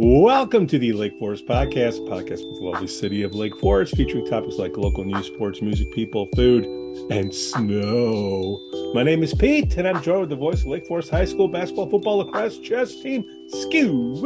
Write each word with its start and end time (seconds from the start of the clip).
Welcome 0.00 0.68
to 0.68 0.78
the 0.78 0.92
Lake 0.92 1.18
Forest 1.18 1.44
Podcast, 1.46 2.08
podcast 2.08 2.46
with 2.46 2.60
the 2.60 2.64
lovely 2.70 2.86
city 2.86 3.24
of 3.24 3.34
Lake 3.34 3.58
Forest, 3.58 3.96
featuring 3.96 4.24
topics 4.26 4.54
like 4.54 4.76
local 4.76 5.02
news, 5.02 5.26
sports, 5.26 5.60
music, 5.60 5.90
people, 5.90 6.28
food, 6.36 6.66
and 7.10 7.34
snow. 7.34 8.60
My 8.94 9.02
name 9.02 9.24
is 9.24 9.34
Pete, 9.34 9.76
and 9.76 9.88
I'm 9.88 10.00
joined 10.00 10.20
with 10.20 10.28
the 10.28 10.36
voice 10.36 10.60
of 10.60 10.66
Lake 10.68 10.86
Forest 10.86 11.10
High 11.10 11.24
School 11.24 11.48
basketball, 11.48 11.90
football, 11.90 12.18
lacrosse, 12.18 12.60
chess 12.60 12.94
team, 13.02 13.24
Skoo. 13.48 14.20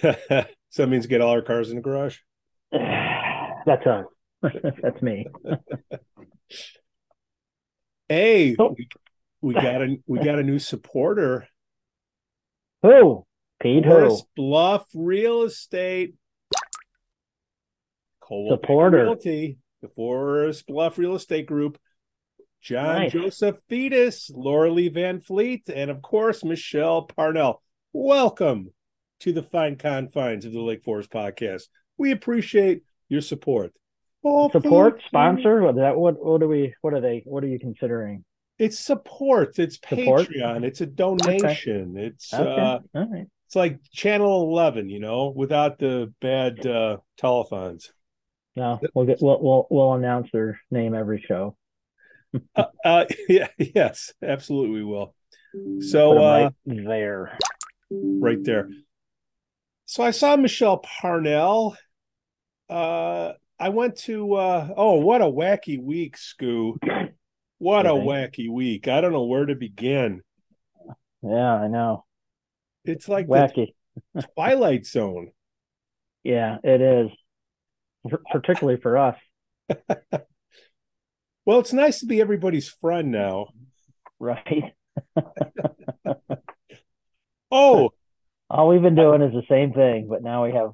so 0.01 0.45
that 0.75 0.87
means 0.89 1.07
get 1.07 1.21
all 1.21 1.31
our 1.31 1.41
cars 1.41 1.69
in 1.69 1.77
the 1.77 1.81
garage. 1.81 2.17
That's 2.71 3.85
us. 3.85 4.05
That's 4.81 5.01
me. 5.01 5.27
Hey, 8.09 8.57
Oh. 8.59 8.75
we, 8.77 8.89
we 9.39 9.53
got 9.53 9.81
a 9.81 9.97
we 10.05 10.19
got 10.19 10.37
a 10.37 10.43
new 10.43 10.59
supporter. 10.59 11.47
Who? 12.81 13.25
Pete 13.61 13.85
who? 13.85 14.19
Bluff 14.35 14.85
Real 14.93 15.43
Estate. 15.43 16.15
Coldwell 18.21 18.57
Supporter. 18.57 19.03
Realty, 19.03 19.57
the 19.81 19.89
Forest 19.89 20.67
Bluff 20.67 20.97
Real 20.97 21.15
Estate 21.15 21.45
Group. 21.45 21.77
John 22.61 22.99
Nice. 22.99 23.11
Joseph 23.11 23.57
Fetus, 23.69 24.29
Laura 24.33 24.71
Lee 24.71 24.89
Van 24.89 25.19
Fleet, 25.19 25.67
and 25.67 25.89
of 25.89 26.01
course 26.01 26.43
Michelle 26.43 27.03
Parnell. 27.03 27.61
Welcome 27.91 28.71
to 29.21 29.33
the 29.33 29.41
fine 29.43 29.75
confines 29.77 30.45
of 30.45 30.51
the 30.53 30.61
Lake 30.61 30.83
Forest 30.83 31.09
podcast. 31.11 31.63
We 31.97 32.11
appreciate 32.11 32.83
your 33.09 33.21
support. 33.21 33.73
Oh, 34.23 34.49
Support 34.51 35.01
sponsor? 35.07 35.63
What 35.63 35.75
that? 35.77 35.97
What? 35.97 36.23
What 36.23 36.43
are 36.43 36.47
we? 36.47 36.75
What 36.81 36.93
are 36.93 37.01
they? 37.01 37.23
What 37.25 37.43
are 37.43 37.47
you 37.47 37.57
considering? 37.57 38.23
It's 38.59 38.77
support. 38.77 39.57
It's 39.57 39.79
Support? 39.79 40.27
Patreon. 40.29 40.63
It's 40.63 40.81
a 40.81 40.85
donation. 40.85 41.97
It's 41.97 42.31
Okay. 42.31 42.43
uh 42.61 42.79
all 42.93 43.07
right. 43.09 43.25
it's 43.47 43.55
like 43.55 43.79
channel 43.91 44.43
11 44.43 44.89
you 44.89 44.99
know 44.99 45.33
without 45.35 45.79
the 45.79 46.13
bad 46.21 46.63
uh 46.67 46.97
telethons 47.19 47.89
No, 48.55 48.79
we'll 48.93 49.05
get 49.05 49.19
we'll 49.21 49.41
we'll, 49.41 49.67
we'll 49.69 49.93
announce 49.93 50.29
their 50.31 50.59
name 50.69 50.93
every 50.93 51.23
show. 51.25 51.55
uh, 52.55 52.65
uh 52.85 53.05
yeah 53.27 53.47
yes 53.57 54.13
absolutely 54.23 54.71
we 54.75 54.83
will 54.85 55.13
So 55.81 56.17
uh 56.17 56.49
right 56.49 56.53
there. 56.65 57.37
right 57.89 58.41
there 58.41 58.69
so 59.83 60.01
i 60.01 60.11
saw 60.11 60.37
michelle 60.37 60.77
parnell 60.77 61.75
uh 62.69 63.33
i 63.59 63.67
went 63.67 63.97
to 63.97 64.33
uh 64.35 64.69
oh 64.77 64.95
what 65.01 65.21
a 65.21 65.25
wacky 65.25 65.77
week 65.81 66.15
skoo 66.15 66.77
what 67.57 67.85
a 67.85 67.89
wacky 67.89 68.49
week 68.49 68.87
i 68.87 69.01
don't 69.01 69.11
know 69.11 69.25
where 69.25 69.45
to 69.45 69.55
begin 69.55 70.21
Yeah, 71.21 71.53
I 71.55 71.67
know. 71.67 72.05
it's 72.85 73.09
like 73.09 73.27
Wacky. 73.27 73.73
twilight 74.35 74.85
zone 74.85 75.31
Yeah, 76.23 76.57
it 76.63 76.79
is. 76.81 77.09
Particularly 78.31 78.79
for 78.81 78.97
us. 78.97 79.17
well 81.45 81.59
it's 81.59 81.71
nice 81.71 81.99
to 82.01 82.05
be 82.05 82.19
everybody's 82.19 82.67
friend 82.67 83.11
now 83.11 83.47
Right. 84.21 84.75
oh 87.51 87.89
All 88.51 88.67
we've 88.67 88.83
been 88.83 88.93
doing 88.93 89.23
is 89.23 89.33
the 89.33 89.41
same 89.49 89.73
thing, 89.73 90.07
but 90.07 90.21
now 90.21 90.43
we 90.43 90.51
have 90.51 90.73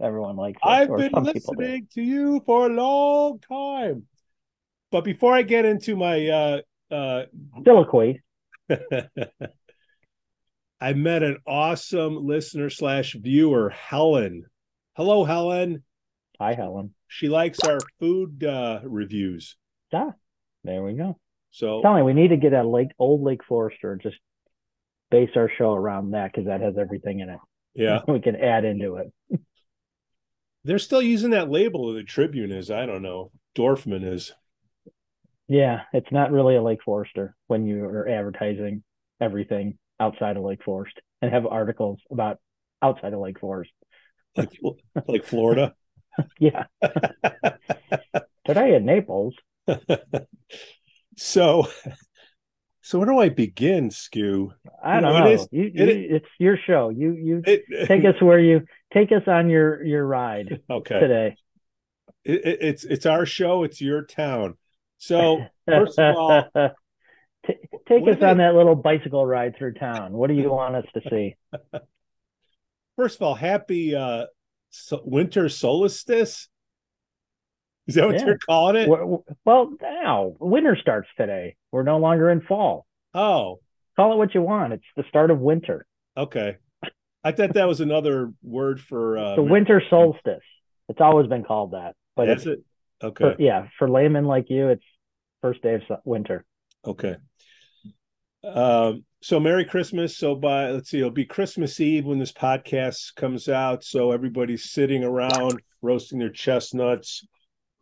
everyone 0.00 0.34
likes 0.34 0.58
us, 0.64 0.68
I've 0.68 0.96
been 0.96 1.12
some 1.14 1.26
people 1.26 1.54
do. 1.54 1.60
listening 1.60 1.86
to 1.94 2.02
you 2.02 2.42
for 2.44 2.66
a 2.66 2.68
long 2.68 3.38
time. 3.38 4.02
But 4.90 5.04
before 5.04 5.32
I 5.32 5.42
get 5.42 5.64
into 5.64 5.94
my 5.94 6.26
uh 6.26 6.60
uh 6.90 7.22
Soliloquy. 7.62 8.20
I 10.80 10.92
met 10.92 11.22
an 11.22 11.38
awesome 11.46 12.26
listener 12.26 12.68
slash 12.68 13.14
viewer, 13.14 13.70
Helen. 13.70 14.44
Hello, 14.96 15.24
Helen. 15.24 15.84
Hi, 16.40 16.54
Helen. 16.54 16.94
She 17.08 17.28
likes 17.28 17.60
our 17.60 17.78
food 17.98 18.44
uh 18.44 18.80
reviews. 18.84 19.56
Ah, 19.92 20.12
there 20.64 20.82
we 20.82 20.94
go. 20.94 21.18
So 21.50 21.80
Tell 21.82 21.94
me, 21.94 22.02
we 22.02 22.12
need 22.12 22.28
to 22.28 22.36
get 22.36 22.52
a 22.52 22.62
Lake 22.68 22.90
Old 22.98 23.22
Lake 23.22 23.42
Forester 23.48 23.92
and 23.92 24.02
just 24.02 24.16
base 25.10 25.30
our 25.36 25.50
show 25.56 25.72
around 25.72 26.10
that 26.10 26.32
because 26.32 26.46
that 26.46 26.60
has 26.60 26.76
everything 26.78 27.20
in 27.20 27.30
it. 27.30 27.38
yeah, 27.74 28.00
We 28.08 28.20
can 28.20 28.36
add 28.36 28.64
into 28.64 28.96
it. 28.96 29.40
they're 30.64 30.78
still 30.78 31.00
using 31.02 31.30
that 31.30 31.50
label 31.50 31.88
of 31.88 31.94
the 31.96 32.02
Tribune 32.02 32.52
is. 32.52 32.70
I 32.70 32.84
don't 32.86 33.02
know. 33.02 33.30
Dorfman 33.54 34.04
is. 34.04 34.32
Yeah, 35.48 35.82
it's 35.92 36.10
not 36.10 36.32
really 36.32 36.56
a 36.56 36.62
Lake 36.62 36.80
Forester 36.84 37.36
when 37.46 37.66
you 37.66 37.84
are 37.84 38.08
advertising 38.08 38.82
everything 39.20 39.78
outside 40.00 40.36
of 40.36 40.42
Lake 40.42 40.62
Forest 40.64 40.98
and 41.22 41.32
have 41.32 41.46
articles 41.46 42.00
about 42.10 42.38
outside 42.82 43.12
of 43.14 43.20
Lake 43.20 43.38
Forest. 43.40 43.70
Like 44.36 44.58
like 45.06 45.24
Florida. 45.24 45.74
Yeah. 46.38 46.64
Today 48.46 48.74
in 48.76 48.84
Naples. 48.86 49.34
so 51.16 51.66
so 52.80 52.98
where 52.98 53.08
do 53.08 53.18
I 53.18 53.28
begin, 53.30 53.90
Skoo? 53.90 54.52
I 54.82 55.00
don't 55.00 55.12
know, 55.12 55.18
know. 55.20 55.26
it 55.30 55.34
is- 55.34 55.48
you, 55.50 55.64
it 55.64 55.74
you, 55.74 55.84
is- 55.86 56.06
it's 56.22 56.28
your 56.38 56.56
show. 56.66 56.88
You 56.90 57.12
you 57.12 57.42
It, 57.44 57.64
take 57.88 58.04
us 58.04 58.20
where 58.20 58.38
you 58.38 58.62
take 58.92 59.10
us 59.12 59.22
on 59.26 59.50
your 59.50 59.82
your 59.84 60.06
ride 60.06 60.60
okay. 60.70 61.00
today. 61.00 61.36
It, 62.24 62.44
it- 62.46 62.58
it's 62.60 62.84
it's 62.84 63.06
our 63.06 63.26
show. 63.26 63.64
It's 63.64 63.80
your 63.80 64.04
town. 64.04 64.56
So 64.98 65.44
first 65.66 65.98
of 65.98 66.16
all, 66.16 66.44
Ta- 67.46 67.52
take 67.88 68.02
us 68.08 68.20
on 68.22 68.38
that 68.38 68.54
little 68.54 68.74
bicycle 68.74 69.24
ride 69.24 69.56
through 69.56 69.74
town. 69.74 70.12
What 70.12 70.28
do 70.28 70.34
you 70.34 70.50
want 70.50 70.74
us 70.76 70.86
to 70.94 71.00
see? 71.10 71.36
first 72.96 73.16
of 73.16 73.22
all, 73.22 73.34
happy 73.34 73.94
uh, 73.94 74.26
so- 74.70 75.02
winter 75.04 75.48
solstice. 75.48 76.48
Is 77.86 77.94
that 77.94 78.06
what 78.06 78.16
Yeah. 78.16 78.24
they're 78.24 78.38
calling 78.38 78.76
it? 78.76 78.88
Well, 79.44 79.72
now 79.80 80.34
winter 80.40 80.76
starts 80.76 81.08
today. 81.16 81.56
We're 81.70 81.84
no 81.84 81.98
longer 81.98 82.28
in 82.30 82.40
fall. 82.40 82.86
Oh, 83.14 83.60
Call 83.96 84.12
it 84.12 84.16
what 84.16 84.34
you 84.34 84.42
want. 84.42 84.74
It's 84.74 84.84
the 84.94 85.04
start 85.08 85.30
of 85.30 85.40
winter. 85.40 85.86
okay. 86.16 86.56
I 87.24 87.32
thought 87.32 87.54
that 87.54 87.66
was 87.66 87.80
another 87.80 88.32
word 88.42 88.80
for 88.80 89.18
uh, 89.18 89.34
the 89.36 89.42
winter 89.42 89.82
solstice. 89.90 90.44
It's 90.88 91.00
always 91.00 91.26
been 91.28 91.42
called 91.44 91.72
that. 91.72 91.96
But 92.14 92.28
Is 92.28 92.46
it? 92.46 92.60
Okay. 93.02 93.34
for, 93.34 93.42
yeah, 93.42 93.68
for 93.78 93.88
laymen 93.90 94.26
like 94.26 94.48
you, 94.50 94.68
it's 94.68 94.84
first 95.42 95.60
day 95.62 95.74
of 95.74 95.82
winter. 96.04 96.44
Okay. 96.84 97.16
Um, 98.44 99.04
so 99.26 99.40
Merry 99.40 99.64
Christmas. 99.64 100.16
So 100.16 100.36
by 100.36 100.70
let's 100.70 100.88
see, 100.88 100.98
it'll 100.98 101.10
be 101.10 101.24
Christmas 101.24 101.80
Eve 101.80 102.04
when 102.04 102.20
this 102.20 102.30
podcast 102.30 103.16
comes 103.16 103.48
out. 103.48 103.82
So 103.82 104.12
everybody's 104.12 104.70
sitting 104.70 105.02
around 105.02 105.60
roasting 105.82 106.20
their 106.20 106.30
chestnuts 106.30 107.26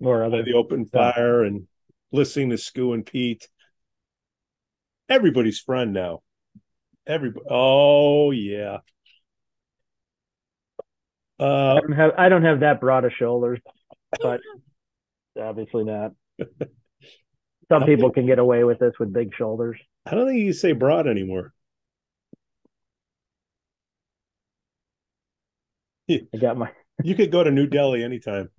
Or 0.00 0.30
by 0.30 0.40
the 0.40 0.54
open 0.54 0.86
fire 0.86 1.42
and 1.42 1.66
listening 2.12 2.48
to 2.48 2.56
Skoo 2.56 2.94
and 2.94 3.04
Pete. 3.04 3.46
Everybody's 5.10 5.60
friend 5.60 5.92
now. 5.92 6.22
Everybody. 7.06 7.44
Oh 7.50 8.30
yeah. 8.30 8.78
Uh, 11.38 11.74
I 11.74 11.80
don't 11.80 11.92
have 11.92 12.10
I 12.16 12.28
don't 12.30 12.44
have 12.44 12.60
that 12.60 12.80
broad 12.80 13.04
of 13.04 13.12
shoulders, 13.18 13.60
but 14.18 14.40
obviously 15.38 15.84
not. 15.84 16.12
Some 17.68 17.82
people 17.84 18.12
can 18.12 18.24
get 18.24 18.38
away 18.38 18.64
with 18.64 18.78
this 18.78 18.94
with 18.98 19.12
big 19.12 19.34
shoulders. 19.36 19.78
I 20.06 20.14
don't 20.14 20.26
think 20.26 20.40
you 20.40 20.52
say 20.52 20.72
broad 20.72 21.06
anymore. 21.06 21.52
I 26.10 26.20
got 26.38 26.56
my 26.58 26.70
You 27.02 27.14
could 27.14 27.32
go 27.32 27.42
to 27.42 27.50
New 27.50 27.66
Delhi 27.66 28.04
anytime. 28.04 28.50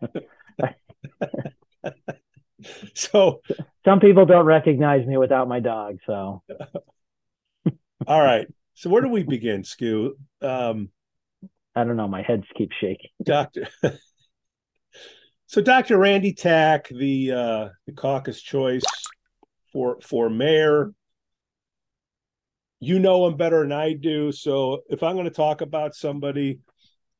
so, 2.94 3.40
some 3.84 4.00
people 4.00 4.26
don't 4.26 4.46
recognize 4.46 5.06
me 5.06 5.16
without 5.16 5.46
my 5.48 5.60
dog, 5.60 5.98
so 6.06 6.42
all 8.06 8.20
right. 8.20 8.46
So 8.74 8.90
where 8.90 9.02
do 9.02 9.08
we 9.08 9.22
begin, 9.22 9.62
Skoo? 9.62 10.12
Um, 10.40 10.90
I 11.74 11.84
don't 11.84 11.96
know. 11.96 12.08
My 12.08 12.22
heads 12.22 12.44
keep 12.56 12.70
shaking. 12.80 13.10
Doctor. 13.22 13.68
so 15.46 15.60
Dr. 15.60 15.98
Randy 15.98 16.32
Tack, 16.32 16.88
the 16.88 17.32
uh, 17.32 17.68
the 17.86 17.92
caucus 17.92 18.40
choice 18.40 18.82
for 19.72 19.98
for 20.00 20.28
mayor. 20.30 20.92
You 22.80 22.98
know 22.98 23.26
him 23.26 23.36
better 23.36 23.60
than 23.62 23.72
I 23.72 23.92
do. 23.92 24.32
So 24.32 24.82
if 24.90 25.02
I'm 25.02 25.14
going 25.14 25.24
to 25.26 25.30
talk 25.30 25.60
about 25.60 25.94
somebody, 25.94 26.58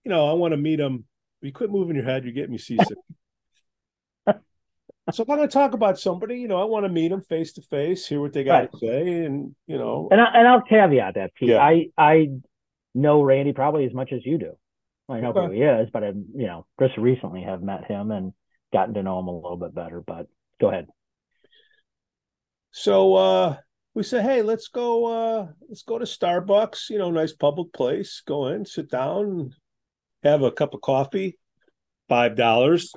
you 0.05 0.11
know, 0.11 0.29
I 0.29 0.33
want 0.33 0.53
to 0.53 0.57
meet 0.57 0.81
him. 0.81 1.05
You 1.41 1.53
quit 1.53 1.71
moving 1.71 1.95
your 1.97 2.05
head. 2.05 2.25
You're 2.25 2.33
getting 2.33 2.51
me 2.53 2.59
seasick. 2.59 2.99
so 4.27 4.35
if 5.09 5.21
I'm 5.31 5.37
going 5.37 5.49
to 5.49 5.53
talk 5.53 5.75
about 5.75 5.99
somebody, 6.01 6.39
you 6.39 6.49
know, 6.49 6.61
I 6.61 6.65
want 6.65 6.85
to 6.85 6.89
meet 6.89 7.09
them 7.09 7.23
face 7.23 7.53
to 7.55 7.63
face, 7.63 8.07
hear 8.07 8.21
what 8.21 8.33
they 8.33 8.43
got 8.45 8.59
Right. 8.59 8.73
to 8.73 8.79
say, 8.79 9.25
and 9.25 9.55
you 9.67 9.79
know, 9.79 10.09
And 10.11 10.21
I, 10.21 10.27
and 10.35 10.49
I'll 10.49 10.63
caveat 10.63 11.15
that, 11.15 11.35
Pete. 11.35 11.51
Yeah. 11.51 11.59
I 11.63 11.87
I 11.97 12.29
know 12.95 13.23
Randy 13.23 13.53
probably 13.53 13.87
as 13.87 13.95
much 13.95 14.13
as 14.13 14.25
you 14.27 14.39
do. 14.39 14.53
I 15.09 15.21
know 15.21 15.31
Okay. 15.31 15.47
who 15.47 15.51
he 15.53 15.63
is, 15.63 15.89
but 15.93 16.03
I 16.05 16.09
you 16.09 16.47
know 16.47 16.67
just 16.81 16.97
recently 16.97 17.43
have 17.43 17.63
met 17.63 17.85
him 17.85 18.11
and 18.11 18.33
gotten 18.73 18.95
to 18.95 19.03
know 19.03 19.19
him 19.19 19.29
a 19.29 19.35
little 19.35 19.57
bit 19.57 19.75
better. 19.75 20.01
But 20.01 20.27
go 20.61 20.69
ahead. 20.69 20.89
So 22.73 23.15
uh 23.15 23.57
we 23.95 24.03
said, 24.03 24.25
hey, 24.25 24.43
let's 24.43 24.69
go 24.69 25.05
uh 25.05 25.47
let's 25.69 25.83
go 25.83 25.99
to 25.99 26.07
Starbucks, 26.07 26.91
you 26.91 26.99
know, 26.99 27.11
nice 27.11 27.33
public 27.33 27.73
place. 27.73 28.23
Go 28.27 28.49
in, 28.49 28.65
sit 28.65 28.91
down, 28.91 29.55
have 30.23 30.43
a 30.43 30.51
cup 30.51 30.75
of 30.75 30.81
coffee, 30.81 31.39
five 32.09 32.35
dollars. 32.35 32.93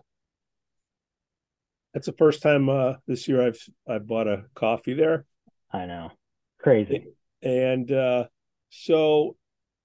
That's 1.94 2.06
the 2.08 2.14
first 2.14 2.42
time 2.42 2.70
uh 2.70 2.94
this 3.06 3.28
year 3.28 3.46
I've 3.46 3.60
I've 3.88 4.08
bought 4.08 4.28
a 4.28 4.46
coffee 4.56 4.94
there. 4.94 5.26
I 5.72 5.86
know, 5.86 6.12
crazy. 6.60 7.08
And 7.42 7.92
uh 7.92 8.26
so 8.70 9.36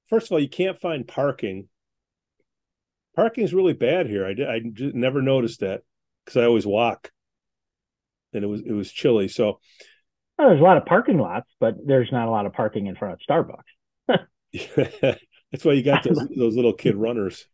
first 0.09 0.29
of 0.29 0.33
all, 0.33 0.41
you 0.41 0.49
can't 0.49 0.81
find 0.81 1.07
parking. 1.07 1.69
Parking 3.17 3.43
is 3.43 3.53
really 3.53 3.73
bad 3.73 4.07
here. 4.07 4.25
I 4.25 4.35
did 4.35 4.49
I 4.49 4.61
never 4.95 5.21
noticed 5.21 5.61
that 5.61 5.83
because 6.25 6.37
I 6.37 6.45
always 6.47 6.67
walk. 6.67 7.11
And 8.33 8.45
it 8.45 8.47
was 8.47 8.63
it 8.65 8.73
was 8.73 8.91
chilly. 8.93 9.29
So 9.29 9.61
Well, 10.39 10.49
there's 10.49 10.61
a 10.61 10.65
lot 10.65 10.77
of 10.77 10.87
parking 10.87 11.19
lots, 11.19 11.51
but 11.59 11.75
there's 11.85 12.13
not 12.13 12.29
a 12.29 12.31
lot 12.31 12.47
of 12.47 12.53
parking 12.53 12.87
in 12.87 12.97
front 12.97 13.15
of 13.15 13.21
Starbucks. 13.29 13.63
That's 15.53 15.65
why 15.65 15.73
you 15.73 15.83
got 15.83 16.05
those 16.05 16.19
those 16.37 16.57
little 16.57 16.73
kid 16.73 16.97
runners, 16.97 17.47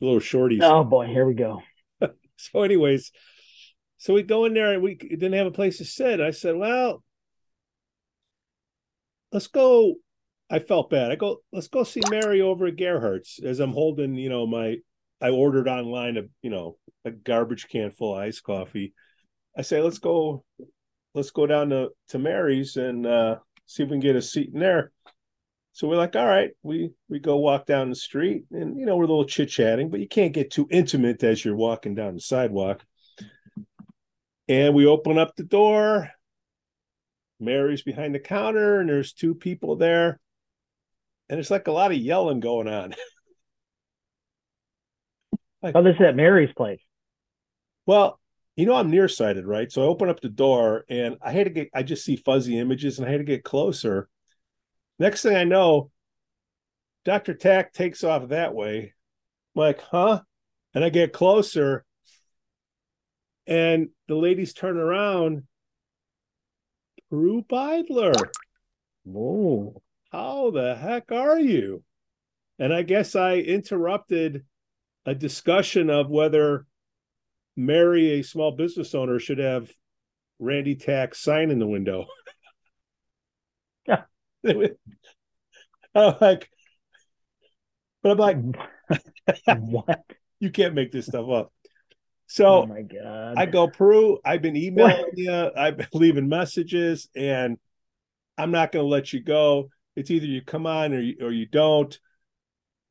little 0.00 0.20
shorties. 0.20 0.60
Oh 0.62 0.84
boy, 0.84 1.06
here 1.06 1.26
we 1.26 1.34
go. 1.34 1.62
So, 2.40 2.62
anyways, 2.62 3.10
so 3.96 4.14
we 4.14 4.22
go 4.22 4.44
in 4.44 4.54
there 4.54 4.72
and 4.72 4.80
we 4.80 4.94
didn't 4.94 5.32
have 5.32 5.48
a 5.48 5.50
place 5.50 5.78
to 5.78 5.84
sit. 5.84 6.20
I 6.20 6.30
said, 6.30 6.54
"Well, 6.54 7.02
let's 9.32 9.48
go." 9.48 9.96
I 10.48 10.60
felt 10.60 10.88
bad. 10.88 11.10
I 11.10 11.16
go, 11.16 11.38
"Let's 11.52 11.66
go 11.66 11.82
see 11.82 12.00
Mary 12.08 12.40
over 12.40 12.66
at 12.66 12.76
Gerhard's." 12.76 13.40
As 13.44 13.58
I'm 13.58 13.72
holding, 13.72 14.14
you 14.14 14.28
know, 14.28 14.46
my 14.46 14.76
I 15.20 15.30
ordered 15.30 15.66
online 15.66 16.16
a 16.16 16.22
you 16.42 16.50
know 16.50 16.78
a 17.04 17.10
garbage 17.10 17.68
can 17.68 17.90
full 17.90 18.14
of 18.14 18.20
iced 18.22 18.44
coffee. 18.44 18.94
I 19.56 19.62
say, 19.62 19.80
"Let's 19.80 19.98
go, 19.98 20.44
let's 21.14 21.30
go 21.30 21.46
down 21.46 21.70
to 21.70 21.90
to 22.08 22.18
Mary's 22.18 22.76
and 22.76 23.06
uh, 23.06 23.36
see 23.66 23.82
if 23.82 23.88
we 23.88 23.94
can 23.94 24.00
get 24.00 24.16
a 24.16 24.22
seat 24.22 24.50
in 24.52 24.60
there." 24.60 24.92
So 25.78 25.86
we're 25.86 25.96
like, 25.96 26.16
all 26.16 26.26
right, 26.26 26.50
we 26.64 26.90
we 27.08 27.20
go 27.20 27.36
walk 27.36 27.66
down 27.66 27.88
the 27.88 27.94
street, 27.94 28.46
and 28.50 28.76
you 28.76 28.84
know 28.84 28.96
we're 28.96 29.04
a 29.04 29.06
little 29.06 29.24
chit 29.24 29.48
chatting, 29.48 29.90
but 29.90 30.00
you 30.00 30.08
can't 30.08 30.32
get 30.32 30.50
too 30.50 30.66
intimate 30.70 31.22
as 31.22 31.44
you're 31.44 31.54
walking 31.54 31.94
down 31.94 32.14
the 32.14 32.20
sidewalk. 32.20 32.84
And 34.48 34.74
we 34.74 34.86
open 34.86 35.18
up 35.18 35.36
the 35.36 35.44
door. 35.44 36.10
Mary's 37.38 37.82
behind 37.82 38.12
the 38.12 38.18
counter, 38.18 38.80
and 38.80 38.88
there's 38.88 39.12
two 39.12 39.36
people 39.36 39.76
there, 39.76 40.18
and 41.28 41.38
it's 41.38 41.50
like 41.50 41.68
a 41.68 41.72
lot 41.72 41.92
of 41.92 41.98
yelling 41.98 42.40
going 42.40 42.66
on. 42.66 42.94
Oh, 45.60 45.82
this 45.82 45.96
is 45.96 46.00
at 46.06 46.14
Mary's 46.14 46.52
place. 46.56 46.80
Well, 47.84 48.17
you 48.58 48.66
know 48.66 48.74
I'm 48.74 48.90
nearsighted, 48.90 49.46
right? 49.46 49.70
So 49.70 49.82
I 49.82 49.86
open 49.86 50.08
up 50.08 50.20
the 50.20 50.28
door, 50.28 50.84
and 50.90 51.16
I 51.22 51.30
had 51.30 51.44
to 51.44 51.50
get. 51.50 51.70
I 51.72 51.84
just 51.84 52.04
see 52.04 52.16
fuzzy 52.16 52.58
images, 52.58 52.98
and 52.98 53.06
I 53.06 53.10
had 53.12 53.18
to 53.18 53.24
get 53.24 53.44
closer. 53.44 54.08
Next 54.98 55.22
thing 55.22 55.36
I 55.36 55.44
know, 55.44 55.92
Dr. 57.04 57.34
Tack 57.34 57.72
takes 57.72 58.02
off 58.02 58.30
that 58.30 58.56
way. 58.56 58.94
I'm 59.54 59.60
like, 59.60 59.80
huh? 59.80 60.22
And 60.74 60.84
I 60.84 60.88
get 60.88 61.12
closer, 61.12 61.84
and 63.46 63.90
the 64.08 64.16
ladies 64.16 64.52
turn 64.54 64.76
around. 64.76 65.44
Prue 67.10 67.44
Beidler, 67.48 68.20
Whoa. 69.04 69.80
how 70.10 70.50
the 70.50 70.74
heck 70.74 71.12
are 71.12 71.38
you? 71.38 71.84
And 72.58 72.74
I 72.74 72.82
guess 72.82 73.14
I 73.14 73.36
interrupted 73.36 74.44
a 75.06 75.14
discussion 75.14 75.90
of 75.90 76.10
whether 76.10 76.66
Mary, 77.58 78.20
a 78.20 78.22
small 78.22 78.52
business 78.52 78.94
owner, 78.94 79.18
should 79.18 79.38
have 79.38 79.68
Randy 80.38 80.76
Tack 80.76 81.14
sign 81.14 81.50
in 81.50 81.58
the 81.58 81.66
window. 81.66 82.06
Yeah. 83.86 84.02
I'm 85.94 86.14
like, 86.20 86.48
but 88.02 88.12
I'm 88.12 88.18
like, 88.18 88.36
what? 89.58 90.04
you 90.40 90.50
can't 90.50 90.74
make 90.74 90.92
this 90.92 91.06
stuff 91.06 91.28
up. 91.28 91.52
Oh 92.46 92.64
So 92.64 92.66
my 92.66 92.82
god. 92.82 93.38
I 93.38 93.46
go, 93.46 93.66
Prue, 93.66 94.18
I've 94.24 94.42
been 94.42 94.56
emailing 94.56 95.10
you, 95.16 95.50
I've 95.56 95.76
been 95.76 95.88
leaving 95.94 96.28
messages, 96.28 97.08
and 97.16 97.58
I'm 98.36 98.52
not 98.52 98.70
going 98.70 98.84
to 98.84 98.88
let 98.88 99.12
you 99.12 99.20
go. 99.20 99.70
It's 99.96 100.12
either 100.12 100.26
you 100.26 100.42
come 100.42 100.66
on 100.66 100.92
or 100.92 101.00
you, 101.00 101.16
or 101.20 101.32
you 101.32 101.46
don't. 101.46 101.98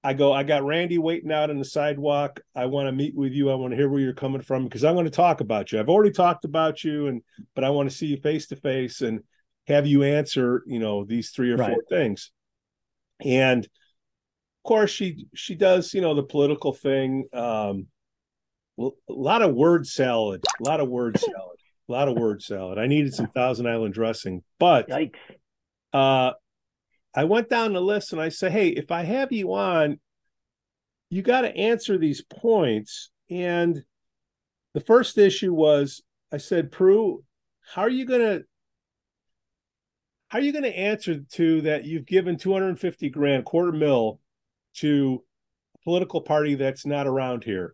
I 0.03 0.13
go, 0.13 0.31
I 0.31 0.43
got 0.43 0.63
Randy 0.63 0.97
waiting 0.97 1.31
out 1.31 1.49
on 1.49 1.57
the 1.57 1.65
sidewalk. 1.65 2.39
I 2.55 2.65
want 2.67 2.87
to 2.87 2.91
meet 2.91 3.15
with 3.15 3.33
you. 3.33 3.49
I 3.49 3.55
want 3.55 3.71
to 3.71 3.77
hear 3.77 3.89
where 3.89 3.99
you're 3.99 4.13
coming 4.13 4.41
from 4.41 4.63
because 4.63 4.83
I'm 4.83 4.93
going 4.93 5.05
to 5.05 5.11
talk 5.11 5.41
about 5.41 5.71
you. 5.71 5.79
I've 5.79 5.89
already 5.89 6.11
talked 6.11 6.45
about 6.45 6.83
you, 6.83 7.07
and 7.07 7.21
but 7.55 7.63
I 7.63 7.71
want 7.71 7.89
to 7.89 7.95
see 7.95 8.07
you 8.07 8.17
face 8.17 8.47
to 8.47 8.55
face 8.55 9.01
and 9.01 9.21
have 9.67 9.85
you 9.85 10.03
answer, 10.03 10.63
you 10.65 10.79
know, 10.79 11.03
these 11.03 11.31
three 11.31 11.51
or 11.51 11.57
Right. 11.57 11.71
four 11.73 11.83
things. 11.89 12.31
And 13.25 13.65
of 13.65 14.63
course, 14.63 14.91
she 14.91 15.25
she 15.33 15.55
does, 15.55 15.93
you 15.93 16.01
know, 16.01 16.13
the 16.13 16.23
political 16.23 16.73
thing. 16.73 17.25
Um, 17.33 17.87
a 18.79 18.89
lot 19.09 19.41
of 19.41 19.55
word 19.55 19.87
salad, 19.87 20.43
a 20.59 20.63
lot 20.63 20.79
of 20.79 20.87
word 20.87 21.17
salad, 21.17 21.57
a 21.89 21.91
lot 21.91 22.07
of 22.07 22.15
word 22.15 22.43
salad. 22.43 22.77
I 22.77 22.85
needed 22.87 23.13
some 23.13 23.27
Thousand 23.27 23.67
Island 23.67 23.93
dressing, 23.95 24.43
but 24.59 24.87
Yikes. 24.87 25.15
uh, 25.93 26.33
I 27.17 27.23
went 27.23 27.49
down 27.49 27.73
the 27.73 27.81
list 27.81 28.13
and 28.13 28.21
I 28.21 28.29
said, 28.29 28.51
hey, 28.51 28.67
if 28.67 28.91
I 28.91 29.01
have 29.01 29.31
you 29.31 29.51
on, 29.55 29.99
you 31.09 31.23
got 31.23 31.41
to 31.41 31.57
answer 31.57 31.97
these 31.97 32.21
points. 32.21 33.09
And 33.31 33.81
the 34.75 34.81
first 34.81 35.17
issue 35.17 35.51
was 35.51 36.03
I 36.31 36.37
said, 36.37 36.71
Prue, 36.71 37.23
how 37.73 37.81
are 37.81 37.89
you 37.89 38.05
going 38.05 38.21
to 38.21 38.43
how 40.27 40.37
are 40.37 40.41
you 40.41 40.51
going 40.51 40.63
to 40.63 40.77
answer 40.77 41.21
to 41.33 41.61
that 41.61 41.85
you've 41.85 42.05
given 42.05 42.37
250 42.37 43.09
grand 43.09 43.45
quarter 43.45 43.71
mil 43.71 44.19
to 44.75 45.23
a 45.73 45.83
political 45.85 46.21
party 46.21 46.53
that's 46.53 46.85
not 46.85 47.07
around 47.07 47.43
here? 47.43 47.73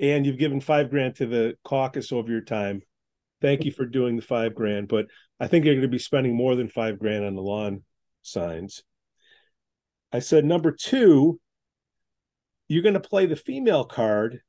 And 0.00 0.24
you've 0.24 0.38
given 0.38 0.60
five 0.60 0.88
grand 0.88 1.16
to 1.16 1.26
the 1.26 1.56
caucus 1.64 2.12
over 2.12 2.30
your 2.30 2.42
time. 2.42 2.82
Thank 3.40 3.64
you 3.64 3.72
for 3.72 3.86
doing 3.86 4.14
the 4.14 4.22
five 4.22 4.54
grand 4.54 4.86
but 4.86 5.06
i 5.40 5.48
think 5.48 5.64
you're 5.64 5.74
going 5.74 5.82
to 5.82 5.88
be 5.88 5.98
spending 5.98 6.32
more 6.32 6.54
than 6.54 6.68
five 6.68 7.00
grand 7.00 7.24
on 7.24 7.34
the 7.34 7.42
lawn 7.42 7.82
signs 8.22 8.82
I 10.12 10.18
said, 10.18 10.44
number 10.44 10.72
two, 10.72 11.40
you're 12.68 12.82
going 12.82 12.94
to 12.94 13.00
play 13.00 13.26
the 13.26 13.36
female 13.36 13.84
card. 13.84 14.40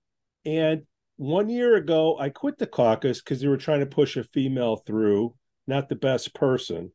And 0.45 0.83
one 1.15 1.49
year 1.49 1.75
ago, 1.75 2.17
I 2.19 2.29
quit 2.29 2.57
the 2.57 2.67
caucus 2.67 3.21
because 3.21 3.39
they 3.39 3.47
were 3.47 3.57
trying 3.57 3.79
to 3.79 3.85
push 3.85 4.17
a 4.17 4.25
female 4.25 4.75
through, 4.75 5.35
not 5.65 5.87
the 5.87 5.95
best 5.95 6.35
person. 6.35 6.91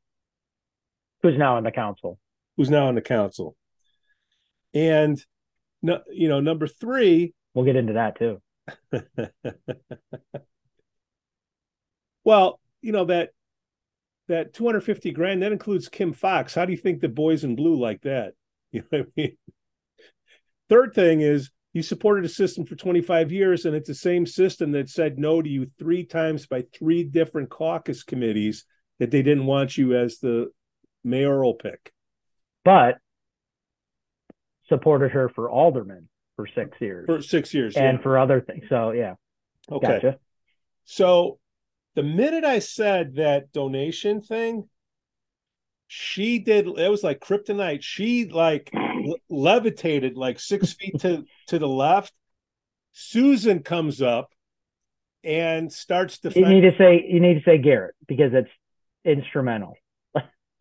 Who's 1.22 1.38
now 1.38 1.56
in 1.56 1.64
the 1.64 1.72
council? 1.72 2.18
Who's 2.56 2.70
now 2.70 2.90
in 2.90 2.94
the 2.94 3.00
council. 3.00 3.56
And, 4.74 5.18
no, 5.80 6.00
you 6.12 6.28
know, 6.28 6.40
number 6.40 6.66
three. 6.66 7.34
We'll 7.54 7.64
get 7.64 7.76
into 7.76 7.94
that 7.94 8.16
too. 8.16 8.40
well, 12.24 12.60
you 12.82 12.92
know, 12.92 13.06
that 13.06 13.30
that 14.28 14.54
250 14.54 15.10
grand 15.12 15.42
that 15.42 15.52
includes 15.52 15.88
Kim 15.88 16.12
Foxx. 16.12 16.54
How 16.54 16.64
do 16.64 16.72
you 16.72 16.78
think 16.78 17.00
the 17.00 17.08
boys 17.08 17.44
in 17.44 17.56
blue 17.56 17.78
like 17.78 18.02
that? 18.02 18.34
You 18.70 18.82
know 18.92 18.98
what 18.98 19.06
I 19.16 19.20
mean? 19.20 19.36
Third 20.68 20.92
thing 20.92 21.22
is 21.22 21.50
you 21.72 21.82
supported 21.82 22.26
a 22.26 22.28
system 22.28 22.66
for 22.66 22.76
25 22.76 23.32
years, 23.32 23.64
and 23.64 23.74
it's 23.74 23.88
the 23.88 23.94
same 23.94 24.26
system 24.26 24.72
that 24.72 24.90
said 24.90 25.18
no 25.18 25.40
to 25.40 25.48
you 25.48 25.70
three 25.78 26.04
times 26.04 26.46
by 26.46 26.64
three 26.78 27.02
different 27.02 27.48
caucus 27.48 28.02
committees 28.02 28.66
that 28.98 29.10
they 29.10 29.22
didn't 29.22 29.46
want 29.46 29.78
you 29.78 29.96
as 29.96 30.18
the 30.18 30.50
mayoral 31.02 31.54
pick. 31.54 31.94
But 32.62 32.98
supported 34.68 35.12
her 35.12 35.30
for 35.30 35.48
alderman 35.48 36.08
for 36.36 36.46
six 36.54 36.78
years. 36.80 37.06
For 37.06 37.22
six 37.22 37.54
years. 37.54 37.76
And 37.76 37.98
yeah. 37.98 38.02
for 38.02 38.18
other 38.18 38.40
things. 38.40 38.64
So 38.68 38.90
yeah. 38.90 39.14
Okay. 39.70 39.86
Gotcha. 39.86 40.18
So 40.84 41.38
the 41.98 42.04
minute 42.04 42.44
I 42.44 42.60
said 42.60 43.16
that 43.16 43.50
donation 43.50 44.20
thing, 44.20 44.68
she 45.88 46.38
did 46.38 46.68
it 46.68 46.88
was 46.88 47.02
like 47.02 47.18
kryptonite. 47.18 47.82
She 47.82 48.28
like 48.28 48.72
levitated 49.28 50.16
like 50.16 50.38
six 50.38 50.72
feet 50.78 51.00
to 51.00 51.24
to 51.48 51.58
the 51.58 51.66
left. 51.66 52.12
Susan 52.92 53.64
comes 53.64 54.00
up 54.00 54.30
and 55.24 55.72
starts 55.72 56.20
to. 56.20 56.30
You 56.38 56.46
need 56.46 56.60
to 56.60 56.76
say 56.78 57.04
you 57.04 57.18
need 57.18 57.34
to 57.34 57.42
say 57.42 57.58
Garrett 57.58 57.96
because 58.06 58.32
it's 58.32 58.50
instrumental. 59.04 59.74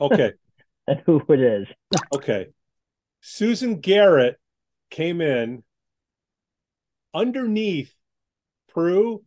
Okay. 0.02 0.34
and 0.88 1.04
who 1.06 1.22
it 1.30 1.40
is. 1.40 1.68
okay. 2.16 2.48
Susan 3.22 3.80
Garrett 3.80 4.40
came 4.90 5.22
in 5.22 5.64
underneath 7.14 7.94
Prue 8.70 9.22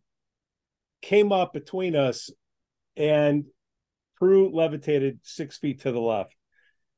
came 1.01 1.31
up 1.31 1.53
between 1.53 1.95
us 1.95 2.29
and 2.95 3.45
Prue 4.17 4.51
levitated 4.53 5.19
six 5.23 5.57
feet 5.57 5.81
to 5.81 5.91
the 5.91 5.99
left 5.99 6.35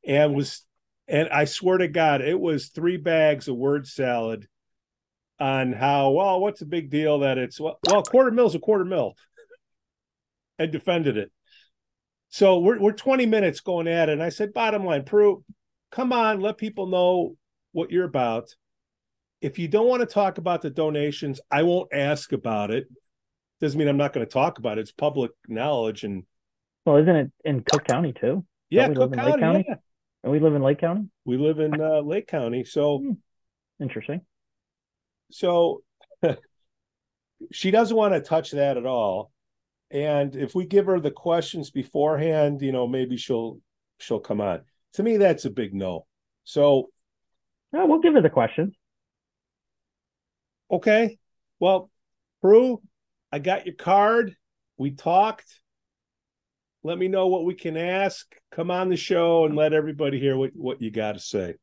and 0.06 0.36
was 0.36 0.66
and 1.08 1.30
I 1.30 1.46
swear 1.46 1.80
to 1.80 1.88
God, 1.90 2.22
it 2.22 2.40
was 2.40 2.70
three 2.70 2.98
bags 2.98 3.48
of 3.48 3.58
word 3.58 3.88
salad 3.88 4.48
on 5.40 5.74
how 5.74 6.12
well 6.12 6.40
what's 6.40 6.60
the 6.60 6.66
big 6.66 6.90
deal 6.90 7.20
that 7.20 7.38
it's 7.38 7.60
well, 7.60 7.80
well 7.90 8.04
quarter 8.04 8.32
mill's 8.32 8.56
a 8.56 8.60
quarter 8.60 8.86
mill 8.86 9.16
and 10.60 10.72
defended 10.72 11.18
it. 11.18 11.32
So 12.30 12.60
we're 12.60 12.80
we're 12.80 12.94
20 12.94 13.26
minutes 13.26 13.60
going 13.60 13.88
at 13.88 14.10
it. 14.10 14.14
And 14.14 14.24
I 14.24 14.30
said, 14.30 14.54
bottom 14.54 14.86
line, 14.86 15.04
Prue, 15.04 15.44
come 15.92 16.14
on, 16.14 16.40
let 16.40 16.58
people 16.58 16.88
know 16.88 17.36
what 17.72 17.92
you're 17.92 18.06
about. 18.06 18.50
If 19.42 19.60
you 19.60 19.68
don't 19.68 19.88
want 19.88 20.02
to 20.02 20.06
talk 20.06 20.38
about 20.38 20.62
the 20.62 20.70
donations, 20.70 21.42
I 21.52 21.64
won't 21.64 21.90
ask 21.94 22.32
about 22.32 22.72
it 22.72 22.88
doesn't 23.64 23.80
mean 23.80 23.88
I'm 23.88 23.98
not 23.98 24.12
going 24.12 24.26
to 24.26 24.32
talk 24.32 24.60
about 24.60 24.78
it. 24.78 24.82
It's 24.82 24.92
public 24.92 25.32
knowledge. 25.48 26.04
And 26.04 26.24
well, 26.86 26.98
isn't 26.98 27.16
it 27.16 27.32
in 27.46 27.64
Cook 27.64 27.86
County 27.86 28.12
too? 28.12 28.46
Yeah, 28.70 28.90
Cook 28.90 29.14
County, 29.14 29.40
County. 29.40 29.66
Yeah. 29.66 29.76
And 30.22 30.32
we 30.34 30.40
live 30.40 30.54
in 30.54 30.62
Lake 30.62 30.80
County. 30.80 31.08
We 31.24 31.38
live 31.38 31.60
in 31.60 31.80
uh, 31.80 32.02
Lake 32.02 32.28
County. 32.28 32.66
So 32.66 32.98
hmm. 32.98 33.12
interesting. 33.82 34.22
So 35.32 35.82
she 37.54 37.72
doesn't 37.72 37.96
want 37.96 38.14
to 38.14 38.20
touch 38.20 38.52
that 38.52 38.76
at 38.76 38.86
all. 38.86 39.32
And 39.90 40.36
if 40.36 40.54
we 40.54 40.66
give 40.66 40.88
her 40.88 41.00
the 41.00 41.12
questions 41.12 41.72
beforehand, 41.72 42.62
you 42.62 42.74
know, 42.74 42.86
maybe 42.86 43.16
she'll 43.16 43.60
she'll 44.00 44.20
come 44.20 44.42
on. 44.42 44.62
To 44.96 45.04
me, 45.04 45.16
that's 45.16 45.46
a 45.46 45.50
big 45.50 45.74
no. 45.74 46.06
So 46.44 46.90
yeah, 47.74 47.86
we'll 47.86 48.02
give 48.02 48.14
her 48.14 48.22
the 48.22 48.30
questions. 48.30 48.74
Okay. 50.70 51.18
Well, 51.62 51.90
Prue, 52.42 52.82
I 53.34 53.40
got 53.40 53.66
your 53.66 53.74
card. 53.74 54.36
We 54.78 54.92
talked. 54.92 55.60
Let 56.84 57.00
me 57.00 57.08
know 57.08 57.28
what 57.28 57.46
we 57.46 57.56
can 57.56 57.76
ask. 57.76 58.28
Come 58.52 58.70
on 58.70 58.90
the 58.90 58.96
show 58.96 59.46
and 59.46 59.56
let 59.56 59.74
everybody 59.74 60.20
hear 60.20 60.38
what, 60.38 60.52
what 60.54 60.82
you 60.84 60.92
got 60.92 61.14
to 61.14 61.20
say. 61.20 61.56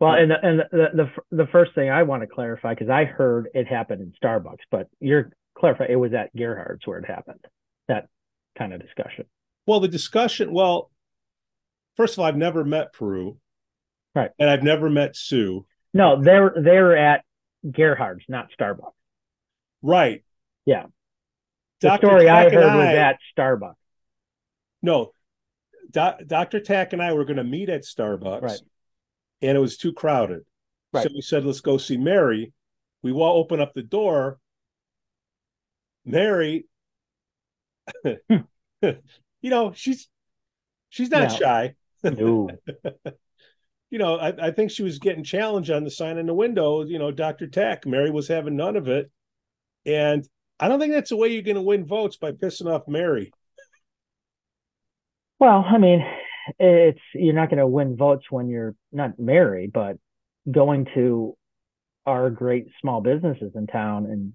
Well, 0.00 0.14
and 0.14 0.30
the, 0.30 0.36
and 0.40 0.60
the, 0.70 0.88
the 0.94 1.36
the 1.36 1.46
first 1.48 1.74
thing 1.74 1.90
I 1.90 2.04
want 2.04 2.22
to 2.22 2.28
clarify 2.28 2.72
because 2.72 2.88
I 2.88 3.04
heard 3.04 3.48
it 3.52 3.66
happened 3.66 4.00
in 4.00 4.12
Starbucks, 4.22 4.62
but 4.70 4.88
you're 5.00 5.32
clarifying 5.58 5.90
it 5.90 5.96
was 5.96 6.14
at 6.14 6.34
Gerhard's 6.36 6.86
where 6.86 6.98
it 6.98 7.04
happened. 7.04 7.44
That 7.88 8.06
kind 8.56 8.72
of 8.72 8.80
discussion. 8.80 9.24
Well, 9.66 9.80
the 9.80 9.88
discussion. 9.88 10.52
Well, 10.52 10.90
first 11.96 12.14
of 12.14 12.20
all, 12.20 12.26
I've 12.26 12.36
never 12.36 12.64
met 12.64 12.92
Prue, 12.92 13.38
right? 14.14 14.30
And 14.38 14.48
I've 14.48 14.62
never 14.62 14.88
met 14.88 15.16
Sue. 15.16 15.66
No, 15.92 16.22
they're 16.22 16.54
they're 16.62 16.96
at 16.96 17.24
Gerhard's, 17.68 18.24
not 18.28 18.50
Starbucks. 18.58 18.92
Right. 19.82 20.22
Yeah. 20.68 20.84
The 21.80 21.88
Dr. 21.88 22.06
story 22.06 22.24
Tack 22.26 22.52
I 22.52 22.54
heard 22.54 22.64
I, 22.64 22.76
was 22.76 22.94
at 22.94 23.18
Starbucks. 23.34 23.74
No, 24.82 25.12
Do- 25.90 26.24
Dr. 26.26 26.60
Tack 26.60 26.92
and 26.92 27.02
I 27.02 27.14
were 27.14 27.24
going 27.24 27.38
to 27.38 27.44
meet 27.44 27.70
at 27.70 27.84
Starbucks, 27.84 28.42
right. 28.42 28.60
and 29.40 29.56
it 29.56 29.60
was 29.60 29.78
too 29.78 29.94
crowded. 29.94 30.42
Right. 30.92 31.04
So 31.04 31.10
we 31.14 31.22
said, 31.22 31.46
let's 31.46 31.62
go 31.62 31.78
see 31.78 31.96
Mary. 31.96 32.52
We 33.02 33.12
will 33.12 33.22
open 33.22 33.60
up 33.60 33.72
the 33.72 33.82
door. 33.82 34.38
Mary, 36.04 36.66
you 38.04 38.44
know, 39.42 39.72
she's 39.72 40.06
she's 40.90 41.08
not 41.08 41.32
shy. 41.32 41.76
No. 42.02 42.50
you 43.90 43.98
know, 43.98 44.18
I, 44.18 44.48
I 44.48 44.50
think 44.50 44.70
she 44.70 44.82
was 44.82 44.98
getting 44.98 45.24
challenged 45.24 45.70
on 45.70 45.84
the 45.84 45.90
sign 45.90 46.18
in 46.18 46.26
the 46.26 46.34
window. 46.34 46.84
You 46.84 46.98
know, 46.98 47.10
Dr. 47.10 47.46
Tack. 47.46 47.86
Mary 47.86 48.10
was 48.10 48.28
having 48.28 48.56
none 48.56 48.76
of 48.76 48.86
it. 48.88 49.10
And 49.86 50.28
I 50.60 50.68
don't 50.68 50.80
think 50.80 50.92
that's 50.92 51.10
the 51.10 51.16
way 51.16 51.28
you're 51.28 51.42
going 51.42 51.56
to 51.56 51.62
win 51.62 51.86
votes 51.86 52.16
by 52.16 52.32
pissing 52.32 52.72
off 52.72 52.88
Mary. 52.88 53.32
Well, 55.38 55.64
I 55.66 55.78
mean, 55.78 56.04
it's 56.58 57.00
you're 57.14 57.34
not 57.34 57.48
going 57.48 57.58
to 57.58 57.66
win 57.66 57.96
votes 57.96 58.24
when 58.30 58.48
you're 58.48 58.74
not 58.90 59.18
Mary, 59.18 59.70
but 59.72 59.98
going 60.50 60.86
to 60.94 61.36
our 62.06 62.30
great 62.30 62.66
small 62.80 63.00
businesses 63.00 63.52
in 63.54 63.66
town 63.66 64.06
and 64.06 64.32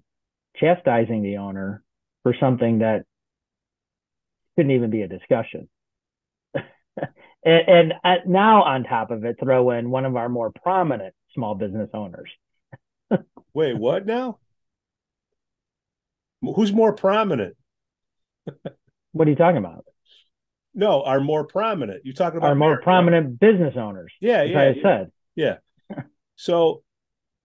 chastising 0.56 1.22
the 1.22 1.38
owner 1.38 1.82
for 2.22 2.34
something 2.38 2.78
that 2.78 3.04
couldn't 4.56 4.70
even 4.70 4.90
be 4.90 5.02
a 5.02 5.08
discussion. 5.08 5.68
and, 6.54 6.68
and 7.44 7.94
uh, 8.04 8.16
now 8.26 8.62
on 8.62 8.84
top 8.84 9.10
of 9.10 9.24
it, 9.24 9.36
throw 9.42 9.72
in 9.72 9.90
one 9.90 10.04
of 10.04 10.16
our 10.16 10.28
more 10.28 10.52
prominent 10.62 11.14
small 11.34 11.54
business 11.54 11.90
owners. 11.92 12.30
Wait, 13.54 13.76
what 13.76 14.06
now? 14.06 14.38
Who's 16.52 16.72
more 16.72 16.92
prominent? 16.92 17.56
what 19.12 19.26
are 19.26 19.30
you 19.30 19.36
talking 19.36 19.58
about? 19.58 19.84
No, 20.74 21.02
are 21.02 21.20
more 21.20 21.44
prominent. 21.44 22.02
You're 22.04 22.14
talking 22.14 22.38
about 22.38 22.48
our 22.48 22.54
more 22.54 22.80
prominent 22.82 23.38
business 23.38 23.74
owners. 23.76 24.12
Yeah, 24.20 24.42
yeah. 24.42 24.60
I 24.60 24.68
yeah, 24.70 24.82
said. 24.82 25.12
Yeah. 25.36 25.56
So 26.36 26.82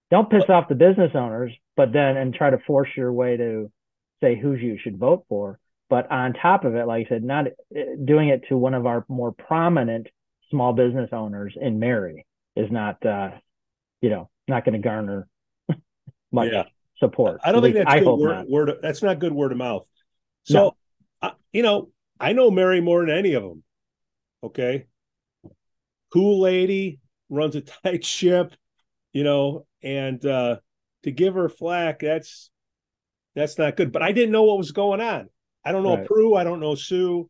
don't 0.10 0.32
piss 0.32 0.46
off 0.50 0.68
the 0.68 0.74
business 0.74 1.12
owners, 1.14 1.52
but 1.78 1.94
then 1.94 2.18
and 2.18 2.34
try 2.34 2.50
to 2.50 2.58
force 2.66 2.90
your 2.98 3.14
way 3.14 3.38
to 3.38 3.72
say 4.20 4.36
who 4.36 4.56
you 4.56 4.80
should 4.82 4.98
vote 4.98 5.26
for. 5.30 5.60
But 5.92 6.10
on 6.12 6.34
top 6.34 6.66
of 6.66 6.74
it, 6.74 6.88
like 6.88 7.06
I 7.06 7.10
said, 7.10 7.24
not 7.24 7.46
eh, 7.76 7.84
doing 8.04 8.30
it 8.30 8.46
to 8.50 8.58
one 8.58 8.74
of 8.74 8.88
our 8.88 9.06
more 9.08 9.32
prominent 9.32 10.08
small 10.50 10.74
business 10.74 11.10
owners 11.12 11.54
in 11.56 11.78
Mary 11.78 12.26
is 12.56 12.72
not, 12.72 13.06
uh, 13.06 13.30
you 14.02 14.10
know, 14.10 14.28
not 14.48 14.66
going 14.66 14.74
to 14.74 14.80
garner 14.80 15.28
much 16.32 16.52
yeah 16.52 16.64
support. 17.00 17.40
I 17.44 17.52
don't 17.52 17.62
think 17.62 17.76
that's 17.76 17.90
I 17.90 18.00
good 18.00 18.16
word, 18.16 18.46
word, 18.48 18.72
That's 18.82 19.02
not 19.02 19.20
good 19.20 19.34
word 19.34 19.52
of 19.52 19.58
mouth. 19.58 19.86
So, 20.44 20.76
no. 21.22 21.30
uh, 21.30 21.32
you 21.52 21.64
know, 21.64 21.90
I 22.20 22.34
know 22.34 22.52
Mary 22.52 22.82
more 22.82 23.06
than 23.06 23.16
any 23.16 23.34
of 23.34 23.44
them. 23.44 23.64
Okay, 24.44 24.86
cool 26.12 26.40
lady, 26.42 27.00
runs 27.30 27.56
a 27.56 27.62
tight 27.84 28.06
ship, 28.06 28.54
you 29.14 29.24
know, 29.24 29.66
and 29.82 30.24
uh, 30.26 30.58
to 31.04 31.12
give 31.12 31.34
her 31.36 31.50
flack, 31.50 32.00
that's 32.00 32.52
that's 33.36 33.58
not 33.58 33.78
good. 33.78 33.92
But 33.92 34.02
I 34.02 34.12
didn't 34.12 34.32
know 34.32 34.44
what 34.44 34.58
was 34.58 34.72
going 34.72 35.02
on. 35.02 35.30
I 35.64 35.72
don't 35.72 35.84
know 35.84 35.98
right. 35.98 36.06
Prue. 36.06 36.36
I 36.36 36.44
don't 36.44 36.60
know 36.60 36.76
Sue. 36.76 37.30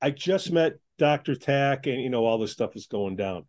I 0.00 0.10
just 0.10 0.52
met 0.52 0.74
Dr. 0.98 1.34
Tack, 1.34 1.86
and 1.86 2.00
you 2.00 2.10
know 2.10 2.24
all 2.24 2.38
this 2.38 2.52
stuff 2.52 2.76
is 2.76 2.86
going 2.86 3.16
down. 3.16 3.46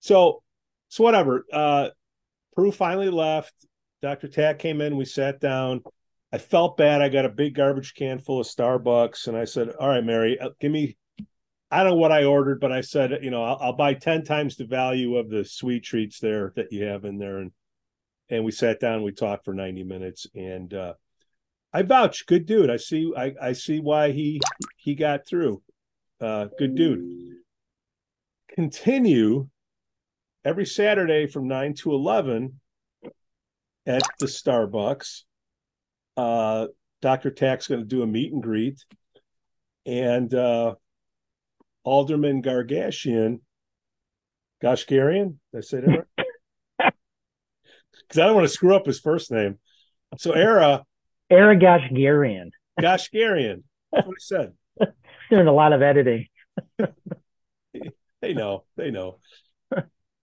So, 0.00 0.42
so 0.88 1.04
whatever. 1.04 1.44
Uh, 1.52 1.88
Prue 2.54 2.72
finally 2.72 3.10
left. 3.10 3.52
Dr. 4.02 4.28
Tack 4.28 4.58
came 4.58 4.80
in, 4.80 4.96
we 4.96 5.04
sat 5.04 5.40
down. 5.40 5.82
I 6.32 6.38
felt 6.38 6.76
bad. 6.76 7.02
I 7.02 7.08
got 7.08 7.24
a 7.24 7.30
big 7.30 7.54
garbage 7.54 7.94
can 7.94 8.18
full 8.18 8.40
of 8.40 8.46
Starbucks, 8.46 9.28
and 9.28 9.36
I 9.36 9.44
said, 9.44 9.70
"All 9.80 9.88
right, 9.88 10.04
Mary, 10.04 10.38
uh, 10.38 10.50
give 10.60 10.72
me 10.72 10.96
I 11.70 11.82
don't 11.82 11.92
know 11.92 11.98
what 11.98 12.12
I 12.12 12.24
ordered, 12.24 12.60
but 12.60 12.70
I 12.70 12.80
said, 12.80 13.18
you 13.22 13.30
know, 13.30 13.42
I'll, 13.42 13.58
I'll, 13.60 13.72
buy 13.76 13.94
10 13.94 14.24
times 14.24 14.56
the 14.56 14.64
value 14.64 15.16
of 15.16 15.28
the 15.28 15.44
sweet 15.44 15.82
treats 15.82 16.20
there 16.20 16.52
that 16.54 16.72
you 16.72 16.84
have 16.84 17.04
in 17.04 17.18
there. 17.18 17.38
And, 17.38 17.50
and 18.28 18.44
we 18.44 18.52
sat 18.52 18.78
down, 18.78 19.02
we 19.02 19.12
talked 19.12 19.44
for 19.44 19.52
90 19.52 19.82
minutes 19.82 20.26
and, 20.34 20.72
uh, 20.72 20.94
I 21.72 21.82
vouch, 21.82 22.24
good 22.26 22.46
dude. 22.46 22.70
I 22.70 22.76
see, 22.76 23.12
I, 23.16 23.34
I 23.42 23.52
see 23.52 23.80
why 23.80 24.12
he, 24.12 24.40
he 24.76 24.94
got 24.94 25.26
through. 25.26 25.62
Uh, 26.20 26.46
good 26.58 26.74
dude. 26.74 27.34
Continue 28.54 29.48
every 30.44 30.64
Saturday 30.64 31.26
from 31.26 31.48
nine 31.48 31.74
to 31.74 31.92
11 31.92 32.58
at 33.86 34.02
the 34.18 34.26
Starbucks. 34.26 35.22
Uh, 36.16 36.68
Dr. 37.02 37.30
Tack's 37.30 37.68
going 37.68 37.80
to 37.80 37.86
do 37.86 38.02
a 38.02 38.06
meet 38.06 38.32
and 38.32 38.42
greet. 38.42 38.84
And, 39.84 40.32
uh, 40.34 40.74
Alderman 41.84 42.42
Gargashian, 42.42 43.40
Goshgarian. 44.62 45.36
Did 45.52 45.58
I 45.58 45.60
say 45.60 45.80
that 45.80 46.04
right? 46.78 46.92
Because 48.08 48.20
I 48.20 48.26
don't 48.26 48.36
want 48.36 48.46
to 48.46 48.52
screw 48.52 48.76
up 48.76 48.86
his 48.86 49.00
first 49.00 49.32
name. 49.32 49.58
So 50.18 50.32
Ara. 50.32 50.84
Ara 51.28 51.56
Goshgarian. 51.56 52.50
Goshgarian. 52.80 53.64
That's 53.90 54.06
what 54.06 54.14
I 54.14 54.20
said. 54.20 54.52
Doing 55.30 55.48
a 55.48 55.52
lot 55.52 55.72
of 55.72 55.82
editing. 55.82 56.26
they 56.78 58.32
know. 58.32 58.64
They 58.76 58.92
know. 58.92 59.18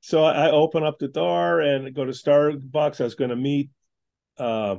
So 0.06 0.26
I 0.26 0.52
open 0.52 0.84
up 0.84 1.00
the 1.00 1.08
door 1.08 1.62
and 1.62 1.96
go 1.96 2.04
to 2.04 2.12
Starbucks. 2.12 3.00
I 3.00 3.06
was 3.06 3.16
going 3.16 3.30
to 3.30 3.38
meet 3.38 3.70
uh, 4.38 4.76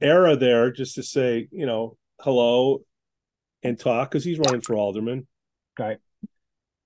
Ara 0.00 0.34
there 0.34 0.72
just 0.72 0.96
to 0.96 1.04
say, 1.04 1.46
you 1.52 1.66
know, 1.66 1.96
hello 2.20 2.80
and 3.62 3.78
talk 3.78 4.10
because 4.10 4.24
he's 4.24 4.40
running 4.40 4.60
for 4.60 4.74
alderman. 4.74 5.28
Right. 5.78 5.98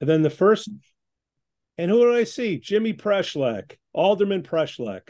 And 0.03 0.11
then 0.11 0.21
the 0.21 0.29
first, 0.29 0.69
and 1.79 1.91
who 1.91 2.01
do 2.01 2.15
I 2.15 2.25
see? 2.25 2.59
Jimmy 2.59 2.93
Preschleck, 2.93 3.79
Alderman 3.95 4.43
Preschleck. 4.43 5.09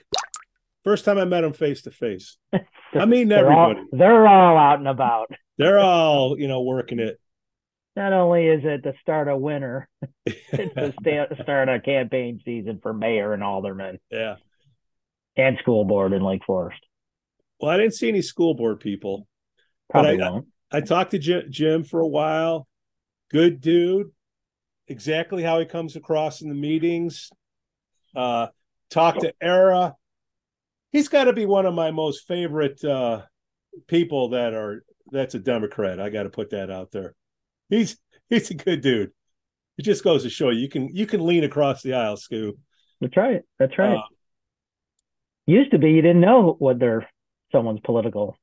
First 0.85 1.05
time 1.05 1.19
I 1.19 1.25
met 1.25 1.43
him 1.43 1.53
face 1.53 1.83
to 1.83 1.91
face. 1.91 2.37
I 2.95 3.05
mean, 3.05 3.33
everybody. 3.33 3.81
All, 3.81 3.87
they're 3.91 4.29
all 4.29 4.57
out 4.57 4.79
and 4.79 4.87
about. 4.87 5.33
They're 5.59 5.81
all, 5.81 6.39
you 6.39 6.47
know, 6.47 6.63
working 6.63 7.01
it. 7.01 7.19
Not 7.97 8.13
only 8.13 8.47
is 8.47 8.63
it 8.65 8.83
the 8.83 8.95
start 9.01 9.29
of 9.29 9.41
winter, 9.41 9.89
it's 10.27 10.97
the 11.03 11.37
start 11.43 11.69
of 11.69 11.83
campaign 11.83 12.41
season 12.45 12.79
for 12.83 12.93
mayor 12.93 13.33
and 13.33 13.43
alderman. 13.43 13.99
Yeah. 14.11 14.37
And 15.37 15.59
school 15.59 15.85
board 15.85 16.13
in 16.13 16.23
Lake 16.23 16.43
Forest. 16.47 16.81
Well, 17.61 17.71
I 17.71 17.77
didn't 17.77 17.95
see 17.95 18.09
any 18.09 18.23
school 18.23 18.55
board 18.55 18.81
people. 18.81 19.27
Probably 19.89 20.17
but 20.17 20.27
I, 20.27 20.31
won't. 20.31 20.47
I 20.73 20.81
talked 20.81 21.13
to 21.13 21.19
Jim, 21.19 21.45
Jim 21.51 21.85
for 21.85 22.01
a 22.01 22.07
while 22.07 22.69
good 23.31 23.61
dude, 23.61 24.11
exactly 24.89 25.43
how 25.43 25.59
he 25.59 25.65
comes 25.65 25.97
across 25.97 26.43
in 26.43 26.49
the 26.49 26.55
meetings. 26.55 27.31
Uh, 28.15 28.49
talk 28.91 29.19
to 29.21 29.33
Ara. 29.41 29.95
He's 30.93 31.09
got 31.09 31.25
to 31.25 31.33
be 31.33 31.47
one 31.47 31.67
of 31.67 31.75
my 31.75 31.93
most 31.93 32.27
favorite 32.27 32.85
uh, 32.85 33.23
people 33.87 34.31
that 34.31 34.53
are 34.53 34.85
that's 35.13 35.35
a 35.35 35.39
Democrat. 35.39 36.01
I 36.01 36.11
got 36.11 36.25
to 36.25 36.31
put 36.31 36.51
that 36.51 36.71
out 36.71 36.91
there. 36.91 37.15
He's 37.71 37.97
he's 38.29 38.51
a 38.51 38.55
good 38.55 38.83
dude. 38.83 39.13
It 39.79 39.83
just 39.83 40.05
goes 40.05 40.25
to 40.25 40.31
show 40.31 40.51
you, 40.51 40.61
you 40.61 40.69
can 40.69 40.95
you 40.95 41.07
can 41.07 41.25
lean 41.25 41.45
across 41.45 41.83
the 41.83 41.95
aisle, 41.95 42.17
Skoo. 42.17 42.53
That's 43.01 43.17
right. 43.17 43.43
That's 43.59 43.79
right. 43.79 43.97
Uh, 43.97 44.03
Used 45.47 45.71
to 45.71 45.79
be 45.79 45.93
you 45.93 46.03
didn't 46.03 46.21
know 46.21 46.55
what 46.59 46.79
their 46.79 47.09
someone's 47.51 47.81
political 47.81 48.37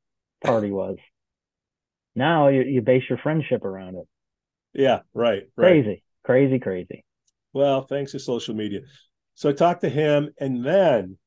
party 0.43 0.72
was. 0.72 0.98
Now 2.15 2.48
you, 2.48 2.63
you 2.63 2.81
base 2.81 3.03
your 3.07 3.19
friendship 3.19 3.63
around 3.63 3.96
it. 3.96 4.07
Yeah, 4.74 5.01
right, 5.13 5.43
right. 5.55 5.84
Crazy, 5.84 6.03
crazy, 6.24 6.60
crazy. 6.60 7.05
Well, 7.53 7.84
thanks 7.84 8.12
to 8.13 8.19
social 8.19 8.55
media. 8.55 8.81
So 9.36 9.50
I 9.50 9.53
talked 9.53 9.81
to 9.81 9.89
him, 9.89 10.29
and 10.40 10.66
then 10.66 11.18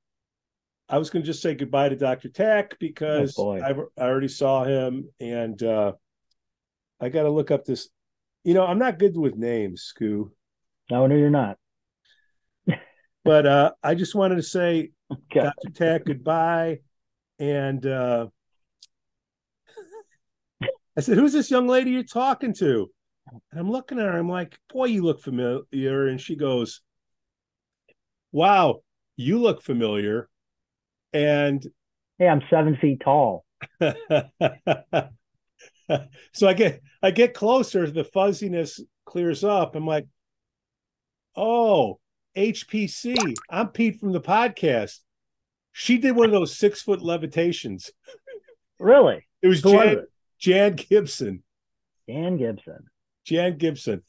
I 0.89 0.99
was 0.99 1.11
going 1.11 1.23
to 1.23 1.27
just 1.27 1.41
say 1.41 1.55
goodbye 1.55 1.89
to 1.89 1.97
Dr. 1.97 2.29
Tack 2.29 2.77
because 2.81 3.37
oh 3.39 3.53
I, 3.53 3.71
I 3.71 4.09
already 4.09 4.29
saw 4.29 4.65
him, 4.65 5.09
and 5.21 5.63
uh, 5.63 5.93
I 7.01 7.09
got 7.09 7.23
to 7.23 7.31
look 7.31 7.51
up 7.51 7.65
this. 7.65 7.89
You 8.45 8.55
know, 8.55 8.67
I'm 8.67 8.79
not 8.79 8.99
good 8.99 9.17
with 9.17 9.37
names, 9.37 9.93
Skoo. 9.95 10.31
No, 10.91 11.07
no, 11.07 11.15
you're 11.15 11.31
not. 11.31 11.59
but 13.25 13.47
uh, 13.47 13.73
I 13.83 13.95
just 13.95 14.15
wanted 14.15 14.37
to 14.37 14.43
say, 14.43 14.91
okay. 15.11 15.41
Dr. 15.43 15.71
Tack, 15.75 16.05
goodbye, 16.07 16.81
and 17.39 17.85
uh, 17.87 18.27
I 20.97 21.01
said, 21.01 21.17
"Who's 21.19 21.33
this 21.33 21.51
young 21.51 21.67
lady 21.67 21.91
you're 21.91 22.03
talking 22.03 22.55
to?" 22.55 22.91
And 23.51 23.61
I'm 23.61 23.71
looking 23.71 23.99
at 23.99 24.07
her, 24.07 24.19
I'm 24.19 24.29
like, 24.29 24.59
boy, 24.73 24.87
you 24.87 25.03
look 25.03 25.21
familiar. 25.23 26.09
And 26.09 26.21
she 26.21 26.37
goes, 26.37 26.81
wow, 28.33 28.83
you 29.17 29.41
look 29.41 29.63
familiar. 29.63 30.29
And 31.13 31.65
hey, 32.19 32.29
I'm 32.29 32.43
seven 32.51 32.77
feet 32.81 33.01
tall. 33.05 33.45
so 36.33 36.49
I 36.49 36.55
get 36.55 36.83
I 37.03 37.11
get 37.11 37.35
closer, 37.35 37.91
the 37.91 38.05
fuzziness 38.05 38.81
clears 39.05 39.45
up. 39.45 39.75
I'm 39.75 39.87
like, 39.87 40.07
oh, 41.37 41.99
HPC. 42.37 43.35
I'm 43.49 43.69
Pete 43.69 44.01
from 44.01 44.13
the 44.13 44.21
podcast. 44.21 44.99
She 45.73 45.99
did 45.99 46.17
one 46.17 46.27
of 46.27 46.33
those 46.33 46.57
six 46.57 46.83
foot 46.83 47.01
levitations. 47.01 47.91
Really? 48.79 49.27
It 49.43 49.49
was 49.49 49.63
Jan, 49.63 50.07
Jan 50.39 50.75
Gibson. 50.75 51.43
Jan 52.09 52.37
Gibson. 52.37 52.85
Jan 53.25 53.59
Gibson. 53.59 54.03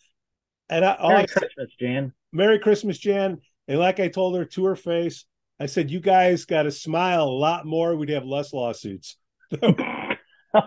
And 0.70 0.86
I, 0.86 0.98
Merry 1.02 1.24
I 1.24 1.26
Christmas, 1.26 1.52
said, 1.58 1.68
Jan. 1.80 2.14
Merry 2.32 2.60
Christmas, 2.60 2.98
Jan. 2.98 3.40
And 3.68 3.80
like 3.80 4.00
I 4.00 4.08
told 4.08 4.38
her 4.38 4.46
to 4.46 4.66
her 4.66 4.76
face, 4.76 5.26
I 5.60 5.68
said, 5.68 5.92
"You 5.92 6.00
guys 6.00 6.46
got 6.46 6.64
to 6.64 6.72
smile 6.72 7.24
a 7.24 7.30
lot 7.30 7.66
more. 7.66 7.96
We'd 7.96 8.10
have 8.10 8.26
less 8.26 8.54
lawsuits." 8.54 9.18
oh, 9.62 10.62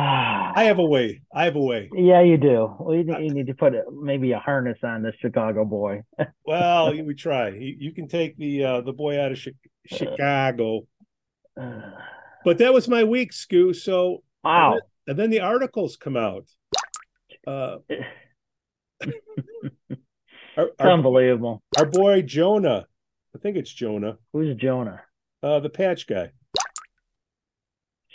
I 0.00 0.64
have 0.64 0.78
a 0.78 0.84
way. 0.84 1.22
I 1.34 1.44
have 1.44 1.56
a 1.56 1.60
way. 1.60 1.90
Yeah, 1.94 2.22
you 2.22 2.36
do. 2.36 2.74
Well, 2.78 2.94
you, 2.94 3.04
you 3.18 3.34
need 3.34 3.46
to 3.48 3.54
put 3.54 3.74
maybe 3.92 4.32
a 4.32 4.38
harness 4.38 4.78
on 4.82 5.02
this 5.02 5.14
Chicago 5.20 5.64
boy. 5.64 6.02
well, 6.46 6.92
we 6.92 7.14
try. 7.14 7.48
You, 7.48 7.76
you, 7.78 7.92
can 7.92 8.08
take 8.08 8.36
the 8.36 8.64
uh, 8.64 8.80
the 8.82 8.92
boy 8.92 9.20
out 9.20 9.32
of 9.32 9.38
Chicago. 9.86 10.86
but 12.44 12.58
that 12.58 12.72
was 12.72 12.88
my 12.88 13.04
week, 13.04 13.32
Skoo. 13.32 13.74
So 13.74 14.22
Wow. 14.44 14.72
And 14.72 14.80
then, 14.80 14.80
and 15.08 15.18
then 15.18 15.30
the 15.30 15.40
articles 15.40 15.96
come 15.96 16.16
out. 16.16 16.46
Uh, 17.46 17.78
our, 20.56 20.70
our, 20.78 20.90
unbelievable. 20.90 21.62
Our 21.76 21.86
boy 21.86 22.22
Jonah, 22.22 22.86
I 23.34 23.38
think 23.38 23.56
it's 23.56 23.72
Jonah. 23.72 24.18
Who's 24.32 24.56
Jonah? 24.56 25.02
Uh, 25.42 25.60
the 25.60 25.70
patch 25.70 26.06
guy. 26.06 26.32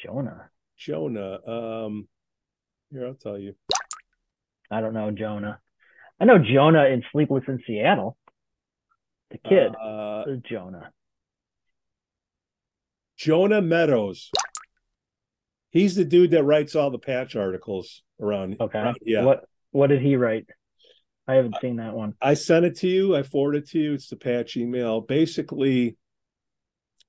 Jonah. 0.04 0.50
Jonah. 0.86 1.40
Um, 1.48 2.08
here 2.92 3.08
I'll 3.08 3.14
tell 3.14 3.38
you. 3.38 3.56
I 4.70 4.82
don't 4.82 4.94
know 4.94 5.12
Jonah. 5.12 5.60
I 6.20 6.26
know 6.26 6.40
Jonah 6.40 6.86
in 6.86 7.04
Sleepless 7.12 7.44
in 7.48 7.60
Seattle. 7.66 8.18
The 9.32 9.38
kid. 9.38 9.74
Uh, 9.76 10.24
Jonah. 10.48 10.92
Jonah 13.18 13.62
Meadows. 13.62 14.32
He's 15.72 15.96
the 15.96 16.06
dude 16.06 16.32
that 16.32 16.44
writes 16.44 16.76
all 16.76 16.92
the 16.92 17.00
patch 17.00 17.36
articles 17.36 18.04
around. 18.20 18.58
Okay. 18.60 18.80
Around, 18.80 18.98
yeah. 19.04 19.24
What 19.24 19.46
What 19.72 19.88
did 19.88 20.02
he 20.02 20.16
write? 20.16 20.48
I 21.28 21.36
haven't 21.36 21.56
seen 21.62 21.78
that 21.78 21.94
one. 21.94 22.14
I 22.22 22.34
sent 22.34 22.66
it 22.66 22.78
to 22.80 22.88
you. 22.88 23.16
I 23.16 23.24
forwarded 23.24 23.64
it 23.64 23.70
to 23.70 23.80
you. 23.80 23.94
It's 23.94 24.10
the 24.10 24.18
patch 24.18 24.58
email. 24.58 25.02
Basically, 25.02 25.98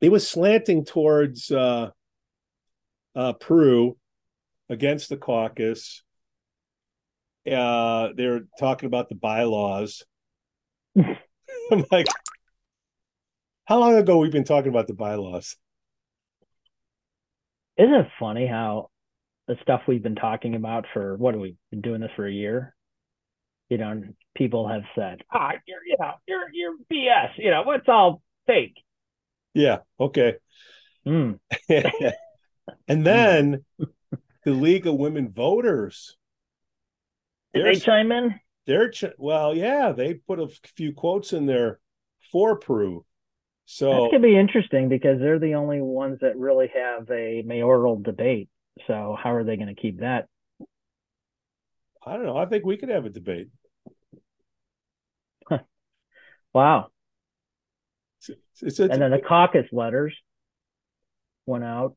it 0.00 0.10
was 0.10 0.28
slanting 0.28 0.84
towards 0.84 1.50
uh, 1.50 1.90
uh, 3.14 3.32
Prue 3.34 3.96
against 4.68 5.08
the 5.08 5.16
caucus. 5.16 6.02
Uh, 7.50 8.08
they're 8.16 8.42
talking 8.58 8.86
about 8.86 9.08
the 9.08 9.14
bylaws. 9.14 10.02
I'm 10.96 11.84
like, 11.90 12.06
how 13.66 13.78
long 13.78 13.96
ago 13.96 14.18
we've 14.18 14.32
been 14.32 14.44
talking 14.44 14.70
about 14.70 14.86
the 14.86 14.94
bylaws? 14.94 15.56
Isn't 17.76 17.94
it 17.94 18.08
funny 18.18 18.46
how 18.46 18.90
the 19.48 19.56
stuff 19.62 19.82
we've 19.86 20.02
been 20.02 20.14
talking 20.14 20.54
about 20.54 20.86
for 20.92 21.16
what 21.16 21.34
have 21.34 21.40
we 21.40 21.56
been 21.70 21.80
doing 21.80 22.00
this 22.00 22.10
for 22.16 22.26
a 22.26 22.32
year? 22.32 22.74
You 23.68 23.78
know, 23.78 24.02
people 24.36 24.68
have 24.68 24.82
said, 24.94 25.22
"Ah, 25.32 25.52
oh, 25.54 25.58
you're 25.66 25.84
you 25.86 25.96
know 25.98 26.12
you're 26.26 26.52
you're 26.52 26.76
BS. 26.92 27.38
You 27.38 27.50
know, 27.50 27.62
what's 27.62 27.88
all 27.88 28.22
fake." 28.46 28.76
Yeah. 29.54 29.78
Okay. 29.98 30.36
Mm. 31.06 31.38
and 32.88 32.98
hmm. 32.98 33.04
then 33.04 33.64
the 34.44 34.52
League 34.52 34.86
of 34.86 34.94
Women 34.94 35.30
Voters. 35.30 36.16
Did 37.52 37.66
they 37.66 37.78
chime 37.78 38.12
in? 38.12 38.40
They're 38.66 38.90
ch- 38.90 39.04
well, 39.18 39.54
yeah. 39.54 39.92
They 39.92 40.14
put 40.14 40.40
a 40.40 40.48
few 40.76 40.92
quotes 40.92 41.32
in 41.32 41.46
there 41.46 41.78
for 42.32 42.58
Prue. 42.58 43.04
So 43.66 43.90
that 43.90 44.10
could 44.10 44.22
be 44.22 44.36
interesting 44.36 44.88
because 44.88 45.18
they're 45.20 45.38
the 45.38 45.54
only 45.54 45.80
ones 45.80 46.18
that 46.20 46.36
really 46.36 46.70
have 46.74 47.10
a 47.10 47.42
mayoral 47.46 48.00
debate. 48.00 48.48
So 48.86 49.16
how 49.22 49.34
are 49.34 49.44
they 49.44 49.56
going 49.56 49.74
to 49.74 49.80
keep 49.80 50.00
that? 50.00 50.26
I 52.06 52.14
don't 52.14 52.26
know. 52.26 52.36
I 52.36 52.46
think 52.46 52.66
we 52.66 52.76
could 52.76 52.90
have 52.90 53.06
a 53.06 53.10
debate. 53.10 53.48
wow. 56.52 56.88
It's, 58.18 58.30
it's, 58.62 58.80
it's, 58.80 58.92
and 58.92 59.00
then 59.00 59.10
the 59.10 59.20
caucus 59.26 59.66
letters 59.72 60.14
went 61.46 61.64
out. 61.64 61.96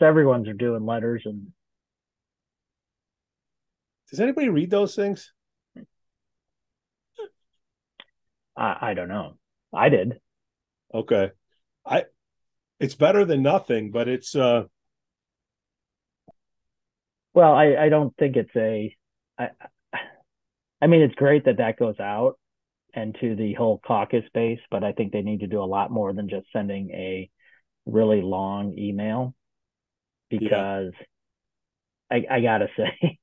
Everyone's 0.00 0.48
are 0.48 0.52
doing 0.52 0.84
letters 0.84 1.22
and 1.24 1.52
does 4.10 4.20
anybody 4.20 4.48
read 4.48 4.70
those 4.70 4.94
things? 4.94 5.32
I, 8.56 8.76
I 8.80 8.94
don't 8.94 9.08
know. 9.08 9.38
I 9.72 9.88
did. 9.88 10.20
Okay. 10.94 11.32
I 11.84 12.04
it's 12.78 12.94
better 12.94 13.24
than 13.24 13.42
nothing, 13.42 13.90
but 13.90 14.08
it's 14.08 14.36
uh 14.36 14.64
well, 17.32 17.54
I 17.54 17.74
I 17.76 17.88
don't 17.88 18.16
think 18.16 18.36
it's 18.36 18.54
a 18.54 18.96
I 19.38 19.48
I 20.80 20.86
mean 20.86 21.02
it's 21.02 21.16
great 21.16 21.46
that 21.46 21.58
that 21.58 21.78
goes 21.78 21.98
out 21.98 22.38
and 22.94 23.16
to 23.20 23.34
the 23.34 23.54
whole 23.54 23.80
caucus 23.84 24.24
base, 24.32 24.60
but 24.70 24.84
I 24.84 24.92
think 24.92 25.12
they 25.12 25.22
need 25.22 25.40
to 25.40 25.48
do 25.48 25.60
a 25.60 25.64
lot 25.64 25.90
more 25.90 26.12
than 26.12 26.28
just 26.28 26.46
sending 26.52 26.90
a 26.90 27.28
really 27.86 28.22
long 28.22 28.78
email 28.78 29.34
because 30.30 30.92
yeah. 32.10 32.18
I 32.30 32.36
I 32.36 32.40
got 32.40 32.58
to 32.58 32.68
say 32.76 33.18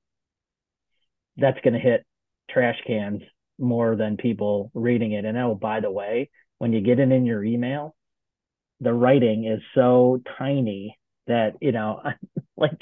that's 1.38 1.60
to 1.62 1.72
hit 1.72 2.06
trash 2.50 2.78
cans 2.86 3.22
more 3.58 3.96
than 3.96 4.18
people 4.18 4.72
reading 4.74 5.14
it. 5.14 5.26
And 5.26 5.38
oh, 5.38 5.56
by 5.56 5.80
the 5.80 5.92
way, 5.92 6.30
when 6.58 6.74
you 6.74 6.82
get 6.82 7.00
it 7.00 7.12
in 7.12 7.26
your 7.26 7.44
email, 7.44 7.96
the 8.80 8.94
writing 8.94 9.46
is 9.46 9.62
so 9.76 10.22
tiny 10.38 10.98
that, 11.28 11.54
you 11.62 11.72
know, 11.72 12.02
like 12.58 12.82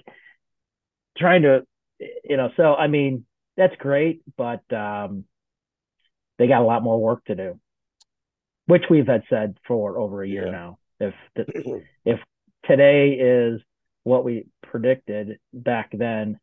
trying 1.17 1.43
to, 1.43 1.63
you 1.99 2.37
know, 2.37 2.49
so 2.55 2.75
I 2.75 2.87
mean, 2.87 3.25
that's 3.57 3.75
great, 3.77 4.21
but 4.37 4.61
um, 4.73 5.25
they 6.37 6.47
got 6.47 6.61
a 6.61 6.65
lot 6.65 6.81
more 6.81 6.99
work 6.99 7.25
to 7.25 7.35
do, 7.35 7.59
which 8.65 8.83
we've 8.89 9.07
had 9.07 9.23
said 9.29 9.57
for 9.67 9.99
over 9.99 10.23
a 10.23 10.27
year 10.27 10.45
yeah. 10.45 10.51
now. 10.51 10.77
If 11.01 11.13
the, 11.35 11.81
if 12.05 12.19
today 12.65 13.11
is 13.11 13.61
what 14.09 14.23
we 14.25 14.47
predicted 14.63 15.39
back 15.53 15.91
then, 15.93 16.39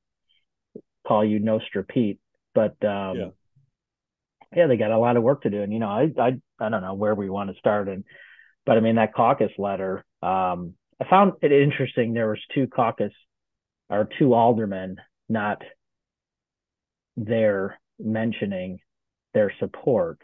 call 1.07 1.25
you 1.25 1.39
Nostra 1.39 1.85
Pete, 1.85 2.21
but 2.55 2.83
um, 2.85 3.17
yeah 3.17 3.29
yeah, 4.55 4.69
they 4.69 4.77
got 4.77 4.91
a 4.91 4.99
lot 4.99 5.17
of 5.17 5.23
work 5.23 5.43
to 5.43 5.51
do. 5.51 5.63
And 5.63 5.73
you 5.73 5.79
know, 5.79 5.89
I 5.89 6.09
I 6.19 6.41
I 6.59 6.69
don't 6.69 6.83
know 6.83 6.95
where 6.95 7.15
we 7.15 7.29
want 7.29 7.51
to 7.51 7.59
start. 7.59 7.89
And 7.89 8.05
but 8.65 8.77
I 8.77 8.81
mean 8.81 8.97
that 8.97 9.15
caucus 9.15 9.53
letter, 9.59 10.05
um, 10.23 10.75
I 11.01 11.09
found 11.11 11.33
it 11.43 11.53
interesting. 11.53 12.15
There 12.15 12.31
was 12.31 12.41
two 12.55 12.67
caucus 12.67 13.13
or 13.91 14.09
two 14.19 14.35
aldermen 14.35 14.97
not 15.29 15.63
there 17.17 17.79
mentioning 17.99 18.79
their 19.33 19.53
support 19.59 20.19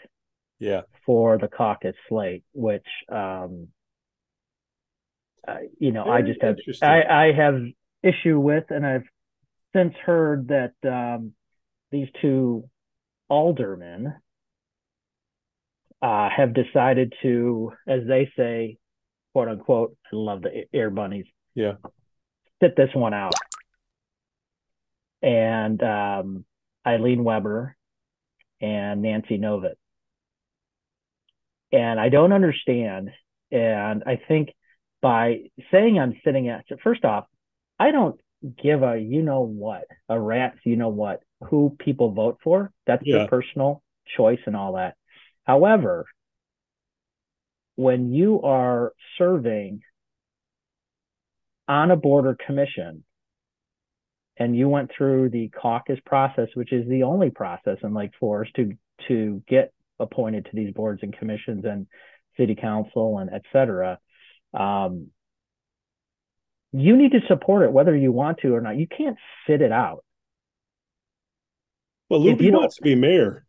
yeah 0.59 0.83
for 1.07 1.39
the 1.39 1.49
caucus 1.49 1.97
slate 2.09 2.45
which 2.53 2.87
um 3.11 3.69
uh, 5.47 5.57
you 5.79 5.93
know 5.93 6.05
Very 6.05 6.23
i 6.23 6.23
just 6.23 6.43
have 6.43 6.57
I, 6.83 7.03
I 7.03 7.33
have 7.33 7.61
issue 8.03 8.39
with 8.39 8.65
and 8.71 8.87
i've 8.87 9.05
since 9.75 9.95
heard 10.05 10.49
that 10.49 10.75
um 10.85 11.33
these 11.91 12.09
two 12.21 12.69
aldermen 13.29 14.15
uh, 16.03 16.29
have 16.37 16.53
decided 16.53 17.15
to, 17.23 17.73
as 17.87 18.01
they 18.07 18.31
say, 18.37 18.79
quote 19.33 19.49
unquote, 19.49 19.97
I 20.07 20.17
love 20.17 20.43
the 20.43 20.65
air 20.75 20.91
bunnies. 20.91 21.27
Yeah. 21.55 21.75
Sit 22.61 22.77
this 22.77 22.91
one 22.93 23.15
out. 23.15 23.35
And 25.23 25.81
um, 25.83 26.45
Eileen 26.85 27.23
Weber 27.23 27.77
and 28.61 29.03
Nancy 29.03 29.39
Novitt. 29.39 29.79
And 31.71 32.01
I 32.01 32.09
don't 32.09 32.33
understand. 32.33 33.11
And 33.53 34.03
I 34.05 34.21
think 34.27 34.51
by 35.03 35.51
saying 35.71 35.99
I'm 35.99 36.15
sitting 36.25 36.49
at, 36.49 36.65
first 36.83 37.05
off, 37.05 37.27
I 37.79 37.91
don't 37.91 38.19
give 38.63 38.83
a 38.83 38.99
you 38.99 39.23
know 39.23 39.43
what, 39.43 39.85
a 40.09 40.19
rat's 40.19 40.59
you 40.65 40.77
know 40.77 40.89
what 40.89 41.21
who 41.49 41.77
people 41.79 42.13
vote 42.13 42.39
for. 42.43 42.73
That's 42.87 43.03
yeah. 43.05 43.19
their 43.19 43.29
personal 43.29 43.83
choice 44.17 44.41
and 44.47 44.57
all 44.57 44.75
that. 44.75 44.95
However, 45.45 46.07
when 47.77 48.13
you 48.13 48.43
are 48.43 48.93
serving 49.19 49.81
on 51.69 51.91
a 51.91 51.97
border 51.97 52.37
commission 52.47 53.05
and 54.37 54.57
you 54.57 54.69
went 54.69 54.91
through 54.97 55.31
the 55.31 55.49
caucus 55.49 55.99
process, 56.05 56.49
which 56.55 56.73
is 56.73 56.89
the 56.89 57.03
only 57.03 57.31
process 57.31 57.79
in 57.83 57.95
Lake 57.95 58.13
Forest 58.19 58.53
to 58.57 58.73
to 59.09 59.43
get 59.49 59.73
appointed 59.99 60.45
to 60.45 60.51
these 60.55 60.73
boards 60.73 61.01
and 61.03 61.17
commissions 61.17 61.65
and 61.65 61.87
city 62.37 62.55
council 62.55 63.19
and 63.19 63.31
et 63.33 63.43
cetera, 63.53 63.99
um, 64.55 65.09
you 66.73 66.97
need 66.97 67.13
to 67.13 67.21
support 67.29 67.65
it 67.65 67.73
whether 67.73 67.95
you 67.95 68.13
want 68.13 68.39
to 68.39 68.55
or 68.55 68.61
not. 68.61 68.77
You 68.77 68.87
can't 68.87 69.19
sit 69.47 69.61
it 69.61 69.73
out. 69.73 70.05
Well, 72.09 72.21
Luby 72.21 72.53
wants 72.53 72.77
to 72.77 72.83
be 72.83 72.95
mayor. 72.95 73.45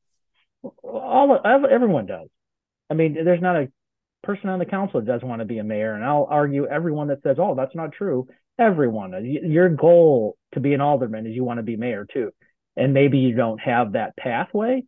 All 0.84 1.42
everyone 1.46 2.06
does. 2.06 2.28
I 2.90 2.94
mean, 2.94 3.14
there's 3.26 3.42
not 3.42 3.56
a 3.56 3.72
person 4.24 4.50
on 4.50 4.60
the 4.60 4.66
council 4.66 5.02
that 5.02 5.06
doesn't 5.06 5.28
want 5.28 5.40
to 5.40 5.46
be 5.46 5.58
a 5.58 5.64
mayor, 5.64 5.94
and 5.94 6.04
I'll 6.04 6.28
argue 6.30 6.66
everyone 6.66 7.08
that 7.08 7.22
says, 7.24 7.38
"Oh, 7.40 7.56
that's 7.56 7.76
not 7.76 7.92
true." 7.92 8.28
Everyone, 8.58 9.14
your 9.26 9.70
goal 9.70 10.38
to 10.54 10.60
be 10.60 10.74
an 10.74 10.82
alderman 10.82 11.26
is 11.26 11.36
you 11.36 11.44
want 11.44 11.58
to 11.58 11.64
be 11.64 11.76
mayor 11.76 12.06
too, 12.12 12.32
and 12.78 12.94
maybe 12.94 13.18
you 13.18 13.36
don't 13.36 13.60
have 13.60 13.94
that 13.94 14.16
pathway, 14.16 14.84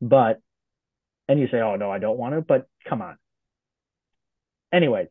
but 0.00 0.38
and 1.28 1.40
you 1.40 1.48
say, 1.48 1.60
"Oh 1.60 1.76
no, 1.76 1.90
I 1.90 1.98
don't 1.98 2.18
want 2.18 2.34
to," 2.34 2.42
but 2.42 2.68
come 2.88 3.02
on. 3.02 3.16
Anyway, 4.72 5.08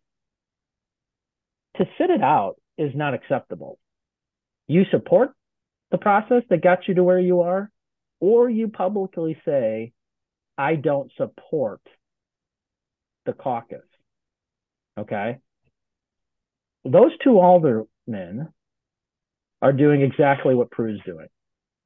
to 1.78 1.86
sit 1.98 2.10
it 2.10 2.22
out 2.22 2.56
is 2.78 2.92
not 2.96 3.14
acceptable. 3.14 3.80
You 4.68 4.84
support 4.92 5.32
the 5.92 5.98
process 5.98 6.44
that 6.50 6.64
got 6.64 6.88
you 6.88 6.96
to 6.96 7.04
where 7.04 7.20
you 7.20 7.42
are, 7.42 7.72
or 8.20 8.50
you 8.50 8.68
publicly 8.68 9.38
say, 9.46 9.94
I 10.58 10.76
don't 10.76 11.12
support 11.18 11.82
the 13.26 13.34
caucus. 13.34 13.84
Okay. 14.98 15.38
Those 16.84 17.12
two 17.24 17.40
aldermen 17.40 18.50
are 19.62 19.74
doing 19.74 20.02
exactly 20.02 20.56
what 20.56 20.72
Prue's 20.72 21.02
doing. 21.06 21.28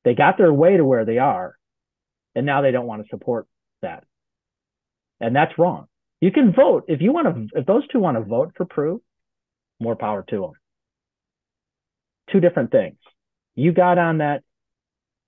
They 0.05 0.13
got 0.13 0.37
their 0.37 0.53
way 0.53 0.77
to 0.77 0.85
where 0.85 1.05
they 1.05 1.17
are, 1.17 1.55
and 2.35 2.45
now 2.45 2.61
they 2.61 2.71
don't 2.71 2.87
want 2.87 3.03
to 3.03 3.09
support 3.09 3.47
that. 3.81 4.03
And 5.19 5.35
that's 5.35 5.57
wrong. 5.57 5.87
You 6.21 6.31
can 6.31 6.53
vote 6.53 6.85
if 6.87 7.01
you 7.01 7.11
want 7.11 7.49
to, 7.51 7.59
if 7.59 7.65
those 7.65 7.87
two 7.87 7.99
want 7.99 8.17
to 8.17 8.23
vote 8.23 8.51
for 8.55 8.65
Prue, 8.65 9.01
more 9.79 9.95
power 9.95 10.23
to 10.29 10.41
them. 10.41 10.51
Two 12.31 12.39
different 12.39 12.71
things. 12.71 12.97
You 13.55 13.71
got 13.71 13.97
on 13.97 14.19
that 14.19 14.43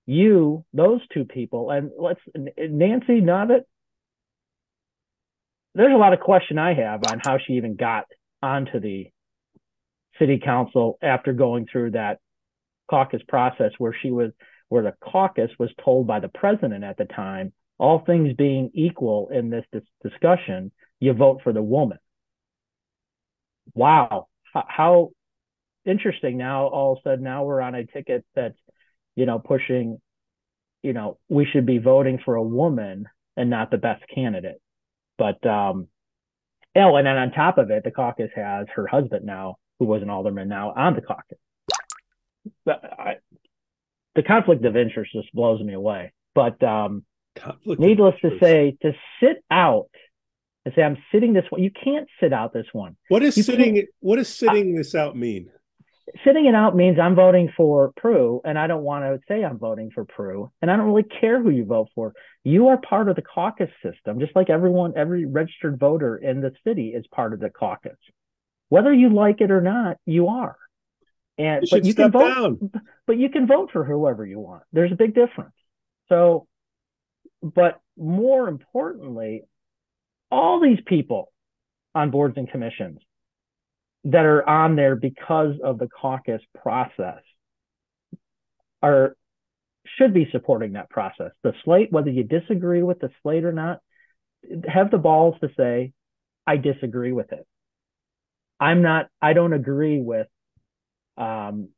you, 0.06 0.64
those 0.72 1.00
two 1.12 1.24
people, 1.24 1.70
and 1.70 1.90
let's 1.98 2.20
Nancy 2.34 3.20
Novitt. 3.20 3.62
There's 5.74 5.94
a 5.94 5.96
lot 5.96 6.12
of 6.12 6.20
question 6.20 6.58
I 6.58 6.74
have 6.74 7.00
on 7.10 7.20
how 7.24 7.38
she 7.38 7.54
even 7.54 7.76
got 7.76 8.04
onto 8.42 8.78
the 8.80 9.10
city 10.18 10.38
council 10.38 10.98
after 11.02 11.32
going 11.32 11.66
through 11.70 11.92
that 11.92 12.18
caucus 12.90 13.22
process 13.26 13.72
where 13.78 13.96
she 14.02 14.10
was 14.10 14.32
where 14.68 14.82
the 14.82 14.94
caucus 15.02 15.50
was 15.58 15.70
told 15.82 16.06
by 16.06 16.20
the 16.20 16.28
president 16.28 16.84
at 16.84 16.96
the 16.96 17.04
time 17.04 17.52
all 17.78 18.00
things 18.00 18.34
being 18.36 18.70
equal 18.74 19.28
in 19.32 19.48
this 19.48 19.64
dis- 19.72 19.82
discussion 20.02 20.70
you 21.00 21.12
vote 21.14 21.40
for 21.42 21.52
the 21.52 21.62
woman 21.62 21.98
wow 23.74 24.26
how, 24.52 25.10
interesting 25.84 26.36
now 26.38 26.66
all 26.66 26.92
of 26.92 26.98
a 26.98 27.02
sudden 27.02 27.24
now 27.24 27.44
we're 27.44 27.60
on 27.60 27.74
a 27.74 27.84
ticket 27.84 28.24
that's 28.34 28.58
you 29.14 29.26
know, 29.26 29.38
pushing, 29.38 30.00
you 30.82 30.92
know, 30.92 31.18
we 31.28 31.46
should 31.46 31.66
be 31.66 31.78
voting 31.78 32.18
for 32.24 32.34
a 32.34 32.42
woman 32.42 33.08
and 33.36 33.50
not 33.50 33.70
the 33.70 33.78
best 33.78 34.02
candidate. 34.14 34.60
But 35.18 35.44
um, 35.46 35.88
oh, 36.76 36.96
and 36.96 37.06
then 37.06 37.16
on 37.16 37.32
top 37.32 37.58
of 37.58 37.70
it, 37.70 37.84
the 37.84 37.90
caucus 37.90 38.30
has 38.34 38.66
her 38.74 38.86
husband 38.86 39.24
now, 39.24 39.56
who 39.78 39.86
was 39.86 40.02
an 40.02 40.10
alderman 40.10 40.48
now 40.48 40.72
on 40.74 40.94
the 40.94 41.02
caucus. 41.02 41.38
But 42.64 42.84
I, 42.84 43.16
the 44.14 44.22
conflict 44.22 44.64
of 44.64 44.76
interest 44.76 45.12
just 45.12 45.32
blows 45.32 45.60
me 45.60 45.74
away. 45.74 46.12
But 46.34 46.62
um, 46.62 47.04
needless 47.64 48.14
to 48.22 48.38
say, 48.40 48.76
to 48.82 48.94
sit 49.20 49.44
out 49.50 49.90
and 50.64 50.74
say 50.74 50.82
I'm 50.82 50.98
sitting 51.10 51.32
this 51.32 51.44
one, 51.50 51.62
you 51.62 51.70
can't 51.70 52.08
sit 52.20 52.32
out 52.32 52.52
this 52.52 52.66
one. 52.72 52.96
What 53.08 53.22
is 53.22 53.36
you 53.36 53.42
sitting? 53.42 53.86
What 54.00 54.16
does 54.16 54.28
sitting 54.28 54.74
this 54.74 54.94
out 54.94 55.16
mean? 55.16 55.50
sitting 56.24 56.46
it 56.46 56.54
out 56.54 56.76
means 56.76 56.98
I'm 56.98 57.14
voting 57.14 57.52
for 57.56 57.92
Prue, 57.96 58.40
and 58.44 58.58
I 58.58 58.66
don't 58.66 58.82
want 58.82 59.04
to 59.04 59.20
say 59.28 59.44
I'm 59.44 59.58
voting 59.58 59.90
for 59.94 60.04
Prue, 60.04 60.50
and 60.60 60.70
I 60.70 60.76
don't 60.76 60.86
really 60.86 61.04
care 61.20 61.42
who 61.42 61.50
you 61.50 61.64
vote 61.64 61.88
for. 61.94 62.12
You 62.44 62.68
are 62.68 62.76
part 62.76 63.08
of 63.08 63.16
the 63.16 63.22
caucus 63.22 63.70
system, 63.82 64.20
just 64.20 64.34
like 64.34 64.50
everyone, 64.50 64.94
every 64.96 65.24
registered 65.26 65.78
voter 65.78 66.16
in 66.16 66.40
the 66.40 66.52
city 66.66 66.88
is 66.88 67.04
part 67.14 67.32
of 67.32 67.40
the 67.40 67.50
caucus. 67.50 67.96
Whether 68.68 68.92
you 68.92 69.10
like 69.10 69.40
it 69.40 69.50
or 69.50 69.60
not, 69.60 69.98
you 70.06 70.28
are. 70.28 70.56
And 71.38 71.62
you 71.62 71.68
but 71.70 71.84
you 71.84 71.94
can 71.94 72.10
vote, 72.10 72.34
down. 72.34 72.70
but 73.06 73.16
you 73.16 73.30
can 73.30 73.46
vote 73.46 73.70
for 73.72 73.84
whoever 73.84 74.24
you 74.26 74.38
want. 74.38 74.62
There's 74.72 74.92
a 74.92 74.96
big 74.96 75.14
difference. 75.14 75.54
So, 76.08 76.46
but 77.42 77.80
more 77.96 78.48
importantly, 78.48 79.44
all 80.32 80.60
these 80.60 80.80
people 80.86 81.30
on 81.94 82.10
boards 82.10 82.36
and 82.38 82.50
commissions 82.50 82.98
that 84.04 84.24
are 84.24 84.48
on 84.48 84.74
there 84.74 84.96
because 84.96 85.54
of 85.62 85.78
the 85.78 85.88
caucus 85.88 86.40
process 86.60 87.20
are 88.82 89.14
should 89.98 90.14
be 90.14 90.28
supporting 90.32 90.72
that 90.72 90.88
process. 90.90 91.32
The 91.42 91.52
slate, 91.64 91.92
whether 91.92 92.10
you 92.10 92.24
disagree 92.24 92.82
with 92.82 92.98
the 93.00 93.10
slate 93.22 93.44
or 93.44 93.52
not, 93.52 93.80
have 94.66 94.90
the 94.90 94.98
balls 94.98 95.34
to 95.40 95.50
say, 95.56 95.92
I 96.46 96.56
disagree 96.56 97.12
with 97.12 97.32
it. 97.32 97.46
I'm 98.58 98.80
not, 98.80 99.08
I 99.20 99.32
don't 99.34 99.52
agree 99.52 100.00
with 100.00 100.28
um, 101.16 101.68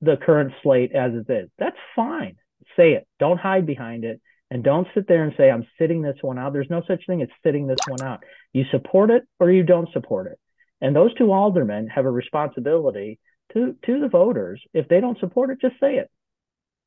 the 0.00 0.16
current 0.16 0.52
slate 0.62 0.92
as 0.92 1.12
it 1.14 1.32
is. 1.32 1.48
That's 1.58 1.76
fine. 1.96 2.36
Say 2.76 2.92
it. 2.92 3.06
Don't 3.18 3.38
hide 3.38 3.64
behind 3.64 4.04
it. 4.04 4.20
And 4.50 4.64
don't 4.64 4.88
sit 4.94 5.06
there 5.06 5.22
and 5.22 5.32
say, 5.36 5.50
I'm 5.50 5.66
sitting 5.78 6.02
this 6.02 6.16
one 6.22 6.38
out. 6.38 6.52
There's 6.52 6.70
no 6.70 6.82
such 6.86 7.06
thing 7.06 7.22
as 7.22 7.28
sitting 7.44 7.66
this 7.66 7.78
one 7.86 8.02
out. 8.02 8.24
You 8.52 8.64
support 8.70 9.10
it 9.10 9.22
or 9.38 9.50
you 9.50 9.62
don't 9.62 9.92
support 9.92 10.26
it. 10.26 10.38
And 10.80 10.96
those 10.96 11.14
two 11.14 11.30
aldermen 11.32 11.88
have 11.88 12.04
a 12.04 12.10
responsibility 12.10 13.20
to, 13.52 13.76
to 13.86 14.00
the 14.00 14.08
voters. 14.08 14.60
If 14.74 14.88
they 14.88 15.00
don't 15.00 15.18
support 15.20 15.50
it, 15.50 15.60
just 15.60 15.78
say 15.78 15.96
it. 15.96 16.10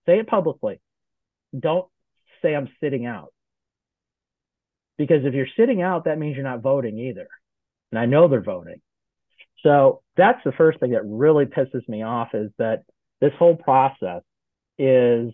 Say 0.05 0.19
it 0.19 0.27
publicly. 0.27 0.81
Don't 1.57 1.87
say 2.41 2.53
I'm 2.53 2.69
sitting 2.81 3.05
out. 3.05 3.31
Because 4.97 5.25
if 5.25 5.33
you're 5.33 5.47
sitting 5.57 5.81
out, 5.81 6.05
that 6.05 6.19
means 6.19 6.35
you're 6.35 6.43
not 6.43 6.61
voting 6.61 6.99
either. 6.99 7.27
And 7.91 7.99
I 7.99 8.05
know 8.05 8.27
they're 8.27 8.41
voting. 8.41 8.81
So 9.61 10.01
that's 10.17 10.43
the 10.43 10.51
first 10.51 10.79
thing 10.79 10.91
that 10.91 11.05
really 11.05 11.45
pisses 11.45 11.87
me 11.87 12.03
off 12.03 12.29
is 12.33 12.51
that 12.57 12.83
this 13.21 13.31
whole 13.39 13.55
process 13.55 14.21
is, 14.77 15.33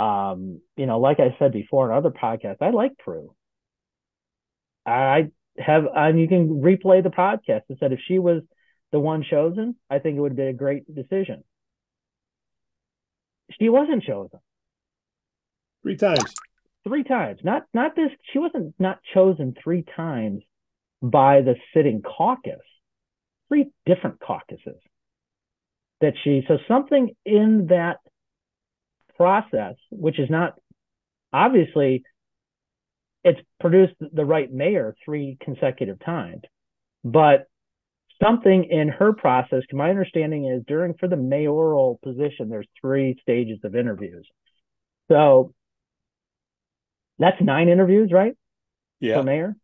um, 0.00 0.62
you 0.76 0.86
know, 0.86 0.98
like 0.98 1.20
I 1.20 1.36
said 1.38 1.52
before 1.52 1.90
in 1.90 1.96
other 1.96 2.10
podcasts, 2.10 2.62
I 2.62 2.70
like 2.70 2.96
Prue. 2.96 3.34
I 4.86 5.28
have, 5.58 5.84
and 5.94 6.18
you 6.18 6.26
can 6.26 6.62
replay 6.62 7.02
the 7.02 7.10
podcast 7.10 7.62
and 7.68 7.76
said 7.78 7.92
if 7.92 8.00
she 8.08 8.18
was 8.18 8.42
the 8.92 8.98
one 8.98 9.22
chosen, 9.28 9.76
I 9.90 9.98
think 9.98 10.16
it 10.16 10.20
would 10.20 10.36
be 10.36 10.44
a 10.44 10.54
great 10.54 10.92
decision. 10.92 11.44
She 13.60 13.68
wasn't 13.68 14.02
chosen. 14.04 14.40
Three 15.82 15.96
times. 15.96 16.34
Three 16.84 17.04
times. 17.04 17.40
Not 17.44 17.64
not 17.74 17.94
this. 17.94 18.10
She 18.32 18.38
wasn't 18.38 18.74
not 18.78 19.00
chosen 19.12 19.54
three 19.62 19.84
times 19.96 20.42
by 21.02 21.42
the 21.42 21.56
sitting 21.74 22.00
caucus. 22.00 22.64
Three 23.48 23.70
different 23.84 24.18
caucuses 24.20 24.80
that 26.00 26.14
she. 26.24 26.42
So 26.48 26.56
something 26.68 27.10
in 27.26 27.66
that 27.68 27.98
process, 29.20 29.74
which 29.90 30.18
is 30.18 30.30
not 30.30 30.54
obviously, 31.30 32.02
it's 33.22 33.38
produced 33.60 33.92
the 34.00 34.24
right 34.24 34.50
mayor 34.50 34.96
three 35.04 35.36
consecutive 35.42 36.02
times, 36.02 36.40
but 37.04 37.44
something 38.22 38.64
in 38.64 38.88
her 38.88 39.12
process, 39.12 39.62
my 39.72 39.90
understanding 39.90 40.46
is 40.46 40.62
during 40.66 40.94
for 40.94 41.06
the 41.06 41.18
mayoral 41.18 42.00
position, 42.02 42.48
there's 42.48 42.66
three 42.80 43.18
stages 43.20 43.58
of 43.62 43.76
interviews. 43.76 44.26
So 45.08 45.52
that's 47.18 47.42
nine 47.42 47.68
interviews, 47.68 48.10
right? 48.10 48.34
Yeah. 49.00 49.18
For 49.18 49.22
mayor, 49.22 49.54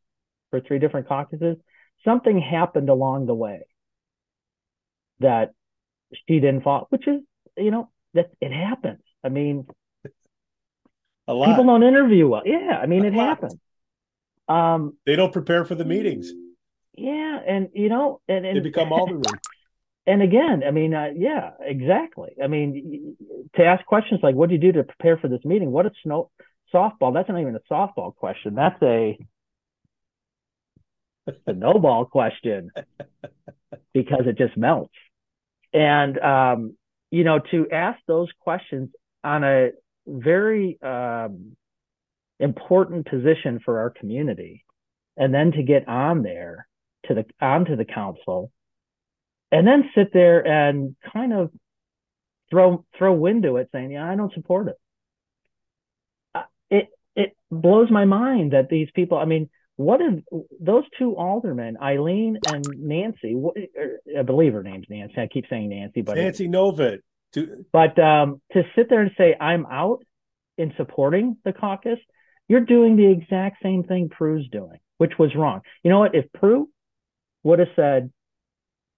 for 0.51 0.61
three 0.61 0.79
different 0.79 1.09
caucuses. 1.09 1.57
Something 2.05 2.42
happened 2.42 2.90
along 2.90 3.25
the 3.25 3.35
way 3.35 3.61
that 5.21 5.53
she 6.29 6.40
didn't 6.40 6.61
follow, 6.62 6.88
which 6.90 7.09
is, 7.09 7.23
you 7.57 7.71
know, 7.71 7.88
that 8.12 8.33
it 8.42 8.53
happens. 8.53 9.01
I 9.26 9.28
mean, 9.28 9.66
a 11.26 11.34
lot. 11.34 11.48
People 11.48 11.64
don't 11.64 11.82
interview 11.82 12.28
well. 12.28 12.42
Yeah, 12.44 12.78
I 12.80 12.86
mean, 12.86 13.04
a 13.04 13.08
it 13.08 13.14
lot. 13.14 13.28
happens. 13.28 13.56
Um, 14.48 14.96
they 15.04 15.16
don't 15.16 15.32
prepare 15.32 15.64
for 15.64 15.74
the 15.74 15.84
meetings. 15.84 16.30
Yeah, 16.96 17.40
and 17.44 17.68
you 17.74 17.88
know, 17.88 18.20
and, 18.28 18.46
and 18.46 18.56
they 18.56 18.60
become 18.60 18.92
aldermen. 18.92 19.24
And 20.08 20.22
again, 20.22 20.62
I 20.64 20.70
mean, 20.70 20.94
uh, 20.94 21.08
yeah, 21.16 21.50
exactly. 21.58 22.36
I 22.40 22.46
mean, 22.46 23.16
to 23.56 23.64
ask 23.64 23.84
questions 23.86 24.20
like, 24.22 24.36
"What 24.36 24.48
do 24.48 24.54
you 24.54 24.60
do 24.60 24.70
to 24.70 24.84
prepare 24.84 25.16
for 25.16 25.26
this 25.26 25.44
meeting?" 25.44 25.72
What 25.72 25.84
a 25.84 25.90
snow 26.04 26.30
softball. 26.72 27.12
That's 27.12 27.28
not 27.28 27.40
even 27.40 27.56
a 27.56 27.72
softball 27.74 28.14
question. 28.14 28.54
That's 28.54 28.80
a 28.84 29.18
a 31.48 31.52
no 31.52 31.72
ball 31.80 32.04
question 32.04 32.70
because 33.92 34.26
it 34.26 34.38
just 34.38 34.56
melts. 34.56 34.94
And 35.72 36.16
um, 36.20 36.76
you 37.10 37.24
know, 37.24 37.40
to 37.50 37.68
ask 37.72 37.98
those 38.06 38.28
questions 38.38 38.90
on 39.24 39.44
a 39.44 39.70
very 40.07 40.79
um, 40.83 41.57
important 42.38 43.07
position 43.07 43.61
for 43.64 43.81
our 43.81 43.90
community, 43.90 44.64
and 45.16 45.35
then 45.35 45.52
to 45.52 45.62
get 45.62 45.88
on 45.88 46.22
there 46.22 46.68
to 47.07 47.14
the 47.14 47.24
onto 47.40 47.76
the 47.76 47.85
council 47.85 48.50
and 49.52 49.66
then 49.66 49.90
sit 49.94 50.12
there 50.12 50.46
and 50.46 50.96
kind 51.12 51.33
of 51.33 51.50
throw 52.50 52.85
throw 52.96 53.12
wind 53.12 53.42
to 53.42 53.57
it 53.57 53.68
saying 53.72 53.92
yeah 53.92 54.09
i 54.09 54.14
don't 54.14 54.33
support 54.35 54.68
it. 54.68 54.76
Uh, 56.35 56.42
it 56.70 56.88
it 57.14 57.37
blows 57.50 57.90
my 57.90 58.05
mind 58.05 58.52
that 58.52 58.68
these 58.68 58.88
people 58.94 59.18
i 59.18 59.24
mean 59.24 59.48
what 59.76 60.00
is 60.00 60.22
those 60.61 60.85
two 60.98 61.16
aldermen 61.16 61.76
eileen 61.83 62.38
and 62.48 62.64
nancy 62.76 63.35
what, 63.35 63.57
er, 63.79 64.00
i 64.18 64.22
believe 64.22 64.52
her 64.52 64.62
name's 64.62 64.87
nancy. 64.88 65.14
I 65.18 65.26
keep 65.26 65.46
saying 65.48 65.70
nancy 65.70 66.02
but 66.02 66.16
nancy 66.16 66.48
but 67.72 67.98
um, 67.98 68.40
to 68.52 68.62
sit 68.74 68.88
there 68.88 69.02
and 69.02 69.10
say 69.16 69.34
i'm 69.40 69.66
out 69.66 70.04
in 70.58 70.72
supporting 70.76 71.36
the 71.44 71.52
caucus 71.52 71.98
you're 72.48 72.60
doing 72.60 72.96
the 72.96 73.10
exact 73.10 73.62
same 73.62 73.82
thing 73.82 74.08
prue's 74.08 74.48
doing 74.50 74.78
which 74.98 75.18
was 75.18 75.34
wrong 75.34 75.60
you 75.82 75.90
know 75.90 75.98
what 75.98 76.14
if 76.14 76.24
prue 76.32 76.68
would 77.46 77.60
have 77.60 77.68
said, 77.76 78.10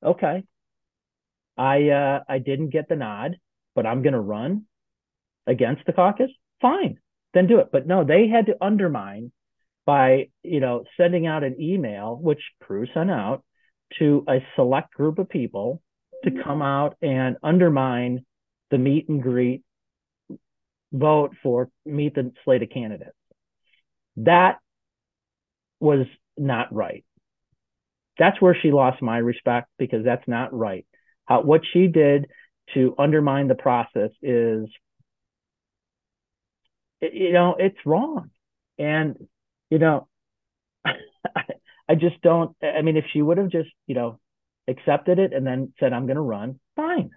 okay, 0.02 0.42
I 1.58 1.90
uh, 1.90 2.20
I 2.26 2.38
didn't 2.38 2.70
get 2.70 2.88
the 2.88 2.96
nod, 2.96 3.36
but 3.74 3.84
I'm 3.84 4.02
going 4.02 4.14
to 4.14 4.20
run 4.20 4.64
against 5.46 5.84
the 5.84 5.92
caucus. 5.92 6.30
Fine, 6.62 6.98
then 7.34 7.46
do 7.46 7.58
it. 7.58 7.68
But 7.70 7.86
no, 7.86 8.04
they 8.04 8.26
had 8.26 8.46
to 8.46 8.56
undermine 8.60 9.32
by 9.84 10.28
you 10.42 10.60
know 10.60 10.84
sending 10.96 11.26
out 11.26 11.44
an 11.44 11.60
email, 11.60 12.18
which 12.20 12.40
Prue 12.62 12.86
sent 12.94 13.10
out 13.10 13.44
to 13.98 14.24
a 14.26 14.38
select 14.56 14.94
group 14.94 15.18
of 15.18 15.28
people 15.28 15.82
to 16.24 16.42
come 16.42 16.62
out 16.62 16.96
and 17.02 17.36
undermine 17.42 18.24
the 18.70 18.78
meet 18.78 19.08
and 19.08 19.22
greet 19.22 19.62
vote 20.92 21.32
for 21.42 21.70
meet 21.84 22.14
the 22.14 22.32
slate 22.44 22.62
of 22.62 22.70
candidates. 22.70 23.12
That 24.16 24.58
was 25.80 26.06
not 26.36 26.74
right 26.74 27.04
that's 28.18 28.40
where 28.40 28.56
she 28.60 28.70
lost 28.72 29.00
my 29.00 29.18
respect 29.18 29.68
because 29.78 30.04
that's 30.04 30.26
not 30.26 30.52
right. 30.52 30.84
Uh, 31.28 31.38
what 31.38 31.62
she 31.72 31.86
did 31.86 32.26
to 32.74 32.94
undermine 32.98 33.48
the 33.48 33.54
process 33.54 34.10
is, 34.22 34.66
you 37.00 37.32
know, 37.32 37.54
it's 37.58 37.78
wrong. 37.86 38.30
And, 38.78 39.16
you 39.70 39.78
know, 39.78 40.08
I 40.84 41.94
just 41.94 42.20
don't, 42.22 42.54
I 42.62 42.82
mean, 42.82 42.96
if 42.96 43.04
she 43.12 43.22
would 43.22 43.38
have 43.38 43.50
just, 43.50 43.70
you 43.86 43.94
know, 43.94 44.18
accepted 44.68 45.18
it 45.18 45.32
and 45.32 45.46
then 45.46 45.72
said, 45.80 45.92
I'm 45.92 46.06
going 46.06 46.16
to 46.16 46.22
run, 46.22 46.60
fine. 46.76 47.10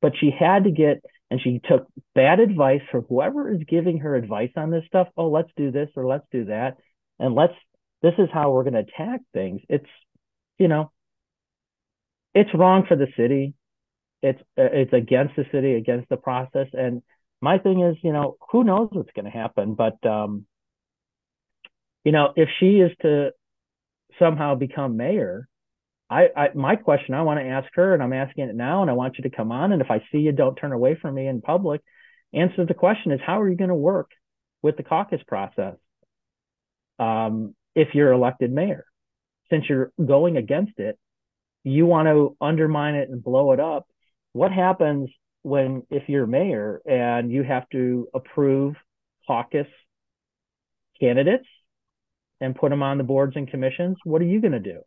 But 0.00 0.12
she 0.18 0.30
had 0.30 0.64
to 0.64 0.70
get, 0.70 1.02
and 1.30 1.40
she 1.40 1.60
took 1.64 1.86
bad 2.14 2.40
advice 2.40 2.82
from 2.90 3.04
whoever 3.08 3.52
is 3.52 3.62
giving 3.68 3.98
her 3.98 4.14
advice 4.14 4.52
on 4.56 4.70
this 4.70 4.84
stuff. 4.86 5.08
Oh, 5.16 5.28
let's 5.28 5.50
do 5.56 5.70
this 5.70 5.88
or 5.96 6.06
let's 6.06 6.26
do 6.30 6.46
that. 6.46 6.76
And 7.18 7.34
let's 7.34 7.54
this 8.02 8.14
is 8.18 8.28
how 8.32 8.50
we're 8.50 8.64
going 8.64 8.74
to 8.74 8.80
attack 8.80 9.22
things. 9.32 9.62
It's, 9.70 9.88
you 10.58 10.68
know, 10.68 10.92
it's 12.34 12.50
wrong 12.52 12.84
for 12.86 12.96
the 12.96 13.06
city. 13.16 13.54
It's 14.22 14.40
uh, 14.58 14.68
it's 14.72 14.92
against 14.92 15.36
the 15.36 15.46
city, 15.50 15.74
against 15.74 16.10
the 16.10 16.18
process. 16.18 16.66
And 16.74 17.02
my 17.40 17.56
thing 17.56 17.80
is, 17.80 17.96
you 18.02 18.12
know, 18.12 18.36
who 18.50 18.62
knows 18.62 18.88
what's 18.92 19.12
going 19.12 19.24
to 19.24 19.30
happen? 19.30 19.74
But 19.74 20.04
um, 20.06 20.44
you 22.04 22.12
know, 22.12 22.34
if 22.36 22.50
she 22.60 22.80
is 22.80 22.90
to 23.00 23.30
somehow 24.18 24.54
become 24.54 24.98
mayor, 24.98 25.48
I, 26.10 26.28
I 26.36 26.48
my 26.54 26.76
question 26.76 27.14
I 27.14 27.22
want 27.22 27.40
to 27.40 27.46
ask 27.46 27.68
her, 27.74 27.94
and 27.94 28.02
I'm 28.02 28.12
asking 28.12 28.48
it 28.48 28.54
now, 28.54 28.82
and 28.82 28.90
I 28.90 28.94
want 28.94 29.16
you 29.18 29.28
to 29.28 29.34
come 29.34 29.52
on. 29.52 29.72
And 29.72 29.80
if 29.80 29.90
I 29.90 30.02
see 30.12 30.18
you, 30.18 30.32
don't 30.32 30.54
turn 30.54 30.72
away 30.72 30.96
from 31.00 31.14
me 31.14 31.26
in 31.26 31.40
public. 31.40 31.80
Answer 32.32 32.66
the 32.66 32.74
question 32.74 33.12
is, 33.12 33.20
how 33.24 33.40
are 33.40 33.48
you 33.48 33.56
going 33.56 33.68
to 33.68 33.74
work 33.74 34.10
with 34.62 34.76
the 34.76 34.82
caucus 34.82 35.22
process? 35.26 35.76
Um, 36.98 37.54
if 37.74 37.88
you're 37.94 38.12
elected 38.12 38.52
mayor. 38.52 38.84
Since 39.50 39.64
you're 39.68 39.92
going 40.04 40.36
against 40.36 40.78
it, 40.78 40.98
you 41.64 41.86
want 41.86 42.08
to 42.08 42.36
undermine 42.40 42.94
it 42.94 43.08
and 43.08 43.22
blow 43.22 43.52
it 43.52 43.60
up. 43.60 43.86
What 44.32 44.52
happens 44.52 45.10
when, 45.42 45.82
if 45.90 46.08
you're 46.08 46.26
mayor 46.26 46.80
and 46.86 47.30
you 47.30 47.42
have 47.42 47.68
to 47.70 48.08
approve 48.14 48.74
caucus 49.26 49.66
candidates 51.00 51.46
and 52.40 52.54
put 52.54 52.70
them 52.70 52.82
on 52.82 52.98
the 52.98 53.04
boards 53.04 53.36
and 53.36 53.48
commissions? 53.48 53.96
What 54.04 54.22
are 54.22 54.26
you 54.26 54.40
going 54.40 54.52
to 54.52 54.60
do? 54.60 54.80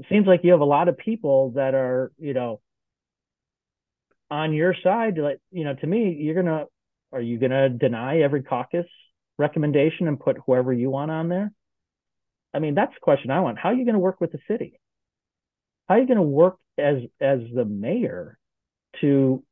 It 0.00 0.06
seems 0.08 0.26
like 0.26 0.40
you 0.42 0.52
have 0.52 0.60
a 0.60 0.64
lot 0.64 0.88
of 0.88 0.98
people 0.98 1.52
that 1.52 1.74
are, 1.74 2.10
you 2.18 2.34
know, 2.34 2.60
on 4.30 4.52
your 4.52 4.74
side, 4.82 5.18
like 5.18 5.38
you 5.52 5.64
know, 5.64 5.74
to 5.74 5.86
me, 5.86 6.16
you're 6.18 6.34
gonna 6.34 6.66
are 7.12 7.20
you 7.20 7.38
gonna 7.38 7.68
deny 7.68 8.20
every 8.20 8.42
caucus 8.42 8.86
recommendation 9.38 10.08
and 10.08 10.18
put 10.18 10.38
whoever 10.46 10.72
you 10.72 10.90
want 10.90 11.10
on 11.10 11.28
there? 11.28 11.52
I 12.52 12.58
mean, 12.58 12.74
that's 12.74 12.94
the 12.94 13.00
question 13.00 13.30
I 13.30 13.40
want. 13.40 13.58
How 13.58 13.70
are 13.70 13.74
you 13.74 13.84
going 13.84 13.94
to 13.94 14.00
work 14.00 14.20
with 14.20 14.32
the 14.32 14.40
city? 14.48 14.80
How 15.88 15.96
are 15.96 16.00
you 16.00 16.06
going 16.06 16.16
to 16.16 16.22
work 16.22 16.56
as 16.78 17.02
as 17.20 17.40
the 17.54 17.64
mayor 17.64 18.38
to, 19.00 19.42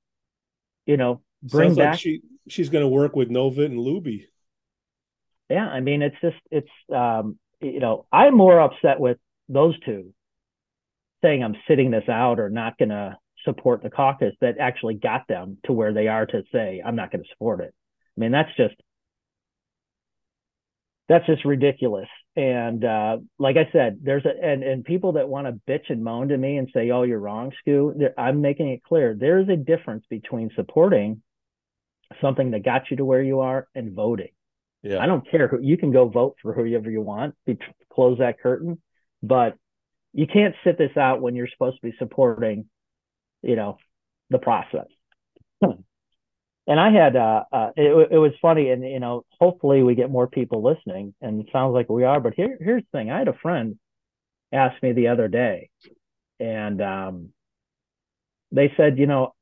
you 0.87 0.96
know, 0.96 1.22
bring 1.42 1.70
Sounds 1.70 1.78
back? 1.78 1.90
like 1.92 2.00
she 2.00 2.22
she's 2.48 2.70
going 2.70 2.82
to 2.82 2.88
work 2.88 3.14
with 3.14 3.28
Novitt 3.28 3.66
and 3.66 3.78
Luby. 3.78 4.26
Yeah, 5.48 5.66
I 5.66 5.80
mean, 5.80 6.02
it's 6.02 6.16
just 6.20 6.37
it's 6.50 6.70
um, 6.94 7.38
you 7.61 7.80
know, 7.80 8.06
I'm 8.12 8.37
more 8.37 8.61
upset 8.61 9.00
with 9.00 9.18
those 9.48 9.78
two 9.80 10.12
saying 11.22 11.42
I'm 11.42 11.57
sitting 11.66 11.90
this 11.90 12.09
out 12.09 12.38
or 12.38 12.50
not 12.50 12.78
going 12.78 12.90
to 12.90 13.16
support 13.44 13.83
the 13.83 13.90
caucus 13.90 14.35
that 14.40 14.59
actually 14.59 14.94
got 14.94 15.26
them 15.28 15.59
to 15.64 15.72
where 15.72 15.92
they 15.92 16.09
are 16.09 16.26
to 16.26 16.42
say 16.52 16.83
I'm 16.85 16.96
not 16.96 17.11
going 17.11 17.22
to 17.22 17.28
support 17.31 17.61
it. 17.61 17.74
I 18.16 18.20
mean, 18.20 18.33
that's 18.33 18.54
just 18.57 18.74
that's 21.09 21.26
just 21.26 21.44
ridiculous. 21.44 22.09
And 22.37 22.85
uh, 22.85 23.18
like 23.38 23.57
I 23.57 23.68
said, 23.72 24.00
there's 24.02 24.24
a 24.26 24.44
and 24.44 24.62
and 24.62 24.85
people 24.85 25.12
that 25.12 25.28
want 25.28 25.46
to 25.46 25.61
bitch 25.70 25.88
and 25.88 26.04
moan 26.04 26.28
to 26.28 26.37
me 26.37 26.57
and 26.59 26.68
say, 26.72 26.90
"Oh, 26.90 27.02
you're 27.02 27.18
wrong, 27.18 27.52
Skoo." 27.66 27.94
I'm 28.16 28.40
making 28.40 28.68
it 28.68 28.83
clear 28.85 29.16
there's 29.18 29.48
a 29.48 29.57
difference 29.57 30.04
between 30.11 30.50
supporting 30.54 31.22
something 32.20 32.50
that 32.52 32.64
got 32.64 32.90
you 32.90 32.98
to 32.98 33.04
where 33.04 33.22
you 33.22 33.40
are 33.40 33.66
and 33.74 33.92
voting. 33.92 34.28
Yeah. 34.83 34.98
I 34.98 35.07
don't 35.07 35.28
care 35.28 35.48
who 35.48 35.61
you 35.61 35.76
can 35.76 35.92
go 35.92 36.09
vote 36.09 36.37
for 36.42 36.52
whoever 36.52 36.90
you 36.90 37.00
want. 37.00 37.35
Be, 37.46 37.59
close 37.92 38.18
that 38.18 38.40
curtain, 38.40 38.81
but 39.22 39.57
you 40.18 40.26
can't 40.26 40.57
sit 40.64 40.76
this 40.76 40.96
out 40.96 41.22
when 41.22 41.37
you're 41.37 41.46
supposed 41.46 41.76
to 41.76 41.87
be 41.88 41.94
supporting, 41.96 42.64
you 43.42 43.54
know, 43.54 43.78
the 44.31 44.38
process. 44.38 44.88
And 46.70 46.78
I 46.78 46.90
had, 46.90 47.16
uh, 47.16 47.44
uh, 47.50 47.70
it, 47.76 48.09
it 48.11 48.18
was 48.18 48.33
funny, 48.42 48.68
and 48.68 48.85
you 48.85 49.00
know, 49.00 49.24
hopefully 49.40 49.83
we 49.83 49.94
get 49.94 50.11
more 50.11 50.26
people 50.26 50.62
listening, 50.62 51.14
and 51.22 51.40
it 51.40 51.46
sounds 51.50 51.72
like 51.72 51.88
we 51.88 52.04
are. 52.04 52.20
But 52.20 52.35
here, 52.35 52.59
here's 52.61 52.83
the 52.83 52.98
thing: 52.98 53.11
I 53.11 53.20
had 53.20 53.28
a 53.28 53.38
friend 53.40 53.78
ask 54.52 54.83
me 54.83 54.92
the 54.92 55.09
other 55.09 55.28
day, 55.28 55.70
and 56.38 56.83
um, 56.83 57.28
they 58.52 58.70
said, 58.76 58.98
you 58.98 59.07
know, 59.07 59.33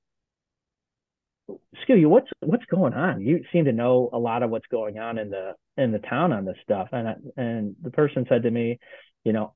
Skoo, 1.82 1.98
you 1.98 2.08
what's 2.08 2.30
what's 2.38 2.66
going 2.66 2.94
on? 2.94 3.20
You 3.22 3.42
seem 3.52 3.64
to 3.64 3.72
know 3.72 4.08
a 4.12 4.18
lot 4.18 4.44
of 4.44 4.50
what's 4.50 4.68
going 4.70 5.00
on 5.00 5.18
in 5.18 5.30
the 5.30 5.54
in 5.76 5.90
the 5.90 5.98
town 5.98 6.32
on 6.32 6.44
this 6.44 6.58
stuff. 6.62 6.90
And 6.92 7.08
I, 7.08 7.14
and 7.36 7.74
the 7.82 7.90
person 7.90 8.24
said 8.28 8.44
to 8.44 8.50
me, 8.52 8.78
you 9.24 9.32
know, 9.32 9.55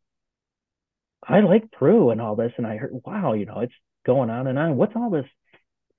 I 1.26 1.40
like 1.40 1.70
Prue 1.72 2.11
and 2.11 2.20
all 2.20 2.37
this, 2.37 2.52
and 2.56 2.66
I 2.66 2.76
heard, 2.76 2.92
wow, 3.04 3.35
you 3.35 3.46
know, 3.46 3.61
it's 3.61 3.74
going 4.06 4.30
on 4.30 4.46
and 4.46 4.59
on. 4.59 4.76
What's 4.76 4.96
all 4.96 5.11
this, 5.11 5.26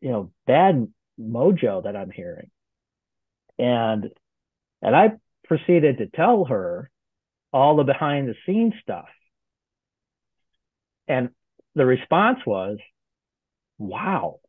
you 0.02 0.10
know, 0.10 0.32
bad 0.48 0.88
mojo 1.20 1.84
that 1.84 1.96
I'm 1.96 2.12
hearing? 2.12 2.50
And 3.60 4.10
and 4.82 4.96
I 4.96 5.12
proceeded 5.46 6.00
to 6.00 6.08
tell 6.08 6.46
her 6.46 6.90
all 7.54 7.76
the 7.76 7.84
behind 7.84 8.28
the 8.28 8.36
scenes 8.46 8.74
stuff. 8.82 9.10
And 11.08 11.30
the 11.76 11.86
response 11.86 12.40
was, 12.46 12.78
wow, 13.78 14.40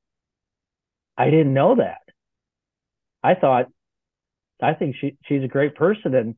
I 1.17 1.31
didn't 1.31 1.55
know 1.55 1.77
that. 1.77 2.01
I 3.23 3.35
thought, 3.35 3.67
I 4.61 4.75
think 4.75 4.97
she 5.01 5.17
she's 5.27 5.43
a 5.43 5.49
great 5.49 5.75
person, 5.75 6.15
and 6.15 6.37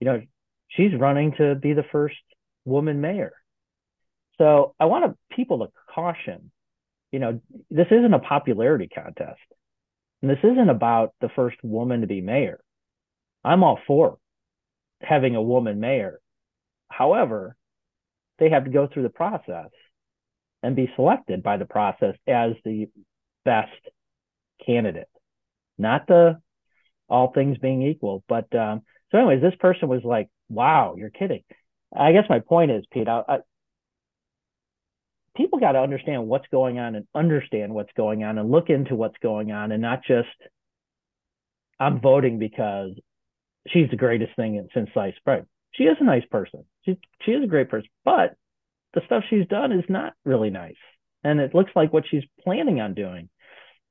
you 0.00 0.06
know, 0.06 0.22
she's 0.68 0.94
running 0.98 1.32
to 1.38 1.54
be 1.54 1.72
the 1.72 1.84
first 1.92 2.16
woman 2.64 3.00
mayor. 3.00 3.32
So 4.38 4.74
I 4.78 4.86
want 4.86 5.16
people 5.30 5.60
to 5.60 5.72
caution, 5.94 6.50
you 7.12 7.18
know, 7.18 7.40
this 7.70 7.86
isn't 7.90 8.14
a 8.14 8.18
popularity 8.18 8.88
contest, 8.88 9.40
and 10.22 10.30
this 10.30 10.38
isn't 10.42 10.68
about 10.68 11.14
the 11.20 11.30
first 11.34 11.56
woman 11.62 12.02
to 12.02 12.06
be 12.06 12.20
mayor. 12.20 12.60
I'm 13.44 13.62
all 13.62 13.78
for 13.86 14.18
having 15.00 15.36
a 15.36 15.42
woman 15.42 15.80
mayor. 15.80 16.20
However, 16.88 17.56
they 18.38 18.50
have 18.50 18.64
to 18.64 18.70
go 18.70 18.86
through 18.86 19.04
the 19.04 19.08
process 19.08 19.70
and 20.62 20.76
be 20.76 20.90
selected 20.96 21.42
by 21.42 21.56
the 21.56 21.64
process 21.64 22.16
as 22.26 22.52
the 22.64 22.88
best 23.44 23.70
candidate, 24.64 25.08
not 25.78 26.06
the 26.06 26.40
all 27.08 27.32
things 27.32 27.58
being 27.58 27.82
equal. 27.82 28.24
But 28.28 28.52
um, 28.54 28.82
so, 29.10 29.18
anyways, 29.18 29.42
this 29.42 29.54
person 29.60 29.88
was 29.88 30.02
like, 30.04 30.28
"Wow, 30.48 30.94
you're 30.96 31.10
kidding." 31.10 31.44
I 31.96 32.12
guess 32.12 32.24
my 32.28 32.40
point 32.40 32.72
is, 32.72 32.84
Pete, 32.90 33.08
I, 33.08 33.22
I, 33.28 33.38
people 35.36 35.58
got 35.58 35.72
to 35.72 35.80
understand 35.80 36.26
what's 36.26 36.46
going 36.50 36.78
on 36.78 36.94
and 36.94 37.06
understand 37.14 37.74
what's 37.74 37.92
going 37.96 38.24
on 38.24 38.38
and 38.38 38.50
look 38.50 38.70
into 38.70 38.94
what's 38.94 39.18
going 39.22 39.52
on, 39.52 39.72
and 39.72 39.82
not 39.82 40.00
just 40.06 40.28
I'm 41.78 42.00
voting 42.00 42.38
because 42.38 42.92
she's 43.68 43.90
the 43.90 43.96
greatest 43.96 44.34
thing 44.36 44.66
since 44.74 44.90
sliced 44.92 45.22
bread. 45.24 45.46
She 45.72 45.84
is 45.84 45.96
a 46.00 46.04
nice 46.04 46.24
person. 46.30 46.64
She 46.84 46.98
she 47.22 47.32
is 47.32 47.44
a 47.44 47.48
great 47.48 47.68
person, 47.68 47.88
but 48.04 48.34
the 48.94 49.02
stuff 49.06 49.24
she's 49.28 49.46
done 49.46 49.72
is 49.72 49.84
not 49.88 50.14
really 50.24 50.50
nice, 50.50 50.74
and 51.22 51.40
it 51.40 51.54
looks 51.54 51.72
like 51.76 51.92
what 51.92 52.04
she's 52.10 52.24
planning 52.42 52.80
on 52.80 52.94
doing 52.94 53.28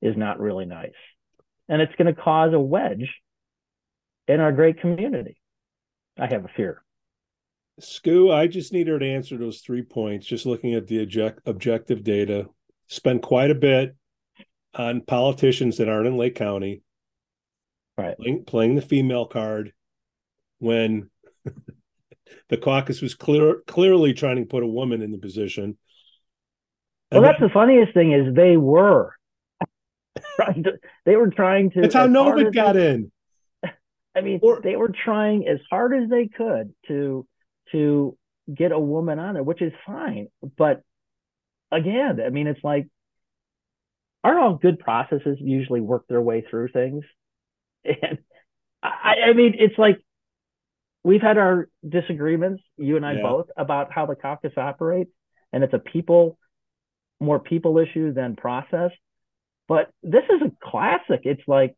is 0.02 0.18
not 0.18 0.40
really 0.40 0.66
nice. 0.66 0.92
And 1.68 1.82
it's 1.82 1.96
going 1.96 2.14
to 2.14 2.22
cause 2.22 2.54
a 2.54 2.60
wedge 2.60 3.10
in 4.28 4.40
our 4.40 4.52
great 4.52 4.80
community. 4.82 5.38
I 6.18 6.28
have 6.28 6.46
a 6.46 6.50
fear. 6.56 6.85
Skoo, 7.80 8.32
I 8.32 8.48
just 8.48 8.72
need 8.72 8.88
her 8.88 9.00
to 9.00 9.06
answer 9.06 9.38
those 9.38 9.60
three 9.60 9.82
points, 9.82 10.26
just 10.26 10.46
looking 10.46 10.74
at 10.74 10.88
the 10.88 11.02
object, 11.02 11.42
objective 11.46 12.04
data. 12.04 12.48
Spend 12.88 13.22
quite 13.22 13.52
a 13.52 13.56
bit 13.56 13.96
on 14.74 15.02
politicians 15.02 15.78
that 15.78 15.90
aren't 15.90 16.08
in 16.08 16.18
Lake 16.18 16.36
County. 16.36 16.82
Right. 17.98 18.18
Playing, 18.18 18.46
playing 18.46 18.76
the 18.76 18.82
female 18.82 19.26
card 19.26 19.74
when 20.60 21.10
the 22.50 22.58
caucus 22.58 23.02
was 23.02 23.16
clear, 23.16 23.62
clearly 23.68 24.14
trying 24.14 24.38
to 24.38 24.46
put 24.46 24.64
a 24.64 24.68
woman 24.68 25.02
in 25.02 25.12
the 25.12 25.18
position. 25.18 25.78
Well, 27.12 27.22
that's 27.22 27.40
the 27.40 27.50
funniest 27.50 27.94
thing 27.94 28.12
is 28.12 28.34
they 28.36 28.58
were 28.58 29.14
trying 30.36 30.64
to, 30.64 30.74
they 31.06 31.16
were 31.16 31.30
trying 31.30 31.72
to. 31.72 31.82
That's 31.82 31.94
how 31.94 32.08
Novitt 32.08 32.54
got 32.54 32.74
they, 32.74 32.92
in. 32.92 33.12
I 34.16 34.22
mean, 34.22 34.40
or, 34.42 34.62
they 34.62 34.76
were 34.76 34.92
trying 35.04 35.48
as 35.48 35.60
hard 35.70 35.94
as 35.94 36.10
they 36.10 36.28
could 36.28 36.74
to 36.88 37.26
to 37.72 38.18
get 38.54 38.72
a 38.72 38.80
woman 38.80 39.20
on 39.20 39.34
there, 39.34 39.44
which 39.44 39.62
is 39.62 39.74
fine. 39.86 40.28
But 40.58 40.84
again, 41.72 42.20
I 42.26 42.30
mean, 42.30 42.48
it's 42.48 42.64
like, 42.64 42.88
aren't 44.24 44.40
all 44.40 44.56
good 44.56 44.80
processes 44.80 45.38
usually 45.40 45.82
work 45.82 46.06
their 46.08 46.22
way 46.22 46.46
through 46.50 46.70
things? 46.70 47.04
And 47.88 48.18
I, 48.82 49.30
I 49.30 49.34
mean, 49.34 49.54
it's 49.60 49.78
like 49.78 50.00
we've 51.04 51.22
had 51.22 51.38
our 51.38 51.70
disagreements, 51.88 52.64
you 52.78 52.96
and 52.96 53.06
I 53.06 53.14
yeah. 53.14 53.22
both, 53.22 53.48
about 53.56 53.92
how 53.92 54.08
the 54.08 54.16
caucus 54.16 54.54
operates, 54.58 55.12
and 55.54 55.64
it's 55.64 55.74
a 55.74 55.78
people, 55.80 56.40
more 57.20 57.40
people 57.40 57.78
issue 57.78 58.12
than 58.12 58.36
process. 58.36 58.90
But 59.68 59.92
this 60.02 60.24
is 60.30 60.42
a 60.42 60.52
classic. 60.68 61.22
It's 61.24 61.44
like, 61.48 61.76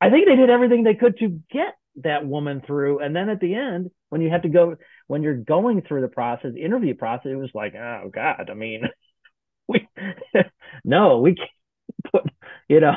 I 0.00 0.08
think 0.08 0.26
they 0.26 0.36
did 0.36 0.48
everything 0.48 0.82
they 0.82 0.94
could 0.94 1.18
to 1.18 1.40
get 1.50 1.74
that 2.02 2.26
woman 2.26 2.62
through. 2.66 3.00
And 3.00 3.14
then 3.14 3.28
at 3.28 3.40
the 3.40 3.54
end, 3.54 3.90
when 4.08 4.20
you 4.20 4.30
have 4.30 4.42
to 4.42 4.48
go, 4.48 4.76
when 5.06 5.22
you're 5.22 5.36
going 5.36 5.82
through 5.82 6.02
the 6.02 6.08
process, 6.08 6.52
the 6.54 6.62
interview 6.62 6.94
process, 6.94 7.32
it 7.32 7.36
was 7.36 7.50
like, 7.54 7.74
oh 7.74 8.10
God, 8.12 8.48
I 8.50 8.54
mean, 8.54 8.82
we, 9.68 9.88
no, 10.84 11.18
we 11.18 11.34
can't 11.34 11.50
put, 12.12 12.22
you 12.68 12.80
know, 12.80 12.96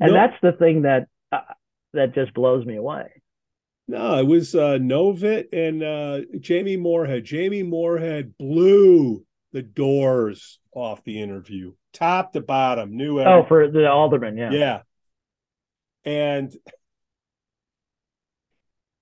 and 0.00 0.12
no. 0.12 0.14
that's 0.14 0.36
the 0.42 0.52
thing 0.52 0.82
that, 0.82 1.06
uh, 1.32 1.40
that 1.92 2.14
just 2.14 2.34
blows 2.34 2.64
me 2.64 2.76
away. 2.76 3.10
No, 3.86 4.18
it 4.18 4.26
was 4.26 4.54
uh, 4.54 4.78
Novitt 4.80 5.48
and 5.52 5.82
uh, 5.82 6.20
Jamie 6.40 6.78
Moorhead. 6.78 7.24
Jamie 7.24 7.62
Moorhead 7.62 8.36
blew 8.38 9.26
the 9.52 9.62
doors 9.62 10.58
off 10.74 11.04
the 11.04 11.20
interview, 11.20 11.74
top 11.92 12.32
to 12.32 12.40
bottom, 12.40 12.96
new. 12.96 13.20
everything. 13.20 13.44
Oh, 13.44 13.46
for 13.46 13.70
the 13.70 13.90
alderman, 13.90 14.38
yeah, 14.38 14.50
yeah, 14.50 14.80
and 16.04 16.56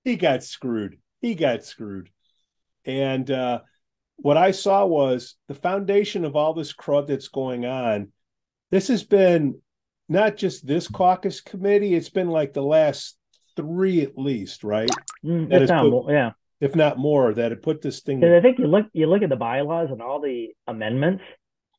he 0.04 0.16
got 0.16 0.42
screwed. 0.42 0.98
He 1.20 1.34
got 1.34 1.64
screwed, 1.64 2.10
and 2.84 3.30
uh, 3.30 3.60
what 4.16 4.36
I 4.36 4.50
saw 4.50 4.86
was 4.86 5.36
the 5.48 5.54
foundation 5.54 6.24
of 6.24 6.36
all 6.36 6.54
this 6.54 6.72
crud 6.72 7.06
that's 7.06 7.28
going 7.28 7.64
on. 7.64 8.12
This 8.70 8.88
has 8.88 9.04
been 9.04 9.60
not 10.08 10.36
just 10.36 10.66
this 10.66 10.88
caucus 10.88 11.40
committee; 11.40 11.94
it's 11.94 12.10
been 12.10 12.28
like 12.28 12.52
the 12.52 12.62
last 12.62 13.16
three 13.56 14.02
at 14.02 14.18
least, 14.18 14.64
right? 14.64 14.90
Mm, 15.24 15.48
that 15.50 15.68
put, 15.68 15.90
more, 15.90 16.10
yeah 16.10 16.32
if 16.62 16.76
not 16.76 16.96
more, 16.96 17.34
that 17.34 17.50
had 17.50 17.60
put 17.60 17.82
this 17.82 18.00
thing. 18.00 18.22
I 18.22 18.40
think 18.40 18.60
you 18.60 18.68
look 18.68 18.86
you 18.92 19.08
look 19.08 19.22
at 19.22 19.28
the 19.28 19.36
bylaws 19.36 19.88
and 19.90 20.00
all 20.00 20.20
the 20.20 20.50
amendments 20.68 21.24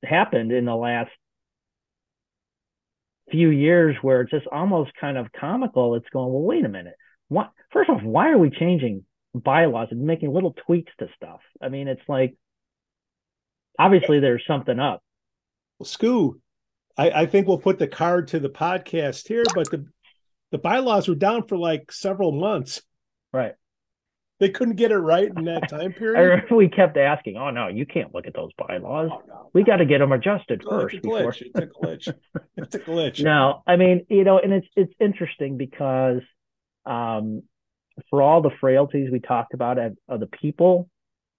happened 0.04 0.52
in 0.52 0.66
the 0.66 0.76
last 0.76 1.10
few 3.32 3.50
years 3.50 3.96
where 4.02 4.20
it's 4.20 4.32
just 4.32 4.46
almost 4.52 4.92
kind 5.00 5.18
of 5.18 5.32
comical. 5.32 5.96
It's 5.96 6.10
going, 6.12 6.34
well, 6.34 6.44
wait 6.44 6.66
a 6.66 6.70
minute. 6.70 6.96
What? 7.30 7.52
First 7.72 7.90
off, 7.90 8.04
why 8.04 8.30
are 8.30 8.38
we 8.38 8.50
changing 8.50 9.06
bylaws 9.34 9.88
and 9.92 10.02
making 10.02 10.34
little 10.34 10.56
tweaks 10.66 10.92
to 11.00 11.08
stuff? 11.16 11.40
I 11.62 11.70
mean, 11.70 11.88
it's 11.88 12.02
like 12.08 12.36
obviously 13.80 14.20
there's 14.20 14.44
something 14.48 14.80
up. 14.80 15.02
Well, 15.80 15.88
Skoo, 15.88 16.40
I, 16.98 17.10
I 17.12 17.26
think 17.26 17.48
we'll 17.48 17.58
put 17.58 17.80
the 17.80 17.88
card 17.88 18.30
to 18.30 18.40
the 18.40 18.50
podcast 18.50 19.28
here, 19.28 19.44
but 19.56 19.70
the 19.72 19.86
the 20.52 20.60
bylaws 20.60 21.08
were 21.08 21.16
down 21.16 21.48
for 21.48 21.58
like 21.58 21.92
several 21.92 22.32
months. 22.32 22.84
Right. 23.32 23.54
They 24.40 24.50
couldn't 24.50 24.76
get 24.76 24.92
it 24.92 24.98
right 24.98 25.28
in 25.36 25.46
that 25.46 25.70
time 25.70 25.94
period. 25.94 26.52
we 26.52 26.68
kept 26.70 26.98
asking, 26.98 27.38
"Oh 27.38 27.50
no, 27.50 27.70
you 27.70 27.86
can't 27.86 28.14
look 28.14 28.28
at 28.28 28.34
those 28.36 28.52
bylaws. 28.58 29.10
Oh, 29.12 29.22
no. 29.28 29.50
We 29.54 29.64
got 29.64 29.78
to 29.78 29.86
get 29.86 30.00
them 30.00 30.12
adjusted 30.12 30.62
Oh, 30.68 30.82
first 30.82 30.96
it's 30.96 31.02
before." 31.04 31.30
It's 31.30 31.42
a 31.56 31.68
glitch. 31.68 32.14
It's 32.58 32.76
a 32.76 32.80
glitch. 32.80 33.20
No, 33.24 33.64
I 33.66 33.78
mean, 33.78 34.06
you 34.10 34.24
know, 34.24 34.38
and 34.40 34.54
it's 34.54 34.68
it's 34.76 34.94
interesting 35.00 35.58
because 35.58 36.22
um, 36.86 37.44
for 38.10 38.22
all 38.22 38.42
the 38.42 38.52
frailties 38.60 39.10
we 39.12 39.20
talked 39.20 39.54
about 39.54 39.78
of, 39.78 39.98
of 40.08 40.20
the 40.20 40.28
people 40.28 40.90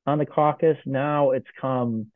on 0.07 0.19
the 0.19 0.27
caucus, 0.27 0.77
now 0.87 1.31
it's 1.31 1.47
come, 1.61 2.07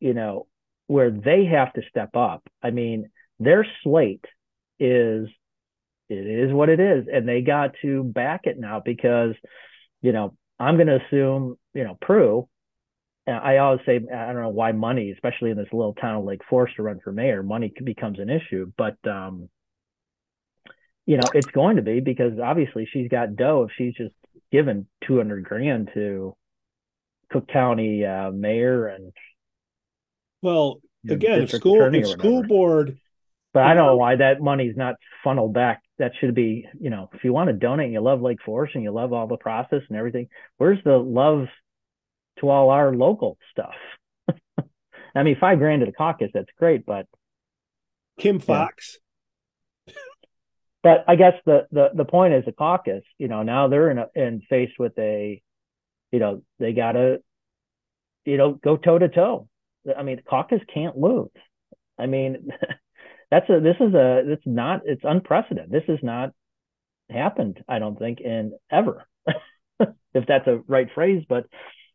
you 0.00 0.14
know, 0.14 0.46
where 0.86 1.10
they 1.10 1.46
have 1.46 1.72
to 1.74 1.82
step 1.90 2.10
up. 2.14 2.42
I 2.62 2.70
mean, 2.70 3.10
their 3.38 3.66
slate 3.82 4.24
is 4.78 5.28
it 6.08 6.26
is 6.26 6.52
what 6.52 6.68
it 6.68 6.78
is, 6.78 7.06
and 7.12 7.28
they 7.28 7.40
got 7.40 7.72
to 7.82 8.04
back 8.04 8.42
it 8.44 8.58
now 8.58 8.80
because, 8.84 9.34
you 10.02 10.12
know, 10.12 10.36
I'm 10.58 10.76
going 10.76 10.86
to 10.86 11.00
assume, 11.04 11.56
you 11.74 11.84
know, 11.84 11.98
Prue. 12.00 12.48
I 13.28 13.56
always 13.56 13.80
say 13.84 13.96
I 13.96 14.26
don't 14.26 14.42
know 14.42 14.50
why 14.50 14.70
money, 14.70 15.10
especially 15.10 15.50
in 15.50 15.56
this 15.56 15.72
little 15.72 15.94
town 15.94 16.24
like 16.24 16.42
to 16.48 16.82
run 16.82 17.00
for 17.02 17.10
mayor, 17.10 17.42
money 17.42 17.72
becomes 17.82 18.20
an 18.20 18.30
issue. 18.30 18.70
But 18.78 18.96
um, 19.04 19.48
you 21.06 21.16
know, 21.16 21.30
it's 21.32 21.46
going 21.46 21.76
to 21.76 21.82
be 21.82 22.00
because 22.00 22.38
obviously 22.38 22.88
she's 22.92 23.08
got 23.08 23.36
dough 23.36 23.68
if 23.68 23.74
she's 23.76 23.94
just 23.94 24.14
given 24.50 24.86
200 25.06 25.44
grand 25.44 25.90
to 25.94 26.36
Cook 27.30 27.48
County 27.48 28.04
uh, 28.04 28.30
mayor 28.30 28.88
and 28.88 29.12
Well, 30.42 30.80
again, 31.08 31.42
if 31.42 31.50
school 31.50 31.94
if 31.94 32.08
school 32.08 32.42
board 32.42 32.98
But 33.52 33.62
I 33.62 33.74
don't 33.74 33.86
know 33.86 33.96
why 33.96 34.16
that 34.16 34.40
money's 34.40 34.76
not 34.76 34.96
funneled 35.24 35.54
back. 35.54 35.80
That 35.98 36.12
should 36.20 36.34
be, 36.34 36.68
you 36.78 36.90
know, 36.90 37.08
if 37.14 37.24
you 37.24 37.32
want 37.32 37.48
to 37.48 37.54
donate, 37.54 37.86
and 37.86 37.94
you 37.94 38.00
love 38.00 38.20
Lake 38.20 38.42
Forest 38.44 38.74
and 38.74 38.84
you 38.84 38.90
love 38.90 39.12
all 39.14 39.26
the 39.26 39.38
process 39.38 39.80
and 39.88 39.96
everything. 39.96 40.28
Where's 40.58 40.82
the 40.84 40.98
love 40.98 41.46
to 42.40 42.50
all 42.50 42.68
our 42.68 42.94
local 42.94 43.38
stuff? 43.50 43.74
I 45.14 45.22
mean, 45.22 45.36
five 45.40 45.58
grand 45.58 45.80
to 45.80 45.86
the 45.86 45.92
caucus, 45.92 46.30
that's 46.34 46.50
great, 46.58 46.84
but 46.84 47.06
Kim 48.18 48.40
Foxx. 48.40 48.98
But 50.86 51.04
I 51.08 51.16
guess 51.16 51.32
the 51.44 51.66
the 51.72 51.88
the 51.92 52.04
point 52.04 52.34
is 52.34 52.44
the 52.44 52.52
caucus. 52.52 53.02
You 53.18 53.26
know, 53.26 53.42
now 53.42 53.66
they're 53.66 53.90
in 53.90 53.98
a, 53.98 54.06
in 54.14 54.40
faced 54.48 54.78
with 54.78 54.96
a, 55.00 55.42
you 56.12 56.18
know, 56.20 56.42
they 56.60 56.74
gotta, 56.74 57.22
you 58.24 58.36
know, 58.36 58.52
go 58.52 58.76
toe 58.76 58.96
to 58.96 59.08
toe. 59.08 59.48
I 59.98 60.04
mean, 60.04 60.22
caucus 60.30 60.60
can't 60.72 60.96
lose. 60.96 61.30
I 61.98 62.06
mean, 62.06 62.50
that's 63.32 63.50
a 63.50 63.58
this 63.58 63.74
is 63.80 63.94
a 63.94 64.30
it's 64.30 64.46
not 64.46 64.82
it's 64.84 65.02
unprecedented. 65.02 65.72
This 65.72 65.82
has 65.88 65.98
not 66.04 66.30
happened. 67.10 67.64
I 67.68 67.80
don't 67.80 67.98
think 67.98 68.20
in 68.20 68.52
ever, 68.70 69.08
if 69.80 70.26
that's 70.28 70.46
a 70.46 70.60
right 70.68 70.88
phrase. 70.94 71.24
But 71.28 71.46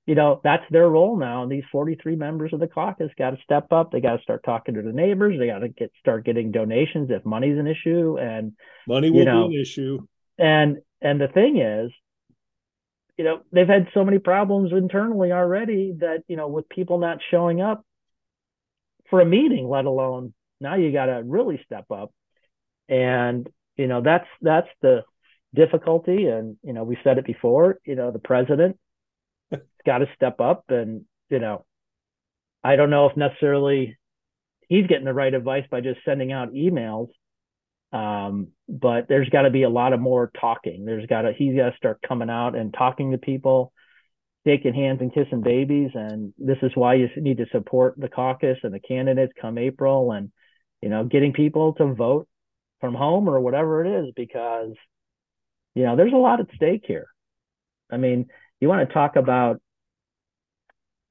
you 0.06 0.16
know, 0.16 0.42
that's 0.44 0.64
their 0.72 0.90
role 0.90 1.18
now. 1.18 1.44
And 1.44 1.52
these 1.52 1.64
43 1.72 2.16
members 2.16 2.54
of 2.54 2.60
the 2.60 2.68
caucus 2.68 3.12
got 3.18 3.32
to 3.32 3.38
step 3.44 3.72
up. 3.72 3.92
They 3.92 4.02
got 4.02 4.18
to 4.18 4.24
start 4.24 4.44
talking 4.44 4.76
to 4.76 4.82
the 4.82 4.92
neighbors. 4.92 5.38
They 5.38 5.48
got 5.48 5.60
to 5.60 5.70
get 5.70 5.92
start 6.00 6.26
getting 6.26 6.52
donations 6.52 7.10
if 7.12 7.26
money's 7.26 7.60
an 7.60 7.68
issue. 7.68 8.18
And 8.20 8.54
Money 8.88 9.08
you 9.08 9.14
will 9.14 9.26
know, 9.26 9.48
be 9.50 9.56
an 9.56 9.62
issue. 9.62 10.00
and 10.38 10.78
and 11.02 11.22
the 11.22 11.28
thing 11.28 11.58
is, 11.58 11.92
you 13.18 13.24
know, 13.24 13.42
they've 13.52 13.68
had 13.68 13.90
so 13.94 14.04
many 14.04 14.18
problems 14.18 14.72
internally 14.72 15.32
already 15.32 15.94
that 16.00 16.24
you 16.28 16.36
know, 16.36 16.48
with 16.48 16.68
people 16.70 16.98
not 16.98 17.20
showing 17.30 17.62
up 17.62 17.86
for 19.10 19.22
a 19.22 19.26
meeting, 19.26 19.70
let 19.70 19.86
alone 19.86 20.34
now 20.60 20.76
you 20.76 20.92
got 20.92 21.08
to 21.08 21.22
really 21.24 21.62
step 21.66 21.86
up. 21.92 22.12
And 22.90 23.48
you 23.78 23.88
know, 23.88 24.02
that's 24.02 24.28
that's 24.42 24.70
the 24.82 25.04
difficulty. 25.54 26.26
And 26.26 26.58
you 26.64 26.74
know, 26.74 26.84
we 26.84 26.98
said 27.04 27.18
it 27.20 27.26
before. 27.26 27.80
You 27.86 27.96
know, 27.96 28.12
the 28.12 28.20
president 28.20 28.78
got 29.86 30.00
to 30.00 30.08
step 30.16 30.40
up, 30.40 30.66
and 30.70 31.06
you 31.30 31.40
know, 31.40 31.66
I 32.64 32.76
don't 32.76 32.90
know 32.90 33.08
if 33.08 33.18
necessarily 33.18 33.98
he's 34.68 34.88
getting 34.88 35.06
the 35.06 35.14
right 35.14 35.34
advice 35.34 35.66
by 35.70 35.82
just 35.82 36.00
sending 36.06 36.32
out 36.32 36.54
emails. 36.54 37.10
Um, 37.94 38.50
but 38.70 39.08
there's 39.10 39.28
got 39.30 39.42
to 39.42 39.50
be 39.50 39.64
a 39.64 39.70
lot 39.70 39.92
of 39.92 40.00
more 40.00 40.32
talking. 40.40 40.86
There's 40.86 41.06
got 41.08 41.24
to 41.24 41.34
he's 41.34 41.56
got 41.56 41.72
to 41.72 41.78
start 41.78 42.02
coming 42.08 42.30
out 42.30 42.56
and 42.56 42.74
talking 42.74 43.12
to 43.12 43.18
people, 43.18 43.74
shaking 44.48 44.74
hands 44.74 45.00
and 45.02 45.14
kissing 45.14 45.42
babies. 45.42 45.92
And 45.94 46.34
this 46.38 46.58
is 46.62 46.72
why 46.76 46.96
you 46.96 47.10
need 47.18 47.38
to 47.38 47.48
support 47.52 47.96
the 47.98 48.08
caucus 48.08 48.60
and 48.64 48.74
the 48.74 48.80
candidates 48.80 49.34
come 49.42 49.58
April, 49.58 50.14
and 50.14 50.32
you 50.82 50.90
know, 50.90 51.04
getting 51.04 51.34
people 51.34 51.74
to 51.74 51.94
vote 51.94 52.28
from 52.80 52.96
home 52.96 53.28
or 53.28 53.40
whatever 53.42 53.84
it 53.84 54.06
is, 54.06 54.14
because 54.16 54.72
you 55.76 55.84
know, 55.84 55.96
there's 55.96 56.14
a 56.14 56.18
lot 56.18 56.40
at 56.40 56.48
stake 56.56 56.84
here. 56.86 57.08
I 57.92 57.98
mean, 57.98 58.28
you 58.60 58.70
want 58.70 58.88
to 58.88 58.94
talk 58.94 59.16
about 59.16 59.62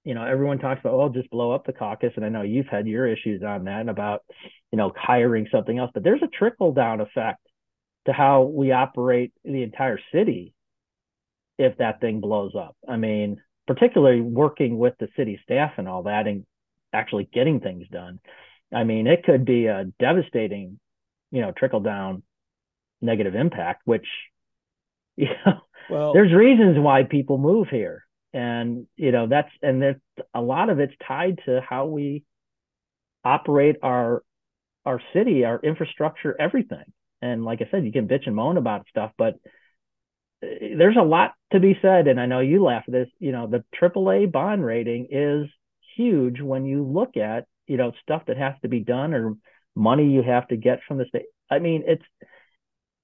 you 0.05 0.15
know, 0.15 0.25
everyone 0.25 0.59
talks 0.59 0.81
about, 0.81 0.95
oh, 0.95 1.09
just 1.09 1.31
blow 1.31 1.53
up 1.53 1.67
the 1.67 1.73
caucus. 1.73 2.13
And 2.17 2.25
I 2.25 2.31
know 2.31 2.43
you've 2.43 2.69
had 2.69 2.87
your 2.87 3.07
issues 3.07 3.43
on 3.43 3.65
that 3.65 3.81
and 3.81 3.91
about, 3.91 4.23
you 4.73 4.79
know, 4.79 4.93
hiring 4.97 5.47
something 5.53 5.79
else, 5.79 5.91
but 5.93 6.03
there's 6.03 6.23
a 6.23 6.29
trickle 6.29 6.73
down 6.73 7.01
effect 7.01 7.41
to 8.07 8.13
how 8.13 8.43
we 8.43 8.73
operate 8.73 9.33
the 9.45 9.63
entire 9.63 9.99
city 10.13 10.55
if 11.59 11.77
that 11.79 12.01
thing 12.01 12.21
blows 12.21 12.55
up. 12.57 12.77
I 12.89 12.97
mean, 12.97 13.43
particularly 13.67 14.23
working 14.23 14.79
with 14.79 14.95
the 14.99 15.09
city 15.17 15.39
staff 15.43 15.73
and 15.77 15.87
all 15.87 16.05
that 16.05 16.27
and 16.27 16.47
actually 16.93 17.29
getting 17.33 17.61
things 17.61 17.87
done. 17.93 18.21
I 18.73 18.85
mean, 18.85 19.07
it 19.07 19.25
could 19.25 19.45
be 19.45 19.67
a 19.67 19.85
devastating, 19.99 20.79
you 21.31 21.43
know, 21.43 21.53
trickle 21.53 21.81
down 21.81 22.23
negative 23.03 23.35
impact, 23.35 23.83
which, 23.85 24.07
you 25.17 25.29
know, 25.45 25.61
Well, 25.91 26.13
there's 26.15 26.33
reasons 26.33 26.79
why 26.79 27.03
people 27.03 27.37
move 27.37 27.69
here 27.69 28.07
and 28.33 28.87
you 28.97 29.13
know 29.13 29.27
that's 29.27 29.51
and 29.63 29.83
there's 29.83 29.97
a 30.35 30.41
lot 30.41 30.71
of 30.71 30.79
it's 30.79 30.95
tied 31.07 31.41
to 31.47 31.61
how 31.69 31.87
we 31.87 32.25
operate 33.25 33.77
our 33.83 34.23
our 34.85 35.01
city 35.13 35.45
our 35.45 35.61
infrastructure 35.63 36.37
everything. 36.41 36.85
And 37.23 37.45
like 37.45 37.61
i 37.61 37.69
said 37.71 37.85
you 37.85 37.93
can 37.93 38.09
bitch 38.09 38.27
and 38.27 38.37
moan 38.37 38.57
about 38.57 38.87
stuff 38.89 39.13
but 39.19 39.35
uh, 40.43 40.77
there's 40.79 40.97
a 40.99 41.03
lot 41.03 41.33
to 41.53 41.61
be 41.61 41.79
said. 41.83 42.07
And 42.07 42.21
i 42.21 42.27
know 42.27 42.41
you 42.41 42.63
laugh 42.63 42.85
at 42.87 42.93
this 42.93 43.09
you 43.19 43.33
know 43.33 43.47
the 43.47 43.65
aaa 43.81 44.31
bond 44.31 44.65
rating 44.65 45.09
is 45.11 45.49
huge 45.97 46.41
when 46.41 46.65
you 46.65 46.85
look 46.85 47.17
at 47.17 47.47
you 47.67 47.77
know 47.77 47.93
stuff 48.03 48.23
that 48.27 48.37
has 48.37 48.55
to 48.63 48.69
be 48.69 48.81
done 48.81 49.13
or 49.13 49.35
money 49.75 50.11
you 50.11 50.23
have 50.23 50.47
to 50.49 50.57
get 50.57 50.81
from 50.87 50.99
the 50.99 51.05
state. 51.07 51.27
I 51.51 51.59
mean 51.59 51.85
it's 51.87 52.05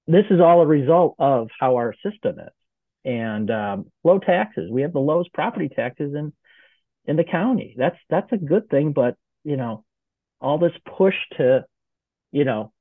this 0.07 0.25
is 0.29 0.39
all 0.39 0.61
a 0.61 0.65
result 0.65 1.15
of 1.19 1.49
how 1.59 1.75
our 1.75 1.93
system 2.01 2.39
is 2.39 2.56
and 3.07 3.49
um, 3.49 3.85
low 4.03 4.19
taxes. 4.19 4.69
We 4.69 4.81
have 4.83 4.91
the 4.91 4.99
lowest 4.99 5.33
property 5.33 5.69
taxes 5.69 6.13
in 6.13 6.33
in 7.05 7.15
the 7.15 7.23
county. 7.23 7.73
That's 7.77 7.97
that's 8.09 8.31
a 8.33 8.37
good 8.37 8.69
thing, 8.69 8.91
but 8.91 9.15
you 9.45 9.55
know, 9.55 9.85
all 10.41 10.57
this 10.59 10.73
push 10.97 11.15
to, 11.37 11.65
you 12.31 12.43
know, 12.43 12.73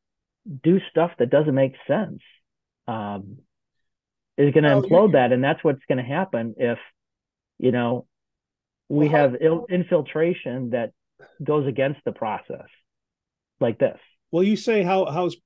do 0.65 0.81
stuff 0.91 1.13
that 1.19 1.31
doesn't 1.31 1.55
make 1.55 1.75
sense 1.87 2.21
um, 2.89 3.39
is 4.37 4.53
going 4.53 4.65
to 4.65 4.71
implode 4.71 5.09
you- 5.09 5.13
that, 5.13 5.31
and 5.33 5.43
that's 5.45 5.63
what's 5.63 5.85
going 5.89 5.99
to 5.99 6.05
happen 6.05 6.55
if, 6.59 6.79
you 7.59 7.71
know, 7.71 8.07
we 8.89 9.07
Well, 9.09 9.17
have 9.17 9.37
il- 9.41 9.67
infiltration 9.71 10.71
that 10.71 10.91
goes 11.43 11.67
against 11.69 12.01
the 12.05 12.13
process, 12.13 12.67
like 13.61 13.79
this. 13.79 13.99
well, 14.33 14.43
you 14.43 14.57
say 14.57 14.83
how 14.83 15.05
how's 15.07 15.37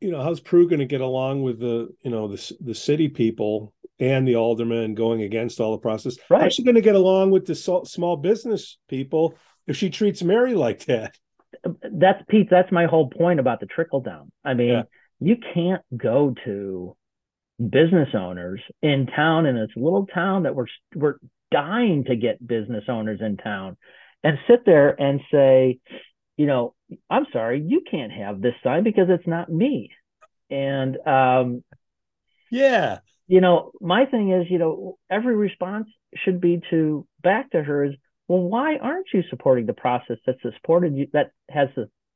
you 0.00 0.10
know 0.10 0.22
how's 0.22 0.40
Prue 0.40 0.68
going 0.68 0.80
to 0.80 0.86
get 0.86 1.00
along 1.00 1.42
with 1.42 1.58
the 1.60 1.94
you 2.02 2.10
know 2.10 2.28
the 2.28 2.56
the 2.60 2.74
city 2.74 3.08
people 3.08 3.72
and 3.98 4.26
the 4.26 4.36
aldermen 4.36 4.94
going 4.94 5.22
against 5.22 5.60
all 5.60 5.72
the 5.72 5.78
process? 5.78 6.16
Right. 6.28 6.42
How's 6.42 6.54
she 6.54 6.64
going 6.64 6.74
to 6.76 6.80
get 6.80 6.94
along 6.94 7.30
with 7.30 7.46
the 7.46 7.54
small 7.54 8.16
business 8.16 8.78
people 8.88 9.34
if 9.66 9.76
she 9.76 9.90
treats 9.90 10.22
Mary 10.22 10.54
like 10.54 10.86
that? 10.86 11.16
that's 11.92 12.22
Pete. 12.28 12.48
That's 12.50 12.72
my 12.72 12.86
whole 12.86 13.10
point 13.10 13.40
about 13.40 13.60
the 13.60 13.66
trickle 13.66 14.00
down. 14.00 14.32
I 14.44 14.54
mean, 14.54 14.68
Yeah. 14.68 14.82
you 15.18 15.36
can't 15.52 15.82
go 15.94 16.34
to 16.46 16.96
business 17.58 18.08
owners 18.14 18.60
in 18.80 19.06
town 19.06 19.44
in 19.44 19.54
this 19.56 19.68
little 19.76 20.06
town 20.06 20.44
that 20.44 20.54
we're 20.54 20.66
we're 20.94 21.16
dying 21.50 22.04
to 22.04 22.16
get 22.16 22.44
business 22.46 22.84
owners 22.88 23.20
in 23.20 23.36
town, 23.36 23.76
and 24.22 24.38
sit 24.48 24.64
there 24.64 24.98
and 24.98 25.20
say, 25.30 25.78
you 26.40 26.46
know, 26.46 26.74
I'm 27.10 27.26
sorry, 27.34 27.60
you 27.60 27.82
can't 27.90 28.10
have 28.12 28.40
this 28.40 28.54
sign 28.64 28.82
because 28.82 29.08
it's 29.10 29.26
not 29.26 29.52
me. 29.52 29.90
And 30.50 30.96
um, 31.06 31.64
Yeah, 32.50 33.00
you 33.28 33.40
know, 33.40 33.72
my 33.80 34.06
thing 34.06 34.32
is, 34.32 34.50
you 34.50 34.58
know, 34.58 34.98
every 35.08 35.36
response 35.36 35.88
should 36.16 36.40
be 36.40 36.60
to 36.70 37.06
back 37.22 37.50
to 37.50 37.62
her 37.62 37.84
is, 37.84 37.94
well, 38.26 38.40
why 38.40 38.76
aren't 38.76 39.06
you 39.14 39.22
supporting 39.30 39.66
the 39.66 39.72
process 39.72 40.16
that's 40.26 40.42
supported 40.42 40.96
you 40.96 41.08
that 41.12 41.30
has 41.48 41.68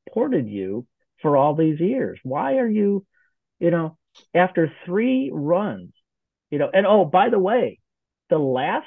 supported 0.08 0.48
you 0.48 0.86
for 1.22 1.36
all 1.36 1.54
these 1.54 1.80
years? 1.80 2.18
Why 2.22 2.56
are 2.56 2.68
you, 2.68 3.04
you 3.60 3.70
know, 3.70 3.96
after 4.34 4.72
three 4.86 5.30
runs, 5.32 5.92
you 6.50 6.58
know, 6.58 6.70
and 6.72 6.86
oh, 6.86 7.04
by 7.04 7.30
the 7.30 7.38
way, 7.38 7.80
the 8.30 8.38
last 8.38 8.86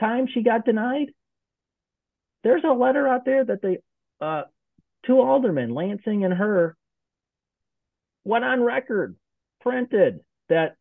time 0.00 0.28
she 0.32 0.42
got 0.42 0.64
denied, 0.64 1.08
there's 2.44 2.64
a 2.64 2.72
letter 2.72 3.06
out 3.06 3.24
there 3.24 3.44
that 3.44 3.62
the 3.62 3.78
uh, 4.22 4.42
two 5.06 5.20
aldermen, 5.20 5.74
Lansing 5.74 6.24
and 6.24 6.32
her, 6.32 6.76
went 8.24 8.44
on 8.44 8.62
record, 8.62 9.16
printed 9.60 10.20
that 10.48 10.76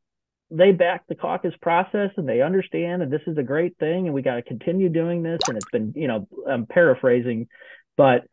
they 0.50 0.72
back 0.72 1.04
the 1.08 1.16
caucus 1.16 1.54
process 1.62 2.12
and 2.18 2.28
they 2.28 2.42
understand 2.42 3.02
and 3.02 3.12
this 3.12 3.22
is 3.26 3.38
a 3.38 3.44
great 3.44 3.78
thing 3.78 4.06
and 4.06 4.14
we 4.14 4.22
got 4.22 4.36
to 4.36 4.42
continue 4.42 4.90
doing 4.90 5.24
this 5.24 5.40
and 5.48 5.58
it's 5.58 5.70
been 5.70 5.94
you 5.96 6.10
know 6.10 6.28
i'm 6.46 6.66
paraphrasing 6.66 7.48
but 7.96 8.24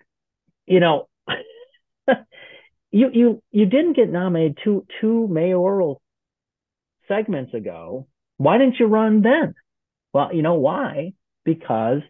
you 0.67 0.81
know 0.81 1.09
you 2.91 3.11
you 3.13 3.43
you 3.51 3.67
didn't 3.67 3.95
get 3.95 4.11
nominated 4.11 4.59
two 4.65 4.87
two 5.01 5.29
mayoral 5.29 6.01
segments 7.07 7.55
ago. 7.55 8.07
Why 8.37 8.59
didn't 8.59 8.79
you 8.79 8.87
run 8.87 9.23
then? 9.23 9.55
Well 10.13 10.33
you 10.33 10.43
know 10.43 10.55
why? 10.55 11.13
Because 11.45 12.01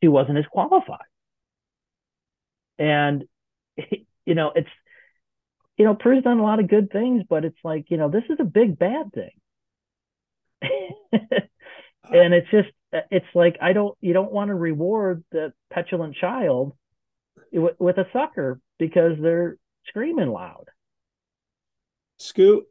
she 0.00 0.08
wasn't 0.08 0.38
as 0.38 0.44
qualified 0.50 1.07
and 2.78 3.24
you 3.78 4.34
know 4.34 4.52
it's 4.54 4.68
you 5.78 5.84
know, 5.84 5.94
Prue's 5.94 6.24
done 6.24 6.40
a 6.40 6.42
lot 6.42 6.58
of 6.58 6.68
good 6.68 6.90
things, 6.90 7.22
but 7.28 7.44
it's 7.44 7.58
like, 7.62 7.86
you 7.88 7.96
know, 7.96 8.10
this 8.10 8.24
is 8.28 8.38
a 8.40 8.44
big 8.44 8.78
bad 8.78 9.12
thing. 9.12 9.30
and 11.12 12.34
it's 12.34 12.50
just, 12.50 12.68
it's 13.12 13.26
like, 13.32 13.56
I 13.62 13.72
don't, 13.72 13.96
you 14.00 14.12
don't 14.12 14.32
want 14.32 14.48
to 14.48 14.54
reward 14.56 15.22
the 15.30 15.52
petulant 15.70 16.16
child 16.16 16.72
with, 17.52 17.76
with 17.78 17.96
a 17.98 18.06
sucker 18.12 18.60
because 18.78 19.12
they're 19.22 19.56
screaming 19.86 20.30
loud. 20.30 20.64
Scoot, 22.18 22.64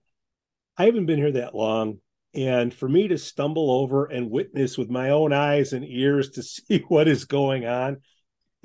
I 0.77 0.85
haven't 0.85 1.05
been 1.05 1.19
here 1.19 1.31
that 1.31 1.55
long. 1.55 1.99
And 2.33 2.73
for 2.73 2.89
me 2.89 3.07
to 3.07 3.17
stumble 3.17 3.71
over 3.71 4.05
and 4.05 4.29
witness 4.29 4.77
with 4.77 4.89
my 4.89 5.11
own 5.11 5.31
eyes 5.31 5.71
and 5.71 5.85
ears 5.87 6.31
to 6.31 6.43
see 6.43 6.83
what 6.89 7.07
is 7.07 7.23
going 7.23 7.65
on, 7.65 8.01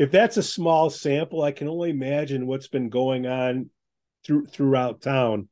if 0.02 0.10
that's 0.10 0.36
a 0.36 0.42
small 0.42 0.90
sample, 0.90 1.42
I 1.42 1.52
can 1.52 1.68
only 1.68 1.90
imagine 1.90 2.46
what's 2.46 2.66
been 2.68 2.88
going 2.88 3.26
on 3.26 3.70
through 4.24 4.46
throughout 4.46 5.00
town. 5.00 5.48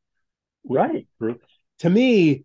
Right. 0.64 1.07
To 1.80 1.90
me, 1.90 2.44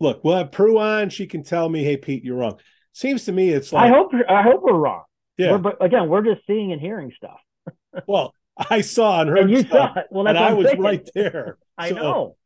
look, 0.00 0.24
we'll 0.24 0.36
have 0.38 0.52
Prue 0.52 0.78
on. 0.78 1.10
She 1.10 1.26
can 1.26 1.42
tell 1.42 1.68
me, 1.68 1.84
"Hey, 1.84 1.96
Pete, 1.98 2.24
you're 2.24 2.36
wrong." 2.36 2.58
Seems 2.94 3.26
to 3.26 3.32
me 3.32 3.50
it's 3.50 3.72
like 3.72 3.84
I 3.90 3.94
hope 3.94 4.12
I 4.28 4.42
hope 4.42 4.62
we're 4.62 4.72
wrong. 4.72 5.04
Yeah. 5.36 5.52
We're, 5.52 5.58
but 5.58 5.84
again, 5.84 6.08
we're 6.08 6.22
just 6.22 6.46
seeing 6.46 6.72
and 6.72 6.80
hearing 6.80 7.12
stuff. 7.16 7.40
well, 8.06 8.34
I 8.56 8.80
saw 8.80 9.20
and 9.20 9.30
heard 9.30 9.40
and 9.40 9.50
you 9.50 9.60
stuff, 9.60 9.92
saw 9.94 10.00
it. 10.00 10.06
Well, 10.10 10.26
and 10.26 10.38
I 10.38 10.54
was 10.54 10.68
saying. 10.68 10.80
right 10.80 11.08
there. 11.14 11.58
I 11.78 11.90
So, 11.90 11.94
know. 11.94 12.36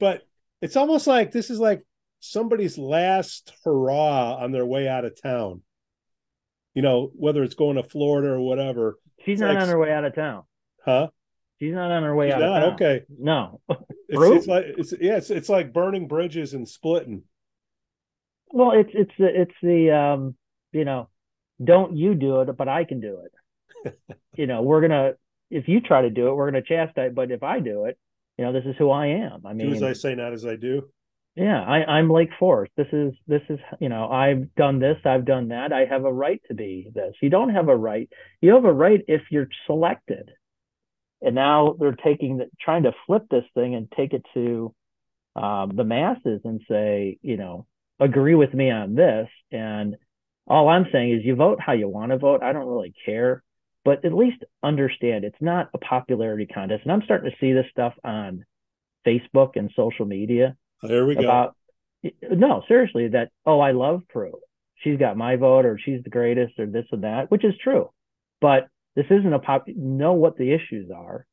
but 0.00 0.22
it's 0.60 0.76
almost 0.76 1.06
like 1.06 1.30
this 1.30 1.50
is 1.50 1.60
like 1.60 1.82
somebody's 2.20 2.78
last 2.78 3.52
hurrah 3.64 4.36
on 4.36 4.50
their 4.52 4.66
way 4.66 4.88
out 4.88 5.04
of 5.04 5.20
town. 5.20 5.62
You 6.78 6.82
know, 6.82 7.10
whether 7.16 7.42
it's 7.42 7.56
going 7.56 7.74
to 7.74 7.82
Florida 7.82 8.28
or 8.28 8.38
whatever. 8.38 9.00
She's 9.26 9.40
not 9.40 9.52
like- 9.52 9.64
on 9.64 9.68
her 9.68 9.80
way 9.80 9.92
out 9.92 10.04
of 10.04 10.14
town. 10.14 10.44
Huh? 10.84 11.08
She's 11.58 11.74
not 11.74 11.90
on 11.90 12.04
her 12.04 12.14
way 12.14 12.28
She's 12.28 12.34
out 12.34 12.40
not? 12.40 12.62
of 12.62 12.62
town. 12.62 12.72
Okay. 12.74 13.04
No. 13.18 13.60
It's, 14.08 14.46
like 14.46 14.64
it's 14.68 14.94
yeah, 15.00 15.16
it's 15.16 15.28
it's 15.30 15.48
like 15.48 15.72
burning 15.72 16.06
bridges 16.06 16.54
and 16.54 16.68
splitting. 16.68 17.24
Well, 18.52 18.70
it's 18.70 18.90
it's 18.94 19.10
the 19.18 19.40
it's 19.40 19.54
the 19.60 19.90
um 19.90 20.36
you 20.70 20.84
know, 20.84 21.08
don't 21.62 21.96
you 21.96 22.14
do 22.14 22.42
it, 22.42 22.56
but 22.56 22.68
I 22.68 22.84
can 22.84 23.00
do 23.00 23.24
it. 23.84 23.98
you 24.36 24.46
know, 24.46 24.62
we're 24.62 24.80
gonna 24.80 25.14
if 25.50 25.66
you 25.66 25.80
try 25.80 26.02
to 26.02 26.10
do 26.10 26.28
it, 26.28 26.34
we're 26.36 26.48
gonna 26.48 26.62
chastise. 26.62 27.10
But 27.12 27.32
if 27.32 27.42
I 27.42 27.58
do 27.58 27.86
it, 27.86 27.98
you 28.38 28.44
know, 28.44 28.52
this 28.52 28.64
is 28.66 28.76
who 28.78 28.88
I 28.90 29.06
am. 29.08 29.44
I 29.44 29.52
mean, 29.52 29.66
Do 29.66 29.74
mean, 29.74 29.74
as 29.74 29.82
I 29.82 29.92
say, 29.94 30.14
not 30.14 30.32
as 30.32 30.46
I 30.46 30.54
do. 30.54 30.88
Yeah, 31.38 31.62
I, 31.62 31.84
I'm 31.84 32.10
Lake 32.10 32.30
Forest. 32.38 32.72
This 32.76 32.88
is 32.92 33.12
this 33.28 33.42
is 33.48 33.60
you 33.78 33.88
know, 33.88 34.08
I've 34.08 34.52
done 34.56 34.80
this, 34.80 34.96
I've 35.04 35.24
done 35.24 35.48
that. 35.48 35.72
I 35.72 35.84
have 35.84 36.04
a 36.04 36.12
right 36.12 36.42
to 36.48 36.54
be 36.54 36.90
this. 36.92 37.14
You 37.22 37.30
don't 37.30 37.50
have 37.50 37.68
a 37.68 37.76
right. 37.76 38.08
You 38.40 38.54
have 38.54 38.64
a 38.64 38.72
right 38.72 39.00
if 39.06 39.22
you're 39.30 39.48
selected. 39.66 40.32
And 41.22 41.36
now 41.36 41.76
they're 41.78 41.92
taking 41.92 42.38
the 42.38 42.50
trying 42.60 42.84
to 42.84 42.92
flip 43.06 43.26
this 43.30 43.44
thing 43.54 43.76
and 43.76 43.90
take 43.96 44.14
it 44.14 44.24
to 44.34 44.74
um, 45.36 45.76
the 45.76 45.84
masses 45.84 46.40
and 46.44 46.60
say, 46.68 47.18
you 47.22 47.36
know, 47.36 47.66
agree 48.00 48.34
with 48.34 48.52
me 48.52 48.70
on 48.70 48.96
this. 48.96 49.28
And 49.52 49.96
all 50.48 50.68
I'm 50.68 50.86
saying 50.90 51.12
is 51.12 51.24
you 51.24 51.36
vote 51.36 51.60
how 51.60 51.72
you 51.72 51.88
want 51.88 52.10
to 52.10 52.18
vote. 52.18 52.42
I 52.42 52.52
don't 52.52 52.66
really 52.66 52.94
care, 53.04 53.44
but 53.84 54.04
at 54.04 54.12
least 54.12 54.42
understand 54.62 55.24
it's 55.24 55.36
not 55.40 55.68
a 55.72 55.78
popularity 55.78 56.46
contest. 56.46 56.82
And 56.82 56.92
I'm 56.92 57.02
starting 57.02 57.30
to 57.30 57.36
see 57.40 57.52
this 57.52 57.66
stuff 57.70 57.94
on 58.02 58.44
Facebook 59.06 59.50
and 59.54 59.70
social 59.76 60.04
media 60.04 60.56
There 60.82 61.06
we 61.06 61.14
go. 61.16 61.52
no, 62.30 62.62
seriously, 62.68 63.08
that 63.08 63.30
oh, 63.44 63.60
I 63.60 63.72
love 63.72 64.02
Prue. 64.08 64.38
She's 64.76 64.98
got 64.98 65.16
my 65.16 65.36
vote, 65.36 65.66
or 65.66 65.78
she's 65.78 66.02
the 66.04 66.10
greatest, 66.10 66.58
or 66.58 66.66
this 66.66 66.86
and 66.92 67.02
that, 67.02 67.30
which 67.30 67.44
is 67.44 67.54
true. 67.62 67.90
But 68.40 68.68
this 68.94 69.06
isn't 69.10 69.32
a 69.32 69.38
pop. 69.40 69.66
Know 69.66 70.12
what 70.12 70.36
the 70.36 70.52
issues 70.52 70.90
are, 70.94 71.26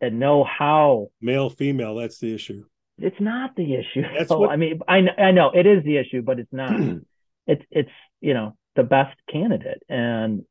and 0.00 0.18
know 0.18 0.44
how. 0.44 1.08
Male, 1.20 1.50
female, 1.50 1.94
that's 1.94 2.18
the 2.18 2.34
issue. 2.34 2.64
It's 2.98 3.20
not 3.20 3.54
the 3.54 3.74
issue. 3.74 4.02
That's 4.16 4.28
So, 4.28 4.40
what- 4.40 4.50
I 4.50 4.56
mean. 4.56 4.80
I 4.88 4.98
I 5.16 5.30
know 5.30 5.50
it 5.54 5.66
is 5.66 5.84
the 5.84 5.98
issue, 5.98 6.22
but 6.22 6.40
it's 6.40 6.52
not. 6.52 6.72
it's 7.46 7.64
it's 7.70 7.90
you 8.20 8.34
know 8.34 8.56
the 8.74 8.82
best 8.82 9.16
candidate, 9.30 9.82
and 9.88 10.44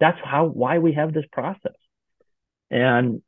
that's 0.00 0.18
how 0.24 0.46
why 0.46 0.78
we 0.78 0.94
have 0.94 1.12
this 1.12 1.26
process. 1.30 1.76
And 2.70 3.22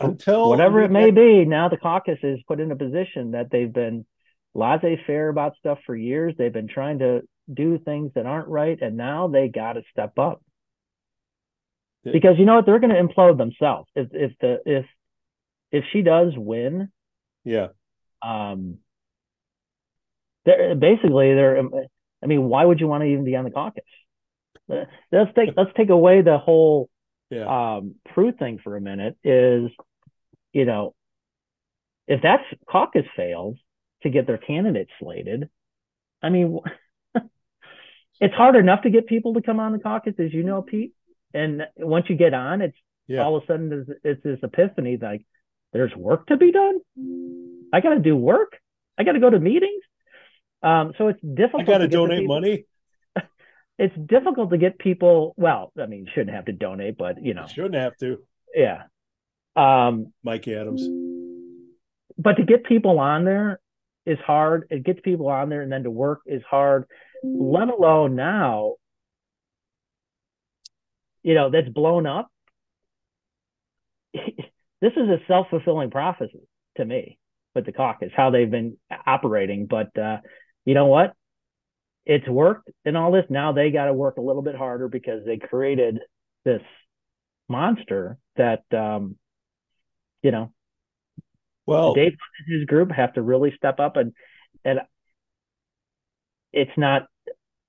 Until 0.00 0.48
whatever 0.48 0.82
it 0.82 0.90
may 0.90 1.10
be, 1.10 1.44
now 1.44 1.68
the 1.68 1.76
caucus 1.76 2.18
is 2.22 2.38
put 2.46 2.60
in 2.60 2.70
a 2.70 2.76
position 2.76 3.32
that 3.32 3.50
they've 3.50 3.72
been 3.72 4.06
laissez-faire 4.54 5.28
about 5.28 5.56
stuff 5.58 5.78
for 5.86 5.94
years. 5.96 6.34
They've 6.38 6.52
been 6.52 6.68
trying 6.68 7.00
to 7.00 7.22
do 7.52 7.78
things 7.78 8.12
that 8.14 8.26
aren't 8.26 8.48
right, 8.48 8.80
and 8.80 8.96
now 8.96 9.28
they 9.28 9.48
got 9.48 9.72
to 9.74 9.82
step 9.90 10.18
up 10.18 10.42
Yeah. 12.04 12.12
because 12.12 12.38
you 12.38 12.44
know 12.44 12.56
what? 12.56 12.66
They're 12.66 12.78
going 12.78 12.94
to 12.94 13.02
implode 13.02 13.38
themselves 13.38 13.88
if 13.94 14.08
if 14.12 14.32
the 14.40 14.60
if 14.66 14.86
if 15.72 15.84
she 15.92 16.02
does 16.02 16.32
win. 16.36 16.90
Yeah. 17.44 17.68
Um, 18.22 18.78
they're 20.44 20.74
basically 20.74 21.34
they're. 21.34 21.58
I 22.22 22.26
mean, 22.26 22.44
why 22.44 22.64
would 22.64 22.80
you 22.80 22.88
want 22.88 23.02
to 23.02 23.08
even 23.08 23.24
be 23.24 23.36
on 23.36 23.44
the 23.44 23.50
caucus? 23.50 23.84
Let's 24.68 25.32
take 25.34 25.50
let's 25.56 25.70
take 25.76 25.88
away 25.90 26.22
the 26.22 26.38
whole 26.38 26.88
Yeah. 27.30 27.76
um, 27.76 27.94
Prue 28.12 28.32
thing 28.32 28.58
for 28.62 28.76
a 28.76 28.80
minute 28.80 29.16
is, 29.24 29.70
you 30.52 30.64
know, 30.64 30.94
if 32.06 32.22
that's 32.22 32.44
caucus 32.68 33.04
fails 33.16 33.56
to 34.02 34.10
get 34.10 34.26
their 34.26 34.38
candidate 34.38 34.88
slated, 35.00 35.48
I 36.22 36.30
mean, 36.30 36.58
it's 38.20 38.34
hard 38.34 38.56
enough 38.56 38.82
to 38.82 38.90
get 38.90 39.06
people 39.06 39.34
to 39.34 39.42
come 39.42 39.60
on 39.60 39.72
the 39.72 39.78
caucus, 39.78 40.14
as 40.18 40.32
you 40.32 40.42
know, 40.42 40.62
Pete. 40.62 40.94
And 41.34 41.62
once 41.76 42.06
you 42.08 42.16
get 42.16 42.34
on, 42.34 42.62
it's 42.62 42.76
Yeah. 43.06 43.22
all 43.24 43.36
of 43.36 43.42
a 43.44 43.46
sudden 43.46 43.68
there's, 43.68 43.88
it's 44.04 44.22
this 44.22 44.38
epiphany 44.42 44.96
like 45.00 45.24
there's 45.72 45.94
work 45.94 46.26
to 46.28 46.36
be 46.36 46.50
done. 46.50 46.78
I 47.72 47.80
got 47.80 47.94
to 47.94 48.00
do 48.00 48.16
work. 48.16 48.56
I 48.96 49.04
got 49.04 49.12
to 49.12 49.20
go 49.20 49.28
to 49.30 49.38
meetings. 49.38 49.82
Um, 50.62 50.92
so 50.98 51.08
it's 51.08 51.20
difficult. 51.20 51.62
I 51.68 51.72
got 51.72 51.78
to 51.78 51.88
donate 51.88 52.26
money. 52.26 52.64
It's 53.80 53.94
difficult 53.96 54.50
to 54.50 54.58
get 54.58 54.76
people. 54.80 55.34
Well, 55.36 55.70
I 55.80 55.86
mean, 55.86 56.00
you 56.00 56.10
shouldn't 56.12 56.34
have 56.34 56.46
to 56.46 56.52
donate, 56.52 56.98
but 56.98 57.24
you 57.24 57.32
know, 57.32 57.46
Shouldn't 57.46 57.76
have 57.76 57.96
to. 57.98 58.18
yeah. 58.52 58.82
Um, 59.58 60.12
Mike 60.22 60.46
Adams. 60.46 60.86
but 62.16 62.34
to 62.34 62.44
get 62.44 62.64
people 62.64 63.00
on 63.00 63.24
there 63.24 63.58
is 64.06 64.18
hard. 64.24 64.68
It 64.70 64.84
gets 64.84 65.00
people 65.00 65.28
on 65.28 65.48
there, 65.48 65.62
and 65.62 65.72
then 65.72 65.82
to 65.82 65.90
work 65.90 66.20
is 66.26 66.42
hard. 66.48 66.84
Let 67.24 67.68
alone 67.68 68.14
now, 68.14 68.74
you 71.22 71.34
know, 71.34 71.50
that's 71.50 71.68
blown 71.68 72.06
up. 72.06 72.30
this 74.14 74.92
is 74.96 75.08
a 75.08 75.18
self 75.26 75.48
fulfilling 75.50 75.90
prophecy 75.90 76.46
to 76.76 76.84
me 76.84 77.18
with 77.54 77.66
the 77.66 77.72
caucus, 77.72 78.12
how 78.16 78.30
they've 78.30 78.50
been 78.50 78.76
operating. 79.06 79.66
But 79.66 79.96
uh, 79.98 80.18
you 80.64 80.74
know 80.74 80.86
what? 80.86 81.14
It's 82.06 82.28
worked 82.28 82.70
and 82.84 82.96
all 82.96 83.10
this. 83.10 83.24
Now 83.28 83.52
they 83.52 83.70
got 83.70 83.86
to 83.86 83.92
work 83.92 84.16
a 84.18 84.22
little 84.22 84.42
bit 84.42 84.54
harder 84.54 84.88
because 84.88 85.24
they 85.26 85.36
created 85.36 85.98
this 86.44 86.62
monster 87.48 88.18
that, 88.36 88.62
um, 88.72 89.16
you 90.22 90.30
know, 90.30 90.52
Well, 91.66 91.94
Dave 91.94 92.16
and 92.46 92.58
his 92.58 92.66
group 92.66 92.90
have 92.90 93.14
to 93.14 93.22
really 93.22 93.52
step 93.56 93.80
up 93.80 93.96
and 93.96 94.12
and 94.64 94.80
it's 96.52 96.76
not 96.76 97.06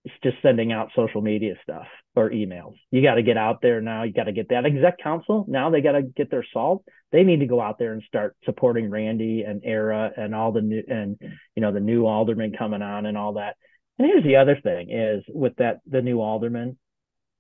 it's 0.06 0.16
just 0.24 0.38
sending 0.42 0.72
out 0.72 0.90
social 0.96 1.22
media 1.22 1.56
stuff 1.62 1.86
or 2.16 2.30
emails. 2.30 2.76
You 2.90 3.02
got 3.02 3.16
to 3.16 3.24
get 3.24 3.38
out 3.38 3.62
there 3.62 3.82
now. 3.82 4.04
You 4.04 4.14
got 4.14 4.24
to 4.26 4.32
get 4.32 4.50
that 4.50 4.66
exec 4.66 4.98
council. 5.00 5.46
Now 5.48 5.70
they 5.70 5.82
got 5.82 5.92
to 5.92 6.02
get 6.02 6.32
their 6.32 6.46
salt. 6.54 6.84
They 7.12 7.24
need 7.24 7.42
to 7.42 7.48
go 7.48 7.60
out 7.60 7.78
there 7.80 7.94
and 7.94 8.02
start 8.04 8.36
supporting 8.46 8.90
Randy 8.90 9.44
and 9.44 9.62
Ara 9.64 10.12
and 10.16 10.34
all 10.34 10.52
the 10.52 10.62
new 10.62 10.84
and 10.88 11.18
you 11.56 11.62
know 11.62 11.72
the 11.72 11.80
new 11.80 12.06
alderman 12.06 12.54
coming 12.58 12.82
on 12.82 13.06
and 13.06 13.18
all 13.18 13.34
that. 13.34 13.56
And 13.98 14.08
here's 14.08 14.24
the 14.24 14.38
other 14.38 14.60
thing 14.62 14.90
is 14.92 15.24
with 15.28 15.56
that 15.58 15.80
the 15.86 16.02
new 16.02 16.22
alderman, 16.22 16.78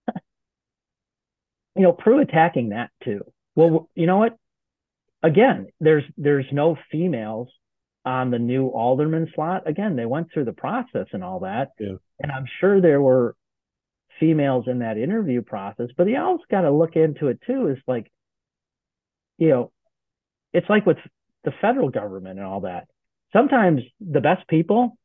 you 1.75 1.83
know, 1.83 1.93
Prue 1.93 2.19
attacking 2.19 2.69
that 2.69 2.89
too. 3.03 3.21
Well, 3.55 3.89
you 3.95 4.05
know 4.05 4.17
what? 4.17 4.35
Again, 5.21 5.67
there's 5.79 6.03
there's 6.17 6.45
no 6.51 6.77
females 6.91 7.49
on 8.05 8.31
the 8.31 8.39
new 8.39 8.67
alderman 8.67 9.31
slot. 9.35 9.67
Again, 9.67 9.95
they 9.95 10.05
went 10.05 10.31
through 10.33 10.45
the 10.45 10.53
process 10.53 11.07
and 11.11 11.23
all 11.23 11.41
that. 11.41 11.69
Yeah. 11.79 11.95
And 12.19 12.31
I'm 12.31 12.45
sure 12.59 12.81
there 12.81 13.01
were 13.01 13.35
females 14.19 14.65
in 14.67 14.79
that 14.79 14.97
interview 14.97 15.41
process, 15.41 15.87
but 15.97 16.07
you 16.07 16.19
also 16.19 16.43
got 16.49 16.61
to 16.61 16.71
look 16.71 16.95
into 16.95 17.27
it 17.27 17.39
too. 17.45 17.67
Is 17.67 17.77
like, 17.87 18.11
you 19.37 19.49
know, 19.49 19.71
it's 20.53 20.69
like 20.69 20.85
with 20.85 20.97
the 21.43 21.51
federal 21.61 21.89
government 21.89 22.39
and 22.39 22.47
all 22.47 22.61
that. 22.61 22.87
Sometimes 23.33 23.81
the 23.99 24.21
best 24.21 24.47
people 24.47 24.97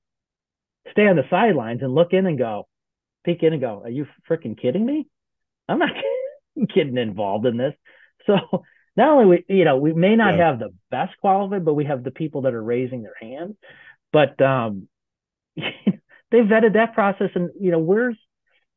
stay 0.91 1.07
on 1.07 1.17
the 1.17 1.29
sidelines 1.29 1.83
and 1.83 1.95
look 1.95 2.12
in 2.12 2.27
and 2.27 2.39
go, 2.39 2.67
peek 3.25 3.43
in 3.43 3.53
and 3.53 3.61
go, 3.61 3.83
"Are 3.85 3.91
you 3.91 4.07
freaking 4.29 4.61
kidding 4.61 4.85
me? 4.85 5.07
I'm 5.69 5.79
not 5.79 5.91
getting 6.75 6.99
involved 6.99 7.47
in 7.47 7.57
this." 7.57 7.75
So 8.27 8.65
not 8.97 9.11
only 9.11 9.27
we, 9.49 9.57
you 9.57 9.65
know, 9.65 9.77
we 9.77 9.93
may 9.93 10.17
not 10.17 10.37
yeah. 10.37 10.47
have 10.47 10.59
the 10.59 10.71
best 10.91 11.13
qualified, 11.21 11.65
but 11.65 11.75
we 11.75 11.85
have 11.85 12.05
the 12.05 12.11
people 12.11 12.43
that 12.43 12.55
are 12.55 12.63
raising 12.63 13.03
their 13.03 13.17
hand. 13.21 13.57
But 14.13 14.41
um, 14.41 14.89
they 15.57 15.63
vetted 16.33 16.75
that 16.75 16.95
process, 16.95 17.31
and 17.35 17.51
you 17.61 17.71
know, 17.71 17.81
where's 17.81 18.17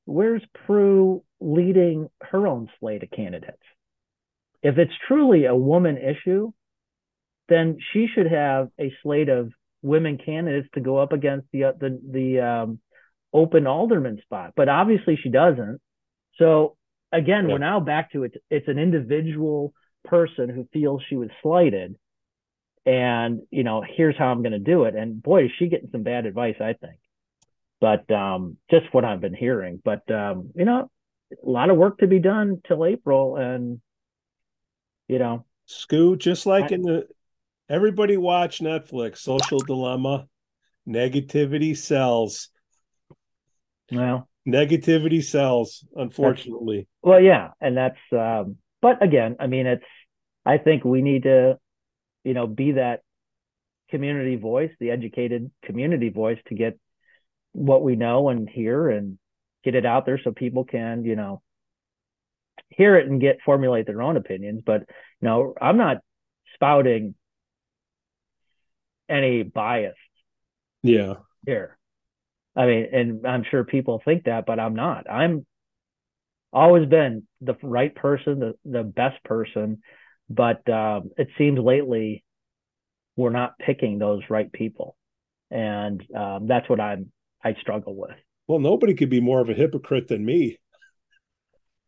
where's 0.05 0.41
Prue 0.65 1.23
leading 1.39 2.09
her 2.21 2.47
own 2.47 2.69
slate 2.79 3.03
of 3.03 3.11
candidates? 3.11 3.57
If 4.63 4.77
it's 4.77 4.93
truly 5.07 5.45
a 5.45 5.55
woman 5.55 5.97
issue, 5.97 6.51
then 7.47 7.77
she 7.93 8.07
should 8.13 8.31
have 8.31 8.69
a 8.79 8.91
slate 9.03 9.29
of 9.29 9.51
women 9.83 10.17
candidates 10.17 10.67
to 10.73 10.81
go 10.81 10.97
up 10.97 11.13
against 11.13 11.47
the 11.51 11.73
the 11.79 12.01
the 12.11 12.39
um, 12.41 12.79
open 13.33 13.67
alderman 13.67 14.19
spot. 14.23 14.53
But 14.55 14.69
obviously 14.69 15.17
she 15.21 15.29
doesn't. 15.29 15.79
So 16.37 16.75
again, 17.11 17.47
yeah. 17.47 17.53
we're 17.53 17.59
now 17.59 17.79
back 17.79 18.11
to 18.13 18.23
it. 18.23 18.33
It's 18.49 18.67
an 18.67 18.79
individual 18.79 19.73
person 20.07 20.49
who 20.49 20.67
feels 20.73 21.01
she 21.07 21.15
was 21.15 21.29
slighted, 21.41 21.95
and 22.85 23.41
you 23.51 23.63
know, 23.63 23.83
here's 23.85 24.17
how 24.17 24.27
I'm 24.27 24.41
going 24.41 24.53
to 24.53 24.59
do 24.59 24.85
it. 24.85 24.95
And 24.95 25.21
boy, 25.21 25.45
is 25.45 25.51
she 25.59 25.67
getting 25.67 25.89
some 25.91 26.03
bad 26.03 26.25
advice, 26.25 26.55
I 26.59 26.73
think. 26.73 26.99
But 27.79 28.09
um, 28.11 28.57
just 28.71 28.91
what 28.91 29.05
I've 29.05 29.21
been 29.21 29.35
hearing. 29.35 29.81
But 29.83 30.09
um, 30.11 30.51
you 30.55 30.65
know, 30.65 30.89
a 31.31 31.49
lot 31.49 31.69
of 31.69 31.77
work 31.77 31.99
to 31.99 32.07
be 32.07 32.19
done 32.19 32.61
till 32.67 32.85
April, 32.85 33.35
and 33.35 33.81
you 35.07 35.19
know, 35.19 35.45
Skoo, 35.67 36.17
just 36.17 36.45
like 36.45 36.71
I, 36.71 36.75
in 36.75 36.81
the 36.81 37.07
everybody 37.69 38.17
watch 38.17 38.59
Netflix, 38.59 39.17
Social 39.17 39.59
Dilemma, 39.59 40.27
negativity 40.87 41.77
sells. 41.77 42.49
Well, 43.91 44.27
negativity 44.47 45.23
sells, 45.23 45.85
unfortunately. 45.95 46.87
Well, 47.01 47.21
yeah, 47.21 47.49
and 47.59 47.77
that's 47.77 47.99
um, 48.11 48.57
but 48.81 49.03
again, 49.03 49.35
I 49.39 49.47
mean 49.47 49.67
it's 49.67 49.83
I 50.47 50.57
think 50.57 50.85
we 50.85 51.01
need 51.01 51.23
to, 51.23 51.59
you 52.23 52.33
know, 52.33 52.47
be 52.47 52.71
that 52.73 53.01
community 53.89 54.37
voice, 54.37 54.71
the 54.79 54.91
educated 54.91 55.51
community 55.65 56.07
voice 56.07 56.39
to 56.47 56.55
get 56.55 56.79
what 57.51 57.83
we 57.83 57.97
know 57.97 58.29
and 58.29 58.49
hear 58.49 58.89
and 58.89 59.19
get 59.65 59.75
it 59.75 59.85
out 59.85 60.05
there 60.05 60.21
so 60.23 60.31
people 60.31 60.63
can, 60.63 61.03
you 61.03 61.17
know, 61.17 61.41
hear 62.69 62.95
it 62.95 63.09
and 63.09 63.19
get 63.19 63.39
formulate 63.45 63.87
their 63.87 64.01
own 64.01 64.15
opinions. 64.15 64.61
But 64.65 64.81
you 65.21 65.27
know, 65.27 65.53
I'm 65.59 65.75
not 65.75 65.97
spouting 66.53 67.13
any 69.09 69.43
bias. 69.43 69.95
Yeah. 70.81 71.15
Here. 71.45 71.77
I 72.55 72.65
mean, 72.67 72.87
and 72.93 73.27
I'm 73.27 73.43
sure 73.43 73.65
people 73.65 74.01
think 74.03 74.23
that, 74.23 74.45
but 74.45 74.61
I'm 74.61 74.75
not. 74.75 75.09
I'm 75.09 75.45
always 76.53 76.87
been 76.87 77.27
the 77.41 77.55
right 77.61 77.93
person, 77.93 78.39
the, 78.39 78.53
the 78.63 78.83
best 78.83 79.21
person. 79.25 79.81
But 80.29 80.67
um, 80.69 81.11
it 81.17 81.29
seems 81.37 81.59
lately 81.59 82.23
we're 83.15 83.29
not 83.31 83.57
picking 83.59 83.97
those 83.97 84.21
right 84.29 84.51
people. 84.51 84.95
And 85.49 86.03
um, 86.15 86.47
that's 86.47 86.69
what 86.69 86.79
I'm 86.79 87.11
I 87.43 87.55
struggle 87.61 87.95
with. 87.95 88.15
Well, 88.47 88.59
nobody 88.59 88.93
could 88.93 89.09
be 89.09 89.21
more 89.21 89.41
of 89.41 89.49
a 89.49 89.53
hypocrite 89.53 90.07
than 90.07 90.25
me. 90.25 90.57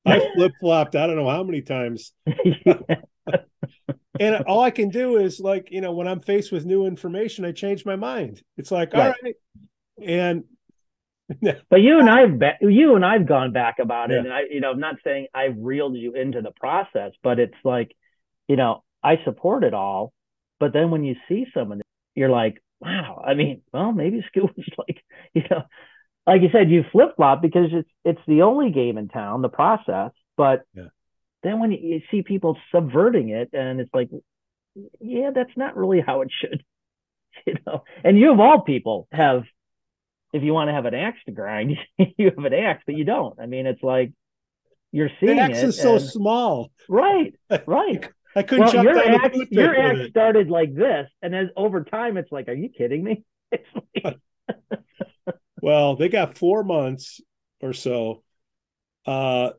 I 0.06 0.20
flip 0.36 0.54
flopped. 0.60 0.96
I 0.96 1.08
don't 1.08 1.16
know 1.16 1.30
how 1.30 1.44
many 1.44 1.62
times. 1.62 2.14
and 4.20 4.36
all 4.48 4.62
I 4.62 4.72
can 4.72 4.90
do 4.90 5.18
is 5.18 5.40
like, 5.40 5.70
you 5.72 5.82
know, 5.82 5.92
when 5.92 6.08
I'm 6.08 6.22
faced 6.22 6.52
with 6.52 6.66
new 6.66 6.86
information, 6.86 7.46
I 7.46 7.52
change 7.52 7.86
my 7.86 7.96
mind. 7.96 8.42
It's 8.58 8.72
like, 8.72 8.94
right. 8.94 9.08
all 9.08 9.14
right. 9.24 9.36
And 10.02 10.44
but 11.70 11.82
you 11.82 12.00
and 12.00 12.10
I've 12.10 12.40
be- 12.40 12.74
you 12.74 12.96
and 12.96 13.06
I've 13.06 13.28
gone 13.28 13.52
back 13.52 13.78
about 13.80 14.10
it, 14.12 14.16
yeah. 14.16 14.20
and 14.22 14.34
I, 14.34 14.42
you 14.50 14.62
know, 14.62 14.72
I'm 14.72 14.80
not 14.80 14.96
saying 15.04 15.28
I've 15.34 15.56
reeled 15.58 15.96
you 15.96 16.16
into 16.16 16.42
the 16.42 16.52
process, 16.52 17.12
but 17.22 17.40
it's 17.40 17.54
like, 17.64 17.96
you 18.50 18.58
know, 18.58 18.84
I 19.02 19.24
support 19.24 19.64
it 19.64 19.74
all, 19.74 20.12
but 20.60 20.74
then 20.74 20.92
when 20.92 21.06
you 21.06 21.16
see 21.30 21.46
someone, 21.54 21.82
you're 22.16 22.30
like, 22.30 22.62
wow. 22.82 23.24
I 23.26 23.36
mean, 23.36 23.62
well, 23.72 23.94
maybe 23.94 24.26
school 24.28 24.50
was 24.58 24.66
like, 24.78 25.02
you 25.34 25.44
know, 25.50 25.64
like 26.28 26.42
you 26.42 26.50
said, 26.52 26.70
you 26.70 26.84
flip 26.92 27.16
flop 27.16 27.42
because 27.42 27.70
it's 27.72 27.90
it's 28.04 28.22
the 28.28 28.42
only 28.42 28.72
game 28.72 28.98
in 28.98 29.08
town, 29.08 29.42
the 29.42 29.50
process. 29.50 30.12
But 30.36 30.64
yeah. 30.74 30.88
then 31.44 31.60
when 31.60 31.72
you 31.72 32.02
see 32.12 32.24
people 32.24 32.58
subverting 32.74 33.30
it, 33.30 33.50
and 33.54 33.80
it's 33.80 33.94
like, 33.94 34.10
yeah, 35.00 35.32
that's 35.34 35.56
not 35.56 35.78
really 35.78 36.02
how 36.02 36.22
it 36.22 36.30
should, 36.42 36.64
you 37.46 37.56
know. 37.66 37.84
And 38.04 38.18
you 38.18 38.32
of 38.32 38.40
all 38.40 38.62
people 38.62 39.08
have, 39.12 39.44
if 40.34 40.44
you 40.44 40.54
want 40.54 40.70
to 40.70 40.74
have 40.74 40.86
an 40.86 40.96
axe 40.96 41.20
to 41.26 41.32
grind, 41.32 41.78
you 41.98 42.32
have 42.36 42.46
an 42.46 42.54
axe, 42.54 42.84
but 42.86 42.96
you 42.96 43.06
don't. 43.06 43.40
I 43.40 43.46
mean, 43.46 43.66
it's 43.66 43.84
like 43.84 44.12
you're 44.92 45.12
seeing 45.20 45.38
the 45.38 45.42
axe 45.42 45.60
it, 45.60 45.70
is 45.70 45.82
so 45.82 45.96
and, 45.96 46.04
small. 46.04 46.72
Right, 46.88 47.36
right. 47.66 48.08
I 48.36 48.44
couldn't 48.44 48.74
well, 48.74 48.84
your 48.84 49.00
axe, 49.00 49.38
your 49.50 49.76
axe 49.76 50.10
started 50.10 50.50
like 50.50 50.76
this, 50.76 51.10
and 51.22 51.34
then 51.34 51.50
over 51.56 51.84
time, 51.84 52.18
it's 52.18 52.32
like, 52.32 52.48
are 52.48 52.54
you 52.54 52.70
kidding 52.70 53.04
me? 53.04 53.24
Like... 54.04 54.20
well, 55.62 55.96
they 55.96 56.10
got 56.10 56.38
four 56.38 56.64
months 56.64 57.22
or 57.62 57.74
so. 57.74 58.24
Uh, 59.06 59.52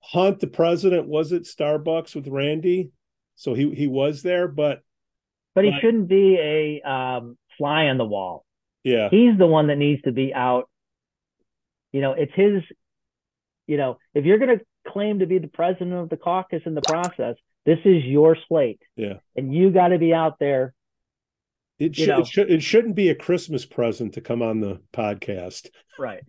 Hunt, 0.00 0.40
the 0.40 0.46
president, 0.46 1.08
was 1.08 1.32
at 1.32 1.42
Starbucks 1.42 2.14
with 2.14 2.28
Randy, 2.28 2.90
so 3.34 3.54
he 3.54 3.72
he 3.74 3.86
was 3.86 4.22
there, 4.22 4.48
but 4.48 4.82
but 5.54 5.64
he 5.64 5.72
shouldn't 5.80 6.08
be 6.08 6.38
a 6.38 6.88
um, 6.88 7.36
fly 7.58 7.86
on 7.86 7.98
the 7.98 8.04
wall. 8.04 8.44
Yeah, 8.84 9.08
he's 9.10 9.38
the 9.38 9.46
one 9.46 9.68
that 9.68 9.76
needs 9.76 10.02
to 10.02 10.12
be 10.12 10.34
out. 10.34 10.68
You 11.92 12.00
know, 12.00 12.12
it's 12.12 12.32
his. 12.34 12.62
You 13.68 13.76
know, 13.76 13.98
if 14.12 14.24
you're 14.24 14.38
going 14.38 14.58
to 14.58 14.64
claim 14.90 15.20
to 15.20 15.26
be 15.26 15.38
the 15.38 15.46
president 15.46 15.92
of 15.92 16.08
the 16.08 16.16
caucus 16.16 16.62
in 16.66 16.74
the 16.74 16.82
process, 16.82 17.36
this 17.64 17.78
is 17.84 18.04
your 18.04 18.36
slate. 18.48 18.80
Yeah. 18.96 19.14
And 19.36 19.54
you 19.54 19.70
got 19.70 19.88
to 19.88 19.98
be 19.98 20.12
out 20.12 20.38
there. 20.38 20.74
It, 21.78 21.96
should, 21.96 22.08
it, 22.10 22.26
should, 22.26 22.50
it 22.50 22.62
shouldn't 22.62 22.94
be 22.94 23.08
a 23.08 23.14
Christmas 23.14 23.66
present 23.66 24.14
to 24.14 24.20
come 24.20 24.42
on 24.42 24.60
the 24.60 24.80
podcast. 24.92 25.68
Right. 25.98 26.22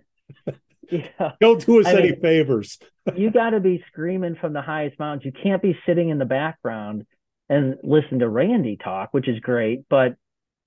yeah. 0.92 1.32
Don't 1.40 1.64
do 1.64 1.80
us 1.80 1.88
I 1.88 1.94
any 1.94 2.12
mean, 2.12 2.22
favors. 2.22 2.80
you 3.16 3.30
got 3.30 3.52
to 3.52 3.60
be 3.60 3.84
screaming 3.92 4.36
from 4.36 4.54
the 4.54 4.62
highest 4.62 4.98
mountains. 5.00 5.26
You 5.26 5.32
can't 5.32 5.62
be 5.62 5.78
sitting 5.86 6.10
in 6.10 6.18
the 6.18 6.26
background 6.26 7.06
and 7.50 7.78
listen 7.84 8.20
to 8.20 8.30
Randy 8.30 8.78
talk, 8.78 9.10
which 9.12 9.28
is 9.28 9.40
great, 9.40 9.84
but 9.90 10.16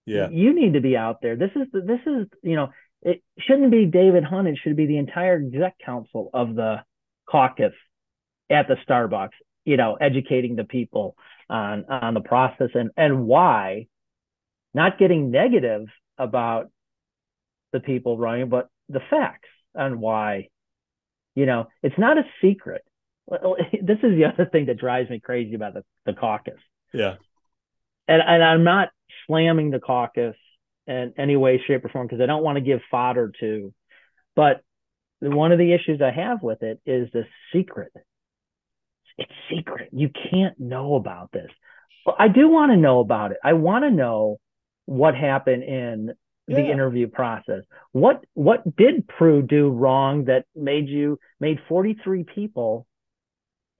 yeah, 0.04 0.28
you 0.30 0.54
need 0.54 0.74
to 0.74 0.80
be 0.80 0.96
out 0.96 1.20
there. 1.20 1.34
This 1.34 1.50
is 1.56 1.66
the, 1.72 1.80
this 1.80 2.00
is 2.06 2.28
you 2.42 2.54
know 2.54 2.70
it 3.02 3.22
shouldn't 3.40 3.72
be 3.72 3.86
David 3.86 4.22
Hunt. 4.22 4.46
It 4.46 4.58
should 4.62 4.76
be 4.76 4.86
the 4.86 4.98
entire 4.98 5.36
exec 5.36 5.78
council 5.84 6.30
of 6.32 6.54
the 6.54 6.84
caucus 7.28 7.72
at 8.48 8.68
the 8.68 8.76
Starbucks 8.88 9.30
you 9.66 9.76
know, 9.76 9.96
educating 10.00 10.56
the 10.56 10.64
people 10.64 11.16
on 11.50 11.84
on 11.90 12.14
the 12.14 12.20
process 12.20 12.70
and 12.74 12.90
and 12.96 13.26
why, 13.26 13.88
not 14.72 14.98
getting 14.98 15.30
negative 15.30 15.88
about 16.16 16.70
the 17.72 17.80
people 17.80 18.16
running, 18.16 18.48
but 18.48 18.68
the 18.88 19.00
facts 19.10 19.48
on 19.74 20.00
why. 20.00 20.48
You 21.34 21.44
know, 21.44 21.66
it's 21.82 21.98
not 21.98 22.16
a 22.16 22.24
secret. 22.40 22.82
This 23.82 23.98
is 24.02 24.16
the 24.16 24.26
other 24.32 24.46
thing 24.46 24.66
that 24.66 24.78
drives 24.78 25.10
me 25.10 25.20
crazy 25.20 25.54
about 25.54 25.74
the, 25.74 25.84
the 26.06 26.14
caucus. 26.14 26.60
Yeah. 26.94 27.16
And 28.08 28.22
and 28.22 28.42
I'm 28.42 28.64
not 28.64 28.90
slamming 29.26 29.70
the 29.70 29.80
caucus 29.80 30.36
in 30.86 31.12
any 31.18 31.36
way, 31.36 31.60
shape, 31.66 31.84
or 31.84 31.88
form 31.88 32.06
because 32.06 32.22
I 32.22 32.26
don't 32.26 32.44
want 32.44 32.56
to 32.56 32.62
give 32.62 32.80
fodder 32.90 33.32
to. 33.40 33.74
But 34.36 34.62
one 35.20 35.50
of 35.50 35.58
the 35.58 35.72
issues 35.72 36.00
I 36.00 36.12
have 36.12 36.42
with 36.42 36.62
it 36.62 36.80
is 36.86 37.08
the 37.12 37.24
secret 37.52 37.92
it's 39.18 39.32
secret. 39.50 39.90
You 39.92 40.10
can't 40.30 40.58
know 40.58 40.94
about 40.94 41.32
this. 41.32 41.50
Well, 42.04 42.16
I 42.18 42.28
do 42.28 42.48
want 42.48 42.72
to 42.72 42.76
know 42.76 43.00
about 43.00 43.32
it. 43.32 43.38
I 43.42 43.54
want 43.54 43.84
to 43.84 43.90
know 43.90 44.38
what 44.84 45.14
happened 45.14 45.64
in 45.64 46.14
yeah. 46.46 46.56
the 46.56 46.70
interview 46.70 47.08
process. 47.08 47.62
What 47.92 48.24
what 48.34 48.76
did 48.76 49.08
Prue 49.08 49.42
do 49.42 49.68
wrong 49.68 50.26
that 50.26 50.44
made 50.54 50.88
you 50.88 51.18
made 51.40 51.58
43 51.68 52.24
people 52.24 52.86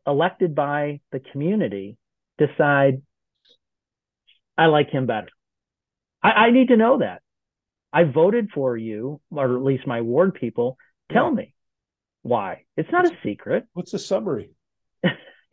elected 0.07 0.55
by 0.55 1.01
the 1.13 1.21
community 1.21 1.97
decide 2.39 3.03
I 4.59 4.67
like 4.67 4.91
him 4.91 5.07
better? 5.07 5.29
I, 6.23 6.31
I 6.31 6.51
need 6.51 6.69
to 6.69 6.77
know 6.77 6.99
that. 6.99 7.23
I 7.93 8.05
voted 8.05 8.51
for 8.53 8.77
you, 8.77 9.21
or 9.31 9.57
at 9.57 9.63
least 9.63 9.87
my 9.87 10.01
ward 10.01 10.35
people. 10.35 10.77
Tell 11.13 11.29
yeah. 11.29 11.35
me 11.35 11.55
why. 12.23 12.65
It's 12.77 12.91
not 12.91 13.05
what's, 13.05 13.17
a 13.17 13.23
secret. 13.23 13.67
What's 13.75 13.93
the 13.93 13.99
summary? 13.99 14.51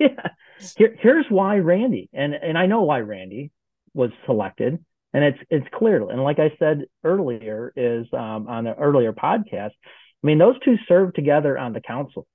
Yeah. 0.03 0.29
Here, 0.77 0.95
here's 0.99 1.25
why 1.29 1.57
Randy, 1.57 2.09
and 2.13 2.33
and 2.33 2.57
I 2.57 2.65
know 2.67 2.83
why 2.83 2.99
Randy 2.99 3.51
was 3.93 4.11
selected, 4.25 4.83
and 5.13 5.23
it's 5.23 5.39
it's 5.49 5.67
clear. 5.73 6.09
And 6.09 6.23
like 6.23 6.39
I 6.39 6.53
said 6.59 6.85
earlier, 7.03 7.73
is 7.75 8.07
um, 8.13 8.47
on 8.47 8.67
an 8.67 8.75
earlier 8.77 9.13
podcast, 9.13 9.71
I 9.71 10.27
mean, 10.27 10.37
those 10.37 10.55
two 10.63 10.77
served 10.87 11.15
together 11.15 11.57
on 11.57 11.73
the 11.73 11.81
council 11.81 12.25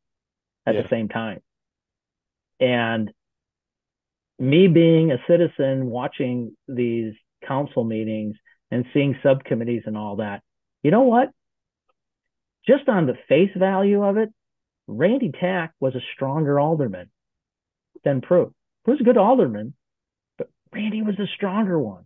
at 0.67 0.75
Yeah. 0.75 0.83
the 0.83 0.89
same 0.89 1.09
time. 1.09 1.41
And 2.61 3.11
me 4.39 4.69
being 4.69 5.11
a 5.13 5.19
citizen 5.27 5.87
watching 5.87 6.57
these 6.67 7.15
council 7.47 7.85
meetings 7.85 8.37
and 8.71 8.85
seeing 8.93 9.17
subcommittees 9.23 9.83
and 9.87 9.97
all 9.97 10.17
that, 10.17 10.43
you 10.83 10.91
know 10.91 11.03
what? 11.03 11.31
Just 12.67 12.89
on 12.89 13.07
the 13.07 13.17
face 13.29 13.51
value 13.57 14.03
of 14.05 14.17
it, 14.19 14.31
Randy 14.87 15.31
Tack 15.33 15.73
was 15.81 15.95
a 15.95 16.01
stronger 16.15 16.59
alderman 16.61 17.11
than 18.05 18.21
Prue. 18.21 18.55
Prue's 18.85 19.01
a 19.01 19.05
good 19.05 19.17
alderman, 19.17 19.75
but 20.37 20.49
Randy 20.73 21.03
was 21.03 21.17
the 21.17 21.27
stronger 21.35 21.79
one. 21.79 22.05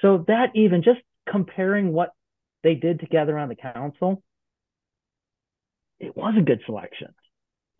So 0.00 0.24
that 0.28 0.50
even 0.54 0.82
just 0.82 1.00
comparing 1.28 1.92
what 1.92 2.10
they 2.62 2.74
did 2.74 3.00
together 3.00 3.38
on 3.38 3.48
the 3.48 3.54
council, 3.54 4.22
it 5.98 6.16
was 6.16 6.34
a 6.36 6.42
good 6.42 6.60
selection. 6.66 7.14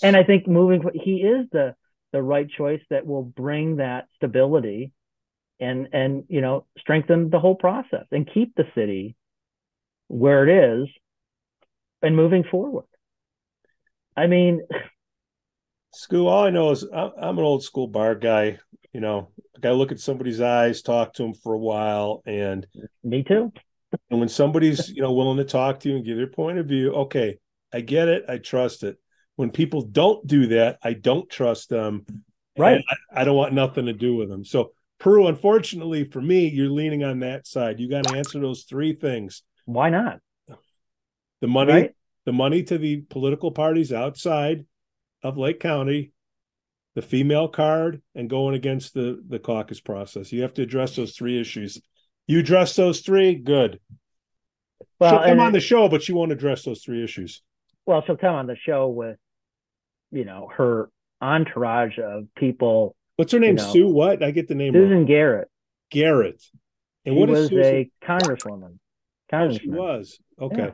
and 0.03 0.17
I 0.17 0.25
think 0.25 0.47
moving, 0.47 0.83
he 0.95 1.17
is 1.17 1.47
the 1.53 1.75
the 2.13 2.23
right 2.23 2.49
choice 2.49 2.81
that 2.89 3.07
will 3.07 3.25
bring 3.25 3.77
that 3.77 4.07
stability 4.17 4.93
and 5.61 5.89
and 5.93 6.25
you 6.29 6.41
know 6.41 6.67
strengthen 6.79 7.31
the 7.31 7.39
whole 7.39 7.55
process 7.55 8.07
and 8.11 8.31
keep 8.33 8.55
the 8.55 8.65
city 8.75 9.17
where 10.09 10.49
it 10.49 10.81
is 10.81 10.89
and 12.03 12.17
moving 12.17 12.45
forward. 12.51 12.87
I 14.17 14.27
mean, 14.29 14.63
School, 15.97 16.29
all 16.29 16.45
I 16.45 16.51
know 16.51 16.71
is 16.71 16.85
I'm, 16.85 17.11
I'm 17.21 17.39
an 17.39 17.45
old 17.45 17.65
school 17.65 17.89
bar 17.89 18.15
guy. 18.15 18.59
You 18.93 19.01
know, 19.01 19.31
I 19.63 19.71
look 19.71 19.93
at 19.93 20.01
somebody's 20.01 20.41
eyes, 20.41 20.83
talk 20.83 21.15
to 21.15 21.23
them 21.23 21.35
for 21.35 21.55
a 21.55 21.59
while, 21.59 22.23
and 22.27 22.67
me 23.03 23.23
too. 23.23 23.53
and 24.11 24.21
when 24.21 24.29
somebody's 24.29 24.91
you 24.91 25.03
know 25.03 25.13
willing 25.13 25.39
to 25.39 25.45
talk 25.45 25.81
to 25.81 25.89
you 25.89 25.97
and 25.97 26.05
give 26.05 26.17
their 26.17 26.27
point 26.27 26.59
of 26.59 26.67
view, 26.67 26.93
okay, 26.93 27.39
I 27.73 27.81
get 27.81 28.09
it, 28.09 28.25
I 28.29 28.39
trust 28.39 28.83
it. 28.83 28.97
When 29.37 29.51
people 29.51 29.83
don't 29.83 30.27
do 30.27 30.47
that, 30.49 30.79
I 30.83 30.93
don't 30.93 31.29
trust 31.29 31.69
them. 31.69 32.07
Right. 32.59 32.83
I, 33.13 33.21
I 33.21 33.25
don't 33.25 33.37
want 33.37 33.53
nothing 33.53 33.87
to 33.87 33.93
do 33.93 34.17
with 34.17 34.29
them. 34.29 34.45
So 34.45 34.73
Prue, 34.99 35.27
unfortunately 35.27 36.05
for 36.05 36.23
me, 36.23 36.49
you're 36.49 36.71
leaning 36.71 37.05
on 37.05 37.21
that 37.21 37.47
side. 37.47 37.81
You 37.81 37.89
got 37.89 38.05
to 38.05 38.17
answer 38.17 38.41
those 38.41 38.65
three 38.65 38.95
things: 38.95 39.43
Why 39.65 39.91
not? 39.91 40.21
the 41.41 41.49
money, 41.49 41.73
Right? 41.73 41.95
the 42.25 42.33
money 42.33 42.63
to 42.63 42.79
the 42.79 43.03
political 43.03 43.51
parties 43.51 43.93
outside 43.93 44.65
of 45.23 45.37
Lake 45.37 45.61
County, 45.61 46.13
the 46.95 47.03
female 47.03 47.49
card, 47.49 48.03
and 48.15 48.31
going 48.31 48.55
against 48.55 48.95
the 48.95 49.23
the 49.29 49.39
caucus 49.39 49.81
process. 49.81 50.33
You 50.33 50.43
have 50.43 50.55
to 50.55 50.63
address 50.63 50.97
those 50.97 51.15
three 51.17 51.41
issues. 51.41 51.81
You 52.27 52.39
address 52.41 52.75
those 52.75 53.01
three, 53.01 53.35
good. 53.35 53.81
Well, 54.99 55.11
She'll 55.11 55.29
come 55.29 55.41
on 55.41 55.53
the 55.53 55.61
show, 55.61 55.89
but 55.89 56.03
she 56.03 56.13
won't 56.13 56.33
address 56.33 56.65
those 56.65 56.83
three 56.83 57.05
issues. 57.05 57.43
well, 57.87 58.03
she'll 58.07 58.17
come 58.17 58.35
on 58.35 58.47
the 58.47 58.57
show 58.57 58.89
with, 58.89 59.19
you 60.11 60.25
know, 60.25 60.51
her 60.57 60.91
entourage 61.21 61.99
of 61.99 62.27
people. 62.37 62.97
What's 63.17 63.33
her 63.33 63.39
name? 63.41 63.57
You 63.59 63.65
know, 63.65 63.73
Sue? 63.73 63.89
What? 63.89 64.23
I 64.23 64.31
get 64.31 64.49
the 64.49 64.55
name 64.55 64.75
wrong. 64.75 64.85
Susan 64.85 65.07
Garrett. 65.07 65.49
Garrett. 65.91 66.43
And 67.05 67.15
she 67.15 67.21
what 67.21 67.31
is 67.31 67.39
was 67.39 67.49
Susan? 67.51 67.63
a 67.63 67.91
congresswoman. 68.05 68.79
Oh, 69.33 69.53
she 69.53 69.69
was 69.69 70.19
okay. 70.41 70.57
Yeah. 70.65 70.71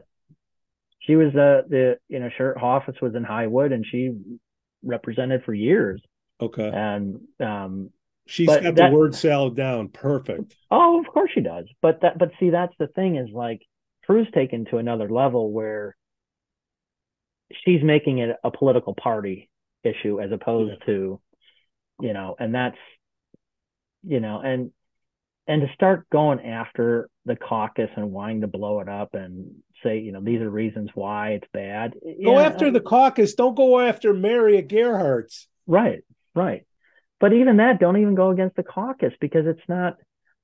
She 1.02 1.16
was 1.16 1.32
the 1.32 1.64
the 1.68 1.98
you 2.08 2.20
know 2.20 2.30
her 2.38 2.58
office 2.58 2.96
was 3.00 3.14
in 3.14 3.24
Highwood 3.24 3.72
and 3.72 3.84
she 3.86 4.12
represented 4.82 5.44
for 5.44 5.52
years. 5.54 6.00
Okay. 6.40 6.68
And 6.72 7.20
um, 7.40 7.90
She's 8.26 8.48
got 8.48 8.62
that- 8.62 8.74
the 8.76 8.90
word 8.90 9.14
salad 9.14 9.56
down. 9.56 9.88
Perfect. 9.88 10.54
oh, 10.70 11.00
of 11.00 11.06
course 11.06 11.30
she 11.34 11.40
does. 11.40 11.66
But 11.80 12.00
that 12.02 12.18
but 12.18 12.30
see 12.38 12.50
that's 12.50 12.74
the 12.78 12.86
thing 12.88 13.16
is 13.16 13.28
like 13.32 13.62
Prue's 14.04 14.28
taken 14.34 14.64
to 14.66 14.78
another 14.78 15.08
level 15.08 15.52
where 15.52 15.96
she's 17.64 17.82
making 17.82 18.18
it 18.18 18.36
a 18.42 18.50
political 18.50 18.94
party 18.94 19.50
issue 19.84 20.20
as 20.20 20.30
opposed 20.32 20.80
to 20.86 21.20
you 22.00 22.12
know 22.12 22.34
and 22.38 22.54
that's 22.54 22.78
you 24.04 24.20
know 24.20 24.40
and 24.40 24.70
and 25.46 25.62
to 25.62 25.68
start 25.74 26.08
going 26.10 26.40
after 26.40 27.08
the 27.24 27.36
caucus 27.36 27.90
and 27.96 28.10
wanting 28.12 28.40
to 28.42 28.46
blow 28.46 28.80
it 28.80 28.88
up 28.88 29.14
and 29.14 29.54
say 29.82 29.98
you 29.98 30.12
know 30.12 30.20
these 30.20 30.40
are 30.40 30.50
reasons 30.50 30.90
why 30.94 31.30
it's 31.30 31.48
bad 31.52 31.94
Go 32.24 32.38
Yeah, 32.38 32.46
after 32.46 32.70
the 32.70 32.80
caucus. 32.80 33.34
Don't 33.34 33.56
go 33.56 33.80
after 33.80 34.12
Mary 34.14 34.60
Gerhard's. 34.62 35.48
Right, 35.66 36.02
right. 36.34 36.66
But 37.20 37.32
even 37.32 37.58
that, 37.58 37.78
don't 37.78 37.98
even 37.98 38.14
go 38.14 38.30
against 38.30 38.56
the 38.56 38.64
caucus 38.64 39.12
because 39.20 39.46
it's 39.46 39.68
not. 39.68 39.96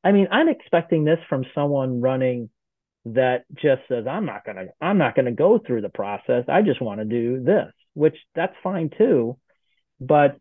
I 0.04 0.12
mean, 0.12 0.28
I'm 0.30 0.48
expecting 0.48 1.04
this 1.04 1.18
from 1.28 1.44
someone 1.54 2.00
running 2.00 2.50
that 3.04 3.44
just 3.54 3.82
says, 3.88 4.06
"I'm 4.06 4.26
not 4.26 4.44
gonna, 4.44 4.66
I'm 4.80 4.98
not 4.98 5.16
gonna 5.16 5.32
go 5.32 5.58
through 5.58 5.80
the 5.80 5.88
process. 5.88 6.44
I 6.48 6.62
just 6.62 6.80
want 6.80 7.00
to 7.00 7.04
do 7.04 7.42
this," 7.42 7.72
which 7.94 8.16
that's 8.34 8.54
fine 8.62 8.90
too. 8.96 9.38
But 10.00 10.36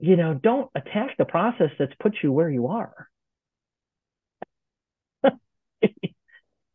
you 0.00 0.16
know, 0.16 0.34
don't 0.34 0.70
attack 0.74 1.16
the 1.18 1.24
process 1.24 1.70
that's 1.78 1.94
put 2.00 2.14
you 2.22 2.32
where 2.32 2.50
you 2.50 2.68
are. 2.68 3.08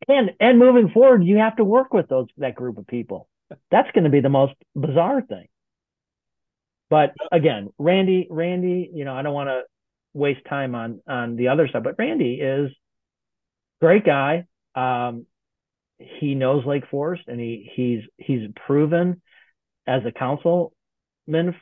And 0.08 0.32
and 0.40 0.58
moving 0.58 0.90
forward, 0.90 1.24
you 1.24 1.38
have 1.38 1.56
to 1.56 1.64
work 1.64 1.92
with 1.92 2.08
those 2.08 2.26
that 2.38 2.54
group 2.54 2.78
of 2.78 2.86
people. 2.86 3.28
That's 3.70 3.90
going 3.92 4.04
to 4.04 4.10
be 4.10 4.20
the 4.20 4.28
most 4.28 4.54
bizarre 4.74 5.22
thing. 5.22 5.46
But 6.90 7.14
again, 7.32 7.70
Randy, 7.78 8.26
Randy, 8.30 8.90
you 8.92 9.04
know, 9.04 9.14
I 9.14 9.22
don't 9.22 9.34
want 9.34 9.48
to 9.48 9.62
waste 10.12 10.44
time 10.48 10.74
on 10.74 11.00
on 11.08 11.36
the 11.36 11.48
other 11.48 11.68
side, 11.68 11.84
but 11.84 11.96
Randy 11.98 12.34
is 12.34 12.70
great 13.80 14.04
guy. 14.04 14.46
Um, 14.74 15.26
he 15.98 16.34
knows 16.34 16.64
Lake 16.66 16.84
Forest, 16.90 17.24
and 17.26 17.40
he 17.40 17.70
he's 17.74 18.02
he's 18.18 18.48
proven 18.66 19.22
as 19.86 20.02
a 20.06 20.12
councilman 20.12 20.70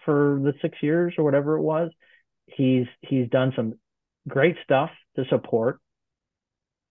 for 0.05 0.41
the 0.43 0.55
six 0.63 0.79
years 0.83 1.15
or 1.19 1.25
whatever 1.25 1.57
it 1.57 1.63
was. 1.63 1.91
He's 2.47 2.87
he's 3.01 3.29
done 3.29 3.53
some 3.57 3.75
great 4.29 4.57
stuff 4.65 4.91
to 5.17 5.25
support 5.29 5.81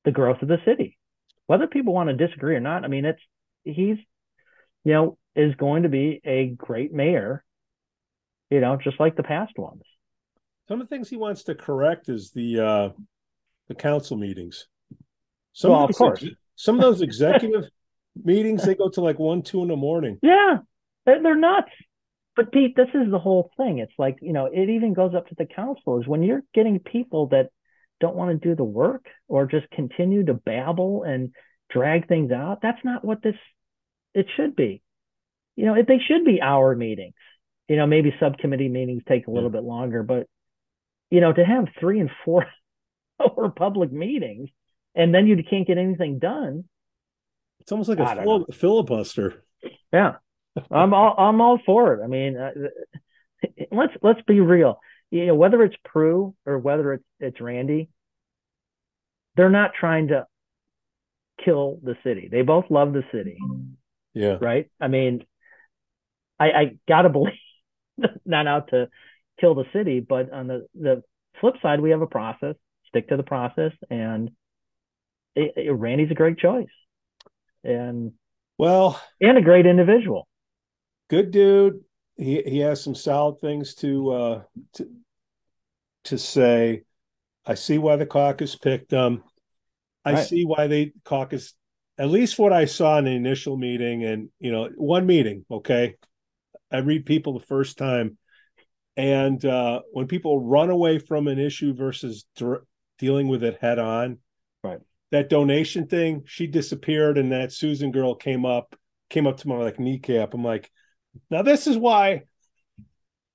the 0.06 0.12
growth 0.12 0.41
of 0.41 0.47
the 0.47 0.58
city. 0.66 0.97
Whether 1.52 1.68
people 1.68 1.93
want 1.93 2.10
to 2.10 2.16
disagree 2.28 2.56
or 2.56 2.60
not, 2.60 2.86
I 2.86 2.88
mean, 2.88 3.06
it's 3.06 3.22
he's 3.64 3.97
you 4.84 4.93
know 4.93 5.18
is 5.36 5.54
going 5.56 5.84
to 5.84 5.89
be 5.89 6.22
a 6.26 6.47
great 6.47 6.91
mayor 6.93 7.43
you 8.52 8.60
know, 8.60 8.78
just 8.78 8.99
like 8.99 9.16
the 9.16 9.24
past 9.24 9.58
ones. 9.58 9.82
Some 10.68 10.80
of 10.82 10.88
the 10.88 10.95
things 10.95 11.10
he 11.10 11.18
wants 11.18 11.43
to 11.43 11.56
correct 11.56 12.10
is 12.10 12.32
the 12.32 12.60
uh 12.60 12.89
the 13.68 13.76
council 13.76 14.18
meetings. 14.18 14.68
Some 15.54 15.72
Well, 15.72 15.86
of 15.86 15.89
of 15.89 15.95
course. 15.95 16.24
ex- 16.24 16.36
some 16.56 16.76
of 16.76 16.82
those 16.82 17.02
executive 17.02 17.64
meetings 18.24 18.64
they 18.64 18.76
go 18.76 18.89
to 18.89 19.02
like 19.02 19.18
one, 19.18 19.41
two 19.41 19.62
in 19.64 19.70
the 19.70 19.76
morning. 19.76 20.20
Yeah, 20.22 20.58
they're, 21.06 21.24
they're 21.24 21.36
nuts. 21.36 21.72
But 22.36 22.52
Pete, 22.52 22.76
this 22.76 22.88
is 22.93 23.10
the 23.10 23.20
whole 23.20 23.52
thing. 23.58 23.80
It's 23.80 23.93
like, 23.97 24.18
you 24.22 24.34
know, 24.34 24.45
it 24.45 24.70
even 24.70 24.93
goes 24.93 25.14
up 25.16 25.28
to 25.28 25.36
the 25.38 25.45
council 25.45 25.99
is 25.99 26.08
when 26.08 26.24
you're 26.24 26.43
getting 26.54 26.80
people 26.80 27.28
that 27.28 27.49
don't 28.02 28.16
want 28.16 28.32
to 28.32 28.49
do 28.49 28.56
the 28.56 28.64
work 28.64 29.06
or 29.28 29.45
just 29.45 29.70
continue 29.72 30.26
to 30.26 30.34
babble 30.34 31.04
and 31.04 31.32
drag 31.70 32.08
things 32.08 32.32
out. 32.32 32.60
That's 32.62 32.84
not 32.84 33.06
what 33.06 33.22
this 33.24 33.36
it 34.14 34.26
should 34.36 34.56
be. 34.56 34.82
You 35.56 35.68
know, 35.68 35.76
it, 35.76 35.88
they 35.88 35.99
should 36.06 36.26
be 36.26 36.41
hour 36.41 36.76
meetings. 36.76 37.14
You 37.70 37.78
know, 37.78 37.88
maybe 37.88 38.14
subcommittee 38.20 38.68
meetings 38.68 39.04
take 39.08 39.28
a 39.28 39.32
little 39.32 39.49
bit 39.49 39.64
longer, 39.64 40.04
but 40.04 40.28
you 41.10 41.22
know, 41.22 41.32
to 41.32 41.45
have 41.45 41.66
three 41.80 42.02
and 42.02 42.10
four 42.26 42.45
hour 43.22 43.49
public 43.49 43.91
meetings 43.91 44.49
and 44.95 45.14
then 45.14 45.28
you 45.28 45.41
can't 45.49 45.68
get 45.68 45.78
anything 45.78 46.20
done. 46.20 46.66
It's 47.60 47.72
almost 47.72 47.89
like 47.89 47.99
I 47.99 48.14
a 48.14 48.24
fil- 48.24 48.47
filibuster. 48.52 49.43
Yeah, 49.93 50.16
I'm 50.70 50.93
all 50.93 51.16
I'm 51.18 51.41
all 51.41 51.60
for 51.66 51.93
it. 51.93 52.04
I 52.04 52.08
mean, 52.08 52.38
uh, 52.38 52.52
let's 53.72 53.93
let's 54.02 54.22
be 54.24 54.39
real. 54.39 54.80
You 55.12 55.28
know, 55.28 55.36
whether 55.36 55.62
it's 55.64 55.76
Prue 55.84 56.34
or 56.45 56.57
whether 56.57 56.93
it's 56.93 57.03
it's 57.20 57.41
Randy, 57.41 57.89
they're 59.36 59.49
not 59.49 59.72
trying 59.80 60.07
to 60.09 60.26
kill 61.43 61.80
the 61.84 61.95
city. 62.03 62.30
They 62.32 62.41
both 62.43 62.66
love 62.70 62.93
the 62.93 63.03
city, 63.12 63.38
Yeah. 64.14 64.38
right? 64.41 64.70
I 64.80 64.88
mean, 64.88 65.26
I 66.39 66.45
I 66.51 66.78
gotta 66.88 67.09
believe 67.09 67.34
not 68.26 68.47
out 68.47 68.70
to 68.70 68.89
kill 69.39 69.55
the 69.55 69.66
city, 69.74 69.99
but 69.99 70.32
on 70.32 70.47
the 70.47 70.68
the 70.76 71.03
flip 71.39 71.55
side, 71.62 71.82
we 71.82 71.91
have 71.91 72.01
a 72.01 72.07
process. 72.07 72.55
Stick 72.88 73.07
to 73.09 73.18
the 73.18 73.24
process, 73.24 73.72
and 73.89 74.32
it, 75.36 75.53
it- 75.55 75.72
Randy's 75.72 76.12
a 76.12 76.16
great 76.16 76.38
choice, 76.38 76.68
and 77.64 78.14
Well, 78.57 79.01
and 79.20 79.38
a 79.38 79.41
great 79.41 79.66
individual. 79.66 80.28
good 81.09 81.32
dude. 81.32 81.84
He 82.22 82.44
he 82.44 82.60
has 82.60 82.84
some 82.84 82.94
solid 82.94 83.40
things 83.40 83.74
to 83.76 84.12
uh 84.12 84.44
to 84.74 84.88
to 86.06 86.18
say. 86.18 86.84
I 87.46 87.56
see 87.56 87.80
why 87.80 87.96
the 87.96 88.06
caucus 88.06 88.56
picked 88.56 88.90
them. 88.90 89.24
I 90.06 90.14
Right. 90.14 90.28
see 90.28 90.46
why 90.46 90.68
they 90.68 90.94
caucus 91.04 91.56
at 91.98 92.10
least 92.10 92.38
what 92.38 92.54
I 92.54 92.66
saw 92.66 93.00
in 93.00 93.06
the 93.06 93.12
initial 93.12 93.58
meeting 93.58 94.04
and 94.06 94.30
you 94.40 94.52
know, 94.52 94.70
one 94.78 95.08
meeting, 95.08 95.46
okay. 95.50 95.96
I 96.72 96.78
read 96.78 97.06
people 97.08 97.38
the 97.38 97.46
first 97.46 97.78
time. 97.80 98.18
And 98.96 99.44
uh 99.44 99.82
when 99.92 100.08
people 100.08 100.40
run 100.46 100.70
away 100.70 101.00
from 101.00 101.28
an 101.28 101.40
issue 101.40 101.74
versus 101.74 102.26
dealing 103.00 103.30
with 103.30 103.44
it 103.44 103.58
head 103.60 103.80
on, 103.80 104.20
Right. 104.64 104.80
that 105.12 105.30
donation 105.30 105.88
thing, 105.88 106.22
she 106.28 106.46
disappeared, 106.46 107.18
and 107.18 107.32
that 107.32 107.52
Susan 107.52 107.92
girl 107.92 108.14
came 108.14 108.46
up, 108.46 108.76
came 109.10 109.26
up 109.26 109.38
to 109.38 109.48
my 109.48 109.58
like 109.58 109.80
kneecap. 109.80 110.36
I'm 110.36 110.44
like, 110.44 110.70
now 111.30 111.41
this 111.41 111.68
is 111.68 111.78
why. 111.78 112.24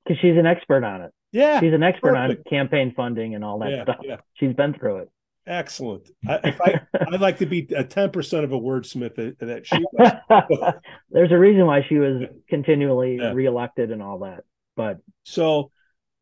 Because 0.04 0.20
she's 0.20 0.36
an 0.36 0.46
expert 0.46 0.84
on 0.84 1.02
it. 1.02 1.12
Yeah, 1.32 1.60
she's 1.60 1.72
an 1.72 1.82
expert 1.82 2.14
perfect. 2.14 2.46
on 2.46 2.50
campaign 2.50 2.94
funding 2.96 3.34
and 3.34 3.44
all 3.44 3.58
that 3.58 3.70
yeah, 3.70 3.82
stuff. 3.82 3.96
Yeah. 4.02 4.16
She's 4.34 4.54
been 4.54 4.74
through 4.74 4.98
it. 4.98 5.10
Excellent. 5.46 6.10
I, 6.26 6.40
if 6.44 6.60
I, 6.60 6.80
I'd 7.12 7.20
like 7.20 7.38
to 7.38 7.46
be 7.46 7.68
a 7.76 7.84
ten 7.84 8.10
percent 8.10 8.44
of 8.44 8.52
a 8.52 8.58
wordsmith 8.58 9.14
that, 9.16 9.38
that 9.40 9.66
she 9.66 9.84
was. 9.92 10.74
There's 11.10 11.32
a 11.32 11.38
reason 11.38 11.66
why 11.66 11.84
she 11.88 11.98
was 11.98 12.22
continually 12.48 13.16
yeah. 13.16 13.32
reelected 13.32 13.90
and 13.90 14.02
all 14.02 14.20
that. 14.20 14.44
But 14.76 14.98
so 15.24 15.70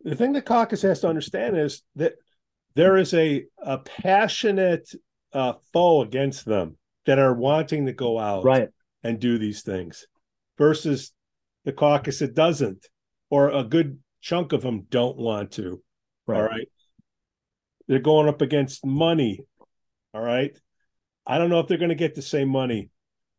the 0.02 0.14
thing 0.14 0.32
the 0.32 0.42
caucus 0.42 0.82
has 0.82 1.00
to 1.00 1.08
understand 1.08 1.56
is 1.56 1.82
that 1.96 2.14
there 2.74 2.96
is 2.96 3.14
a 3.14 3.44
a 3.58 3.78
passionate 3.78 4.90
uh, 5.32 5.54
foe 5.72 6.02
against 6.02 6.44
them 6.44 6.76
that 7.06 7.18
are 7.18 7.34
wanting 7.34 7.86
to 7.86 7.92
go 7.92 8.18
out 8.18 8.44
right. 8.44 8.68
and 9.02 9.18
do 9.18 9.38
these 9.38 9.62
things, 9.62 10.06
versus 10.58 11.12
the 11.64 11.72
caucus 11.72 12.18
that 12.20 12.34
doesn't, 12.34 12.86
or 13.30 13.50
a 13.50 13.64
good 13.64 13.98
chunk 14.20 14.52
of 14.52 14.62
them 14.62 14.86
don't 14.90 15.16
want 15.16 15.52
to. 15.52 15.82
Right. 16.26 16.38
All 16.38 16.46
right. 16.46 16.68
They're 17.86 17.98
going 17.98 18.28
up 18.28 18.40
against 18.40 18.84
money. 18.84 19.40
All 20.12 20.22
right. 20.22 20.56
I 21.26 21.38
don't 21.38 21.50
know 21.50 21.60
if 21.60 21.68
they're 21.68 21.78
going 21.78 21.90
to 21.90 21.94
get 21.94 22.14
the 22.14 22.22
same 22.22 22.48
money. 22.48 22.90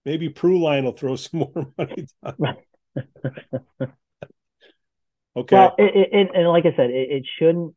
Maybe 0.06 0.34
Line 0.44 0.86
will 0.86 0.92
throw 0.92 1.16
some 1.16 1.40
more 1.42 1.74
money 1.78 2.08
down. 2.24 2.58
okay. 5.36 5.56
Well, 5.56 5.76
it, 5.78 6.10
it, 6.12 6.30
and 6.34 6.48
like 6.48 6.66
I 6.66 6.76
said, 6.76 6.92
it, 6.92 7.12
it 7.12 7.26
shouldn't 7.40 7.76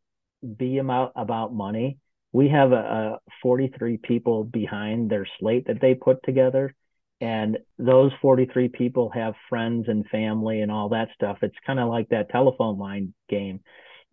be 0.57 0.79
about 0.79 1.13
about 1.17 1.53
money. 1.53 1.99
We 2.33 2.49
have 2.51 2.73
a, 2.73 2.77
a 2.77 3.19
43 3.43 3.97
people 3.99 4.45
behind 4.45 5.11
their 5.11 5.27
slate 5.39 5.67
that 5.67 5.81
they 5.81 5.95
put 5.95 6.23
together, 6.23 6.75
and 7.21 7.59
those 7.79 8.12
43 8.23 8.69
people 8.69 9.11
have 9.11 9.35
friends 9.49 9.87
and 9.89 10.07
family 10.07 10.61
and 10.61 10.71
all 10.71 10.91
that 10.91 11.09
stuff. 11.14 11.39
It's 11.43 11.57
kind 11.66 11.81
of 11.81 11.89
like 11.89 12.11
that 12.11 12.31
telephone 12.31 12.79
line 12.79 13.14
game. 13.29 13.61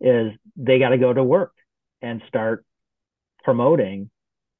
Is 0.00 0.32
they 0.56 0.78
got 0.78 0.90
to 0.90 0.98
go 0.98 1.12
to 1.12 1.24
work 1.24 1.52
and 2.02 2.20
start 2.28 2.64
promoting 3.44 4.10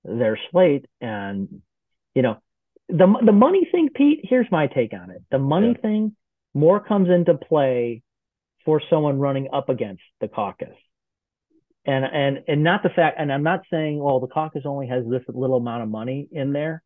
their 0.05 0.39
slate 0.51 0.87
and 1.01 1.61
you 2.15 2.23
know 2.23 2.37
the 2.89 3.13
the 3.25 3.33
money 3.33 3.67
thing 3.73 3.89
pete 3.93 4.21
here's 4.23 4.47
my 4.53 4.69
take 4.69 4.93
on 4.93 5.11
it 5.11 5.23
the 5.33 5.39
money 5.39 5.75
yeah. 5.75 5.83
thing 5.83 6.17
more 6.55 6.79
comes 6.79 7.09
into 7.11 7.35
play 7.35 8.03
for 8.65 8.81
someone 8.89 9.19
running 9.19 9.49
up 9.53 9.69
against 9.69 10.03
the 10.21 10.29
caucus 10.29 10.77
and 11.85 12.05
and 12.05 12.45
and 12.47 12.63
not 12.63 12.85
the 12.85 12.89
fact 12.89 13.17
and 13.19 13.33
i'm 13.33 13.43
not 13.43 13.61
saying 13.71 13.99
well 13.99 14.21
the 14.21 14.29
caucus 14.29 14.63
only 14.65 14.87
has 14.87 15.05
this 15.11 15.23
little 15.29 15.57
amount 15.57 15.83
of 15.83 15.89
money 15.89 16.29
in 16.31 16.53
there 16.53 16.83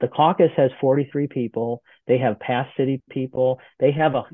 the 0.00 0.08
caucus 0.08 0.50
has 0.56 0.70
43 0.80 1.28
people 1.28 1.82
they 2.06 2.18
have 2.18 2.40
past 2.40 2.76
city 2.76 3.02
people 3.10 3.60
they 3.78 3.92
have 3.92 4.14
a 4.14 4.24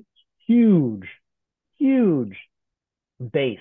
huge 0.46 1.06
huge 1.80 2.36
base 3.32 3.58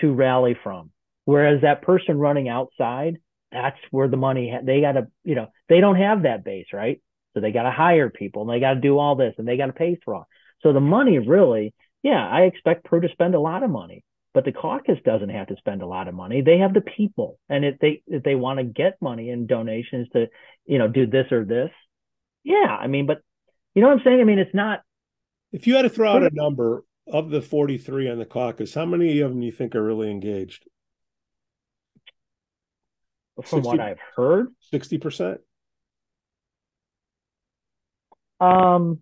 to 0.00 0.12
rally 0.12 0.56
from. 0.62 0.90
Whereas 1.24 1.62
that 1.62 1.82
person 1.82 2.18
running 2.18 2.48
outside, 2.48 3.18
that's 3.50 3.78
where 3.90 4.08
the 4.08 4.16
money, 4.16 4.52
they 4.62 4.80
got 4.80 4.92
to, 4.92 5.08
you 5.24 5.34
know, 5.34 5.48
they 5.68 5.80
don't 5.80 5.96
have 5.96 6.22
that 6.22 6.44
base, 6.44 6.66
right? 6.72 7.00
So 7.34 7.40
they 7.40 7.52
got 7.52 7.64
to 7.64 7.70
hire 7.70 8.10
people 8.10 8.42
and 8.42 8.50
they 8.50 8.60
got 8.60 8.74
to 8.74 8.80
do 8.80 8.98
all 8.98 9.16
this 9.16 9.34
and 9.38 9.46
they 9.46 9.56
got 9.56 9.66
to 9.66 9.72
pay 9.72 9.98
for 10.04 10.14
all. 10.14 10.28
So 10.62 10.72
the 10.72 10.80
money 10.80 11.18
really, 11.18 11.74
yeah, 12.02 12.26
I 12.26 12.42
expect 12.42 12.84
Prue 12.84 13.00
to 13.00 13.08
spend 13.10 13.34
a 13.34 13.40
lot 13.40 13.62
of 13.62 13.70
money, 13.70 14.04
but 14.34 14.44
the 14.44 14.52
caucus 14.52 14.98
doesn't 15.04 15.28
have 15.28 15.48
to 15.48 15.56
spend 15.56 15.82
a 15.82 15.86
lot 15.86 16.08
of 16.08 16.14
money. 16.14 16.40
They 16.40 16.58
have 16.58 16.74
the 16.74 16.80
people. 16.80 17.38
And 17.48 17.64
if 17.64 17.78
they, 17.78 18.02
if 18.06 18.22
they 18.22 18.34
want 18.34 18.58
to 18.58 18.64
get 18.64 19.00
money 19.00 19.30
and 19.30 19.46
donations 19.46 20.08
to, 20.12 20.28
you 20.64 20.78
know, 20.78 20.88
do 20.88 21.06
this 21.06 21.30
or 21.30 21.44
this, 21.44 21.70
yeah, 22.44 22.76
I 22.80 22.86
mean, 22.86 23.06
but 23.06 23.20
you 23.74 23.82
know 23.82 23.88
what 23.88 23.98
I'm 23.98 24.04
saying? 24.04 24.20
I 24.20 24.24
mean, 24.24 24.38
it's 24.38 24.54
not. 24.54 24.80
If 25.52 25.66
you 25.66 25.76
had 25.76 25.82
to 25.82 25.90
throw 25.90 26.12
out 26.12 26.22
a 26.22 26.30
number, 26.32 26.84
of 27.06 27.30
the 27.30 27.42
43 27.42 28.10
on 28.10 28.18
the 28.18 28.24
caucus, 28.24 28.74
how 28.74 28.84
many 28.84 29.20
of 29.20 29.30
them 29.30 29.40
do 29.40 29.46
you 29.46 29.52
think 29.52 29.74
are 29.74 29.82
really 29.82 30.10
engaged? 30.10 30.66
From 33.36 33.62
60, 33.62 33.66
what 33.66 33.80
I've 33.80 33.98
heard, 34.14 34.48
60%? 34.72 35.38
Um, 38.40 39.00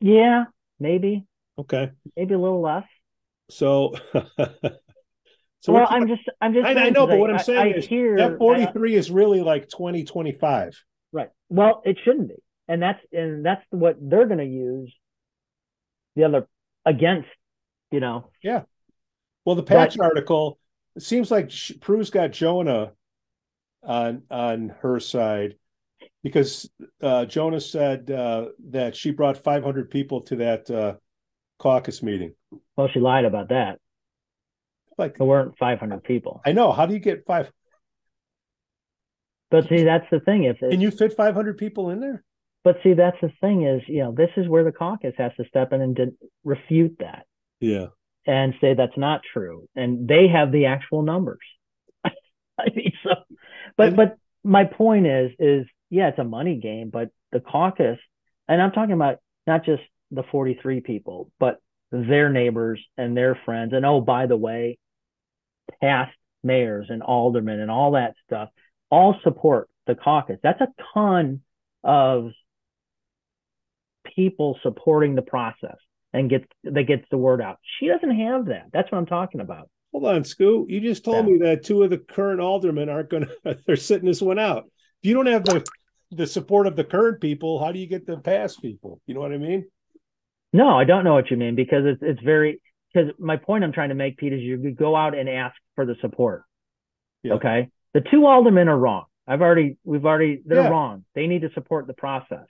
yeah, 0.00 0.44
maybe. 0.78 1.24
Okay. 1.58 1.90
Maybe 2.16 2.34
a 2.34 2.38
little 2.38 2.60
less. 2.60 2.84
So, 3.48 3.94
so 4.40 5.72
well, 5.72 5.86
I'm 5.88 6.08
just, 6.08 6.22
I'm 6.40 6.52
just. 6.52 6.66
I, 6.66 6.86
I 6.86 6.90
know, 6.90 7.06
but 7.06 7.18
what 7.18 7.30
I'm 7.30 7.38
saying 7.38 7.74
I, 7.74 7.78
is 7.78 7.86
hear, 7.86 8.16
that 8.16 8.38
43 8.38 8.94
is 8.94 9.10
really 9.10 9.40
like 9.40 9.68
20, 9.68 10.04
25. 10.04 10.82
Right. 11.12 11.30
Well, 11.48 11.82
it 11.84 11.98
shouldn't 12.04 12.28
be, 12.28 12.42
and 12.68 12.82
that's 12.82 13.00
and 13.12 13.44
that's 13.44 13.64
what 13.70 13.96
they're 14.00 14.26
going 14.26 14.38
to 14.38 14.44
use 14.44 14.94
the 16.16 16.24
other 16.24 16.48
against, 16.84 17.28
you 17.90 18.00
know. 18.00 18.30
Yeah. 18.42 18.62
Well, 19.44 19.54
the 19.56 19.62
patch 19.62 19.96
but, 19.96 20.04
article, 20.04 20.58
it 20.96 21.02
seems 21.02 21.30
like 21.30 21.52
Prue's 21.80 22.10
got 22.10 22.32
Jonah 22.32 22.92
on 23.82 24.22
on 24.30 24.74
her 24.80 24.98
side 24.98 25.54
because 26.22 26.68
uh, 27.00 27.24
Jonah 27.26 27.60
said 27.60 28.10
uh, 28.10 28.46
that 28.70 28.96
she 28.96 29.12
brought 29.12 29.38
500 29.38 29.90
people 29.90 30.22
to 30.22 30.36
that 30.36 30.70
uh, 30.70 30.94
caucus 31.58 32.02
meeting. 32.02 32.34
Well, 32.76 32.88
she 32.92 33.00
lied 33.00 33.24
about 33.24 33.48
that. 33.50 33.78
Like 34.98 35.18
there 35.18 35.26
weren't 35.26 35.58
500 35.58 36.02
people. 36.04 36.40
I 36.44 36.52
know. 36.52 36.72
How 36.72 36.86
do 36.86 36.94
you 36.94 37.00
get 37.00 37.26
five? 37.26 37.50
But 39.50 39.68
see, 39.68 39.84
that's 39.84 40.06
the 40.10 40.20
thing. 40.20 40.44
If 40.44 40.58
can 40.58 40.80
you 40.80 40.90
fit 40.90 41.14
500 41.14 41.56
people 41.58 41.90
in 41.90 42.00
there? 42.00 42.24
But 42.64 42.78
see, 42.82 42.94
that's 42.94 43.16
the 43.22 43.30
thing 43.40 43.64
is, 43.64 43.82
you 43.86 44.02
know, 44.02 44.12
this 44.12 44.30
is 44.36 44.48
where 44.48 44.64
the 44.64 44.72
caucus 44.72 45.14
has 45.18 45.30
to 45.36 45.44
step 45.46 45.72
in 45.72 45.80
and 45.80 46.12
refute 46.42 46.96
that. 46.98 47.24
Yeah. 47.60 47.86
And 48.26 48.54
say 48.60 48.74
that's 48.74 48.96
not 48.96 49.20
true. 49.32 49.68
And 49.76 50.08
they 50.08 50.26
have 50.26 50.50
the 50.50 50.66
actual 50.66 51.02
numbers. 51.02 51.38
I 52.04 52.64
mean, 52.74 52.92
so, 53.04 53.10
but, 53.76 53.88
and, 53.88 53.96
but 53.96 54.16
my 54.42 54.64
point 54.64 55.06
is, 55.06 55.30
is 55.38 55.66
yeah, 55.90 56.08
it's 56.08 56.18
a 56.18 56.24
money 56.24 56.56
game, 56.56 56.90
but 56.90 57.10
the 57.30 57.38
caucus, 57.38 57.98
and 58.48 58.60
I'm 58.60 58.72
talking 58.72 58.94
about 58.94 59.18
not 59.46 59.64
just 59.64 59.82
the 60.10 60.22
43 60.30 60.80
people, 60.80 61.30
but 61.38 61.60
their 61.90 62.28
neighbors 62.28 62.84
and 62.96 63.16
their 63.16 63.38
friends. 63.44 63.72
And 63.72 63.84
oh, 63.84 64.00
by 64.00 64.26
the 64.26 64.36
way, 64.36 64.78
past 65.80 66.12
mayors 66.42 66.86
and 66.88 67.02
aldermen 67.02 67.60
and 67.60 67.70
all 67.70 67.92
that 67.92 68.14
stuff 68.26 68.50
all 68.90 69.16
support 69.22 69.68
the 69.86 69.94
caucus. 69.94 70.38
That's 70.42 70.60
a 70.60 70.68
ton 70.94 71.40
of 71.82 72.30
people 74.14 74.58
supporting 74.62 75.14
the 75.14 75.22
process 75.22 75.76
and 76.12 76.30
gets 76.30 76.46
that 76.64 76.84
gets 76.84 77.04
the 77.10 77.18
word 77.18 77.42
out. 77.42 77.58
She 77.78 77.88
doesn't 77.88 78.18
have 78.18 78.46
that. 78.46 78.66
That's 78.72 78.90
what 78.90 78.98
I'm 78.98 79.06
talking 79.06 79.40
about. 79.40 79.68
Hold 79.92 80.06
on, 80.06 80.24
Scoot. 80.24 80.70
You 80.70 80.80
just 80.80 81.04
told 81.04 81.26
yeah. 81.26 81.32
me 81.32 81.38
that 81.38 81.64
two 81.64 81.82
of 81.82 81.90
the 81.90 81.98
current 81.98 82.40
aldermen 82.40 82.88
aren't 82.88 83.10
going 83.10 83.26
to. 83.44 83.58
They're 83.66 83.76
sitting 83.76 84.06
this 84.06 84.22
one 84.22 84.38
out. 84.38 84.64
If 85.02 85.08
you 85.08 85.14
don't 85.14 85.26
have 85.26 85.44
the 85.44 85.64
the 86.12 86.26
support 86.26 86.66
of 86.66 86.76
the 86.76 86.84
current 86.84 87.20
people, 87.20 87.62
how 87.62 87.72
do 87.72 87.78
you 87.78 87.86
get 87.86 88.06
the 88.06 88.18
past 88.18 88.62
people? 88.62 89.00
You 89.06 89.14
know 89.14 89.20
what 89.20 89.32
I 89.32 89.38
mean? 89.38 89.66
No, 90.52 90.78
I 90.78 90.84
don't 90.84 91.04
know 91.04 91.14
what 91.14 91.30
you 91.30 91.36
mean 91.36 91.54
because 91.54 91.84
it's 91.84 92.02
it's 92.02 92.20
very 92.22 92.60
because 92.92 93.12
my 93.18 93.36
point 93.36 93.64
I'm 93.64 93.72
trying 93.72 93.90
to 93.90 93.94
make, 93.94 94.16
Pete, 94.16 94.32
is 94.32 94.40
you 94.40 94.56
go 94.70 94.96
out 94.96 95.16
and 95.16 95.28
ask 95.28 95.54
for 95.74 95.84
the 95.84 95.96
support. 96.00 96.44
Yeah. 97.22 97.34
Okay, 97.34 97.68
the 97.92 98.00
two 98.00 98.26
aldermen 98.26 98.68
are 98.68 98.78
wrong. 98.78 99.04
I've 99.26 99.42
already 99.42 99.76
we've 99.84 100.06
already 100.06 100.42
they're 100.44 100.62
yeah. 100.62 100.68
wrong. 100.68 101.04
They 101.14 101.26
need 101.26 101.42
to 101.42 101.50
support 101.54 101.86
the 101.86 101.94
process 101.94 102.46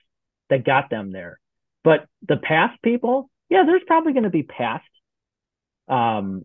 that 0.51 0.64
got 0.64 0.90
them 0.90 1.12
there. 1.12 1.40
But 1.82 2.07
the 2.26 2.36
past 2.36 2.80
people, 2.82 3.30
yeah, 3.49 3.64
there's 3.64 3.82
probably 3.86 4.12
going 4.12 4.24
to 4.24 4.30
be 4.30 4.42
past 4.42 4.84
um, 5.88 6.44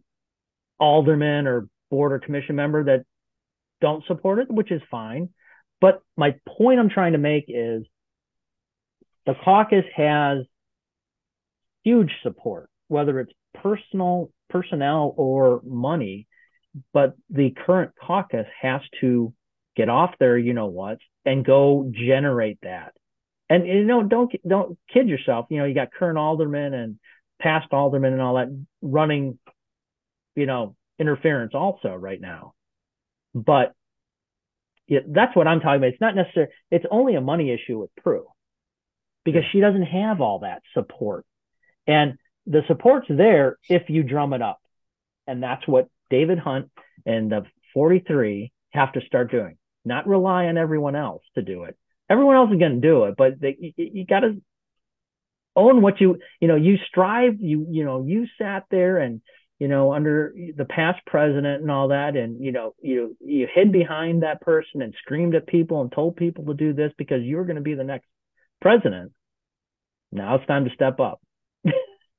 aldermen 0.80 1.48
or 1.48 1.68
board 1.90 2.14
or 2.14 2.20
commission 2.20 2.56
member 2.56 2.84
that 2.86 3.06
don't 3.82 4.06
support 4.06 4.40
it, 4.40 4.52
which 4.52 4.72
is 4.72 4.82
fine. 4.90 5.30
But 5.82 6.02
my 6.16 6.36
point 6.48 6.80
I'm 6.80 6.90
trying 6.90 7.14
to 7.14 7.18
make 7.18 7.46
is 7.48 7.84
the 9.26 9.34
caucus 9.44 9.86
has 9.96 10.46
huge 11.84 12.12
support, 12.24 12.70
whether 12.88 13.20
it's 13.20 13.34
personal, 13.54 14.32
personnel, 14.50 15.14
or 15.18 15.62
money. 15.64 16.28
But 16.94 17.16
the 17.30 17.52
current 17.52 17.92
caucus 18.02 18.48
has 18.62 18.82
to 19.02 19.34
get 19.76 19.90
off 19.90 20.12
there, 20.20 20.38
you 20.38 20.54
know 20.54 20.68
what, 20.68 21.00
and 21.26 21.46
go 21.46 21.92
generate 21.94 22.60
that. 22.64 22.94
And 23.50 23.68
you 23.68 23.84
know 23.84 24.04
don't 24.04 24.32
don't 24.48 24.78
kid 24.94 25.10
yourself 25.10 25.48
you 25.50 25.58
know 25.58 25.66
you 25.66 25.76
got 25.76 25.92
current 25.92 26.18
aldermen 26.18 26.74
and 26.74 26.98
past 27.42 27.68
aldermen 27.74 28.14
and 28.14 28.22
all 28.22 28.36
that 28.36 28.48
running 28.82 29.38
you 30.36 30.46
know 30.46 30.78
interference 30.98 31.54
also 31.54 31.94
right 31.94 32.22
now. 32.22 32.54
But 33.36 33.74
it, 34.88 35.12
that's 35.14 35.36
what 35.36 35.48
i'm 35.48 35.60
talking 35.60 35.78
about. 35.78 35.90
It's 35.90 36.02
not 36.02 36.16
necessarily 36.16 36.54
it's 36.70 36.86
only 36.90 37.16
a 37.16 37.22
money 37.22 37.52
issue 37.52 37.78
with 37.78 37.90
prue 38.02 38.28
because 39.26 39.44
she 39.52 39.60
doesn't 39.60 39.84
have 39.84 40.22
all 40.22 40.40
that 40.40 40.62
support 40.74 41.26
and 41.88 42.18
the 42.46 42.62
support's 42.68 43.08
there 43.10 43.58
if 43.70 43.90
you 43.90 44.04
drum 44.04 44.34
it 44.34 44.42
up 44.42 44.60
and 45.28 45.44
that's 45.44 45.68
what 45.68 45.88
david 46.10 46.40
hunt 46.40 46.70
and 47.06 47.32
the 47.32 47.46
43 47.74 48.52
have 48.72 48.94
to 48.94 49.02
start 49.02 49.32
doing. 49.32 49.58
Not 49.86 50.08
rely 50.08 50.46
on 50.46 50.58
everyone 50.58 50.96
else 50.96 51.24
to 51.36 51.42
do 51.42 51.64
it. 51.64 51.78
Everyone 52.10 52.36
else 52.36 52.52
is 52.52 52.60
going 52.60 52.82
to 52.82 52.88
do 52.88 53.06
it, 53.06 53.16
but 53.18 53.40
they, 53.40 53.58
you, 53.60 53.74
you 53.78 54.06
got 54.06 54.22
to 54.22 54.42
own 55.56 55.82
what 55.82 56.00
you 56.00 56.18
you 56.40 56.48
know 56.48 56.56
you 56.56 56.78
strive 56.88 57.42
you 57.42 57.68
you 57.70 57.84
know 57.84 58.06
you 58.06 58.26
sat 58.38 58.64
there 58.72 59.00
and 59.00 59.22
you 59.60 59.68
know 59.68 59.92
under 59.92 60.34
the 60.56 60.64
past 60.64 61.06
president 61.06 61.62
and 61.62 61.70
all 61.70 61.90
that 61.90 62.16
and 62.16 62.42
you 62.42 62.54
know 62.54 62.74
you 62.82 63.18
you 63.20 63.50
hid 63.54 63.70
behind 63.70 64.24
that 64.24 64.40
person 64.40 64.82
and 64.82 64.96
screamed 65.04 65.36
at 65.36 65.46
people 65.46 65.82
and 65.82 65.92
told 65.92 66.16
people 66.16 66.46
to 66.46 66.54
do 66.54 66.72
this 66.72 66.94
because 66.98 67.22
you 67.24 67.36
were 67.36 67.44
going 67.44 67.58
to 67.58 67.62
be 67.62 67.74
the 67.74 67.84
next 67.84 68.08
president 68.62 69.12
now 70.14 70.36
it's 70.36 70.48
time 70.48 70.64
to 70.64 70.74
step 70.74 71.02
up 71.02 71.20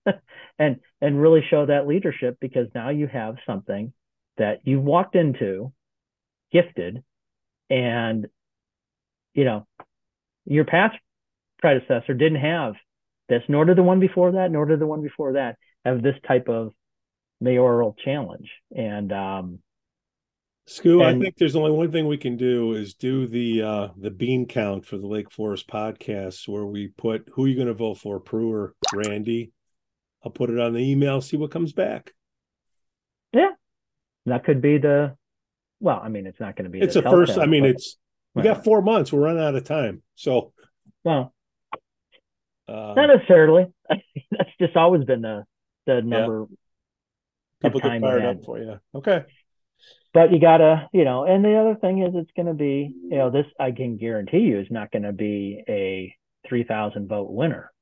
and 0.58 0.76
and 1.00 1.20
really 1.20 1.44
show 1.48 1.66
that 1.66 1.86
leadership 1.86 2.36
because 2.40 2.68
now 2.74 2.90
you 2.90 3.06
have 3.06 3.36
something 3.46 3.92
that 4.38 4.60
you 4.64 4.80
walked 4.80 5.14
into 5.14 5.72
gifted 6.52 7.02
and 7.70 8.26
you 9.34 9.44
know 9.44 9.66
your 10.44 10.64
past 10.64 10.96
predecessor 11.60 12.14
didn't 12.14 12.40
have 12.40 12.74
this, 13.28 13.42
nor 13.48 13.64
did 13.64 13.78
the 13.78 13.82
one 13.82 14.00
before 14.00 14.32
that, 14.32 14.50
nor 14.50 14.66
did 14.66 14.80
the 14.80 14.86
one 14.86 15.02
before 15.02 15.34
that 15.34 15.56
have 15.84 16.02
this 16.02 16.16
type 16.26 16.48
of 16.48 16.72
mayoral 17.40 17.96
challenge. 18.04 18.50
And 18.76 19.12
um, 19.12 19.58
Skoo, 20.68 21.02
I 21.02 21.18
think 21.18 21.36
there's 21.36 21.56
only 21.56 21.72
one 21.72 21.90
thing 21.90 22.06
we 22.06 22.18
can 22.18 22.36
do 22.36 22.72
is 22.72 22.94
do 22.94 23.26
the 23.26 23.62
uh, 23.62 23.88
the 23.96 24.10
bean 24.10 24.46
count 24.46 24.86
for 24.86 24.96
the 24.96 25.06
Lake 25.06 25.30
Forest 25.30 25.68
podcast, 25.68 26.46
where 26.46 26.66
we 26.66 26.88
put 26.88 27.28
who 27.32 27.44
are 27.44 27.48
you 27.48 27.56
going 27.56 27.68
to 27.68 27.74
vote 27.74 27.98
for, 27.98 28.20
Prue 28.20 28.52
or 28.52 28.74
Randy. 28.94 29.52
I'll 30.24 30.32
put 30.32 30.50
it 30.50 30.58
on 30.58 30.74
the 30.74 30.80
email, 30.80 31.20
see 31.20 31.36
what 31.36 31.50
comes 31.50 31.72
back. 31.72 32.12
Yeah, 33.32 33.50
that 34.26 34.44
could 34.44 34.60
be 34.60 34.78
the. 34.78 35.16
Well, 35.80 36.00
I 36.02 36.08
mean, 36.08 36.26
it's 36.26 36.38
not 36.38 36.56
going 36.56 36.64
to 36.64 36.70
be. 36.70 36.80
It's 36.80 36.94
the 36.94 37.02
first. 37.02 37.38
I 37.38 37.46
mean, 37.46 37.62
but, 37.62 37.70
it's 37.70 37.96
we 38.34 38.42
got 38.42 38.64
four 38.64 38.82
months. 38.82 39.12
We're 39.12 39.20
running 39.20 39.42
out 39.42 39.54
of 39.54 39.64
time, 39.64 40.02
so. 40.14 40.52
Well, 41.04 41.34
um, 42.68 42.94
Not 42.94 43.06
necessarily. 43.06 43.66
That's 43.88 44.50
just 44.60 44.76
always 44.76 45.04
been 45.04 45.22
the 45.22 45.44
the 45.86 46.02
number. 46.02 46.46
Yeah. 46.48 46.56
People 47.68 47.80
get 47.80 48.00
fired 48.00 48.24
up 48.24 48.44
for 48.44 48.58
you. 48.58 48.80
Okay. 48.94 49.24
But 50.14 50.32
you 50.32 50.40
gotta, 50.40 50.88
you 50.92 51.04
know, 51.04 51.24
and 51.24 51.44
the 51.44 51.56
other 51.56 51.74
thing 51.76 52.02
is, 52.02 52.12
it's 52.14 52.30
going 52.36 52.46
to 52.46 52.54
be, 52.54 52.94
you 53.04 53.16
know, 53.16 53.30
this 53.30 53.46
I 53.58 53.70
can 53.72 53.96
guarantee 53.96 54.40
you 54.40 54.60
is 54.60 54.66
not 54.70 54.90
going 54.90 55.04
to 55.04 55.12
be 55.12 55.62
a 55.68 56.14
three 56.46 56.64
thousand 56.64 57.08
vote 57.08 57.30
winner. 57.30 57.72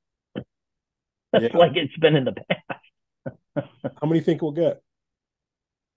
Yeah. 1.33 1.49
like 1.55 1.77
it's 1.77 1.97
been 1.97 2.17
in 2.17 2.25
the 2.25 2.33
past. 2.33 3.69
how 4.01 4.09
many 4.09 4.21
think 4.21 4.43
we'll 4.43 4.53
get? 4.53 4.83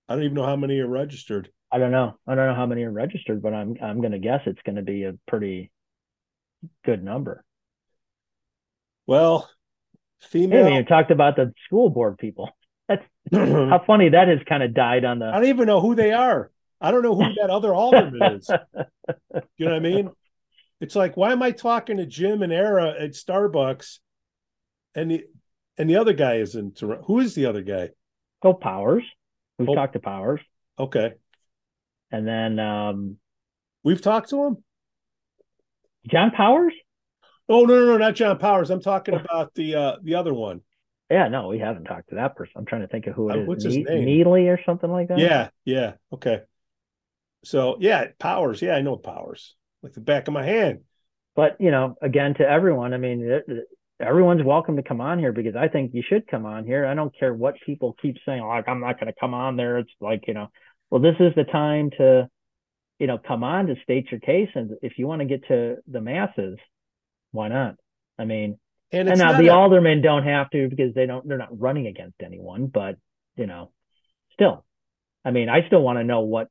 I 0.07 0.15
don't 0.15 0.23
even 0.23 0.35
know 0.35 0.45
how 0.45 0.55
many 0.55 0.79
are 0.79 0.87
registered. 0.87 1.49
I 1.71 1.79
don't 1.79 1.91
know. 1.91 2.15
I 2.27 2.35
don't 2.35 2.47
know 2.47 2.55
how 2.55 2.65
many 2.65 2.83
are 2.83 2.91
registered, 2.91 3.41
but 3.41 3.53
I'm 3.53 3.75
I'm 3.81 3.99
going 3.99 4.11
to 4.11 4.19
guess 4.19 4.41
it's 4.45 4.61
going 4.63 4.75
to 4.75 4.83
be 4.83 5.03
a 5.03 5.15
pretty 5.27 5.71
good 6.85 7.03
number. 7.03 7.43
Well, 9.07 9.49
female. 10.21 10.65
Hey, 10.65 10.75
you 10.75 10.83
talked 10.83 11.11
about 11.11 11.35
the 11.35 11.53
school 11.65 11.89
board 11.89 12.17
people. 12.17 12.49
That's 12.87 13.05
how 13.33 13.81
funny 13.87 14.09
that 14.09 14.27
has 14.27 14.39
kind 14.47 14.61
of 14.61 14.73
died 14.73 15.05
on 15.05 15.19
the. 15.19 15.25
I 15.25 15.39
don't 15.39 15.45
even 15.45 15.65
know 15.67 15.81
who 15.81 15.95
they 15.95 16.11
are. 16.11 16.51
I 16.79 16.91
don't 16.91 17.01
know 17.01 17.15
who 17.15 17.33
that 17.41 17.49
other 17.49 17.73
alderman 17.73 18.21
is. 18.33 18.49
You 19.57 19.65
know 19.65 19.71
what 19.71 19.73
I 19.73 19.79
mean? 19.79 20.09
It's 20.81 20.97
like, 20.97 21.15
why 21.15 21.31
am 21.31 21.41
I 21.41 21.51
talking 21.51 21.95
to 21.95 22.05
Jim 22.05 22.43
and 22.43 22.51
Ara 22.51 22.89
at 23.01 23.11
Starbucks, 23.11 23.99
and 24.95 25.11
the 25.11 25.25
and 25.77 25.89
the 25.89 25.97
other 25.97 26.13
guy 26.13 26.35
is 26.35 26.55
in 26.55 26.73
Toronto? 26.73 27.03
Who 27.05 27.19
is 27.19 27.35
the 27.35 27.45
other 27.45 27.61
guy? 27.61 27.89
Phil 28.41 28.53
Powers. 28.53 29.03
We've 29.57 29.69
oh. 29.69 29.75
talked 29.75 29.93
to 29.93 29.99
Powers. 29.99 30.41
Okay. 30.77 31.13
And 32.11 32.27
then 32.27 32.59
um 32.59 33.17
we've 33.83 34.01
talked 34.01 34.29
to 34.29 34.43
him. 34.43 34.57
John 36.07 36.31
Powers. 36.31 36.73
Oh 37.49 37.65
no, 37.65 37.79
no, 37.79 37.85
no, 37.85 37.97
not 37.97 38.15
John 38.15 38.37
Powers. 38.37 38.69
I'm 38.69 38.81
talking 38.81 39.15
about 39.15 39.53
the 39.55 39.75
uh 39.75 39.95
the 40.03 40.15
other 40.15 40.33
one. 40.33 40.61
Yeah, 41.09 41.27
no, 41.27 41.49
we 41.49 41.59
haven't 41.59 41.83
talked 41.83 42.09
to 42.09 42.15
that 42.15 42.35
person. 42.35 42.53
I'm 42.55 42.65
trying 42.65 42.81
to 42.81 42.87
think 42.87 43.07
of 43.07 43.13
who 43.13 43.29
it 43.29 43.37
uh, 43.37 43.41
is. 43.41 43.47
What's 43.47 43.63
his 43.65 43.77
ne- 43.77 43.83
name? 43.83 44.05
Neely 44.05 44.47
or 44.47 44.59
something 44.65 44.89
like 44.89 45.09
that. 45.09 45.19
Yeah, 45.19 45.49
yeah, 45.65 45.93
okay. 46.13 46.41
So 47.43 47.77
yeah, 47.79 48.07
Powers. 48.19 48.61
Yeah, 48.61 48.75
I 48.75 48.81
know 48.81 48.95
Powers 48.95 49.55
like 49.83 49.93
the 49.93 50.01
back 50.01 50.27
of 50.27 50.33
my 50.33 50.43
hand. 50.43 50.79
But 51.35 51.57
you 51.59 51.71
know, 51.71 51.95
again, 52.01 52.33
to 52.35 52.47
everyone, 52.47 52.93
I 52.93 52.97
mean, 52.97 53.21
it, 53.21 53.43
it, 53.47 53.67
everyone's 54.03 54.43
welcome 54.43 54.75
to 54.75 54.83
come 54.83 55.01
on 55.01 55.19
here 55.19 55.31
because 55.31 55.55
I 55.55 55.67
think 55.67 55.93
you 55.93 56.03
should 56.07 56.27
come 56.27 56.45
on 56.45 56.65
here. 56.65 56.85
I 56.85 56.93
don't 56.93 57.17
care 57.17 57.33
what 57.33 57.55
people 57.65 57.95
keep 58.01 58.17
saying. 58.25 58.43
Like, 58.43 58.67
I'm 58.67 58.81
not 58.81 58.99
going 58.99 59.11
to 59.11 59.19
come 59.19 59.33
on 59.33 59.55
there. 59.55 59.77
It's 59.77 59.91
like 59.99 60.25
you 60.27 60.33
know, 60.33 60.49
well, 60.89 61.01
this 61.01 61.15
is 61.19 61.33
the 61.35 61.43
time 61.43 61.89
to, 61.97 62.29
you 62.99 63.07
know, 63.07 63.17
come 63.17 63.43
on 63.43 63.67
to 63.67 63.75
state 63.83 64.11
your 64.11 64.19
case, 64.19 64.49
and 64.55 64.71
if 64.81 64.97
you 64.97 65.07
want 65.07 65.21
to 65.21 65.25
get 65.25 65.47
to 65.47 65.77
the 65.87 66.01
masses, 66.01 66.57
why 67.31 67.47
not? 67.47 67.75
I 68.19 68.25
mean, 68.25 68.59
and, 68.91 69.09
and 69.09 69.17
now 69.17 69.37
the 69.37 69.47
a... 69.47 69.53
aldermen 69.53 70.01
don't 70.01 70.23
have 70.23 70.49
to 70.51 70.69
because 70.69 70.93
they 70.93 71.05
don't 71.05 71.27
they're 71.27 71.37
not 71.37 71.59
running 71.59 71.87
against 71.87 72.21
anyone, 72.23 72.67
but 72.67 72.97
you 73.35 73.47
know, 73.47 73.71
still, 74.33 74.65
I 75.25 75.31
mean, 75.31 75.49
I 75.49 75.65
still 75.67 75.81
want 75.81 75.97
to 75.97 76.03
know 76.03 76.21
what 76.21 76.47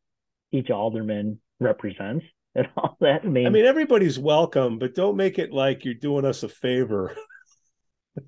each 0.51 0.71
alderman 0.71 1.41
represents 1.61 2.25
and 2.55 2.67
all 2.77 2.97
that. 3.01 3.21
I 3.25 3.29
mean, 3.29 3.47
I 3.47 3.51
mean, 3.51 3.65
everybody's 3.65 4.19
welcome, 4.19 4.79
but 4.79 4.95
don't 4.95 5.17
make 5.17 5.39
it 5.39 5.53
like 5.53 5.85
you're 5.85 5.95
doing 5.95 6.25
us 6.25 6.43
a 6.43 6.49
favor. 6.49 7.15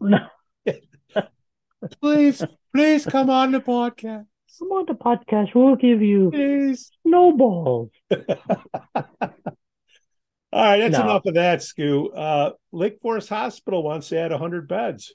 No. 0.00 0.18
please, 2.00 2.42
please 2.74 3.06
come 3.06 3.30
on 3.30 3.52
the 3.52 3.60
podcast. 3.60 4.26
Come 4.58 4.68
on 4.68 4.86
the 4.86 4.94
podcast. 4.94 5.54
We'll 5.54 5.76
give 5.76 6.00
you 6.00 6.30
please. 6.30 6.90
snowballs. 7.02 7.90
All 8.10 8.18
right, 10.52 10.78
that's 10.78 10.96
no. 10.96 11.02
enough 11.02 11.26
of 11.26 11.34
that, 11.34 11.60
Skoo. 11.60 12.16
Uh, 12.16 12.52
Lake 12.70 12.98
Forest 13.02 13.28
Hospital 13.28 13.82
wants 13.82 14.08
to 14.10 14.18
add 14.18 14.30
100 14.30 14.68
beds. 14.68 15.12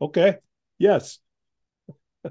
Okay. 0.00 0.38
Yes. 0.78 1.18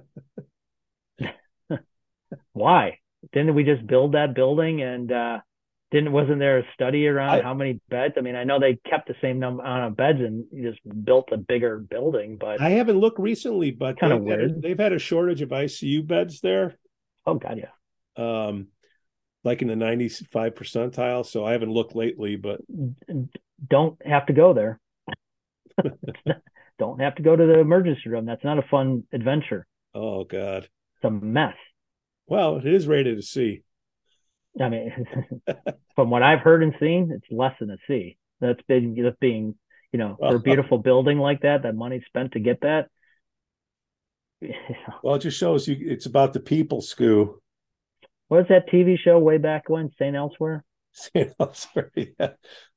Why? 2.54 2.98
Didn't 3.34 3.54
we 3.54 3.64
just 3.64 3.86
build 3.86 4.14
that 4.14 4.34
building 4.34 4.82
and 4.82 5.12
uh, 5.12 5.40
didn't 5.92 6.12
wasn't 6.12 6.40
there 6.40 6.60
a 6.60 6.64
study 6.74 7.08
around 7.08 7.30
I, 7.30 7.42
how 7.42 7.54
many 7.54 7.80
beds? 7.90 8.16
I 8.18 8.22
mean, 8.22 8.36
I 8.36 8.44
know 8.44 8.60
they 8.60 8.78
kept 8.90 9.08
the 9.08 9.16
same 9.22 9.40
number 9.40 9.64
of 9.64 9.96
beds 9.96 10.20
and 10.20 10.46
just 10.62 10.80
built 11.06 11.30
a 11.32 11.38
bigger 11.38 11.78
building, 11.78 12.38
but 12.38 12.60
I 12.60 12.72
haven't 12.72 13.00
looked 13.00 13.20
recently, 13.20 13.72
but 13.72 14.00
kind 14.00 14.14
of 14.14 14.22
weird. 14.22 14.42
Had 14.42 14.62
they've 14.62 14.80
had 14.80 14.94
a 14.94 15.00
shortage 15.00 15.42
of 15.42 15.50
ICU 15.50 16.06
beds 16.06 16.42
there. 16.42 16.76
Oh 17.26 17.36
god, 17.36 17.58
yeah. 17.58 18.48
Um, 18.48 18.68
like 19.44 19.62
in 19.62 19.70
the 19.70 19.76
95 19.76 20.56
percentile. 20.56 21.26
So 21.26 21.46
I 21.46 21.54
haven't 21.54 21.72
looked 21.72 21.96
lately, 21.96 22.36
but 22.36 22.60
don't 23.66 24.00
have 24.06 24.26
to 24.26 24.34
go 24.34 24.54
there. 24.54 24.80
don't 26.80 27.00
have 27.00 27.16
to 27.16 27.24
go 27.24 27.36
to 27.36 27.46
the 27.46 27.60
emergency 27.60 28.10
room. 28.10 28.26
That's 28.26 28.44
not 28.44 28.60
a 28.60 28.64
fun 28.64 29.04
adventure. 29.14 29.66
Oh 29.94 30.26
God. 30.26 30.64
It's 30.64 31.04
a 31.06 31.12
mess. 31.12 31.56
Well, 32.28 32.58
it 32.58 32.66
is 32.66 32.88
rated 32.88 33.18
a 33.18 33.22
C. 33.22 33.64
I 34.60 34.70
mean, 34.70 35.06
from 35.96 36.10
what 36.10 36.24
I've 36.24 36.40
heard 36.40 36.64
and 36.64 36.74
seen, 36.80 37.12
it's 37.12 37.26
less 37.32 37.54
than 37.60 37.72
a 37.72 37.78
C. 37.88 38.18
That's 38.40 38.62
been 38.68 38.96
that's 39.02 39.18
being, 39.20 39.56
you 39.92 40.00
know, 40.00 40.16
for 40.20 40.36
a 40.36 40.40
beautiful 40.40 40.78
building 40.78 41.18
like 41.18 41.42
that, 41.42 41.64
that 41.64 41.76
money 41.76 42.04
spent 42.08 42.34
to 42.34 42.40
get 42.40 42.62
that. 42.62 42.90
Well, 45.04 45.16
it 45.16 45.20
just 45.20 45.38
shows 45.38 45.68
you 45.68 45.78
it's 45.80 46.06
about 46.06 46.34
the 46.34 46.40
people, 46.40 46.82
Skoo. 46.82 47.40
What 48.28 48.40
was 48.40 48.48
that 48.50 48.70
TV 48.70 48.98
show 49.00 49.18
way 49.18 49.38
back 49.38 49.70
when? 49.70 49.90
St. 49.98 50.16
Elsewhere? 50.16 50.64
St. 50.92 51.34
Elsewhere, 51.40 51.92
yeah. 51.96 52.32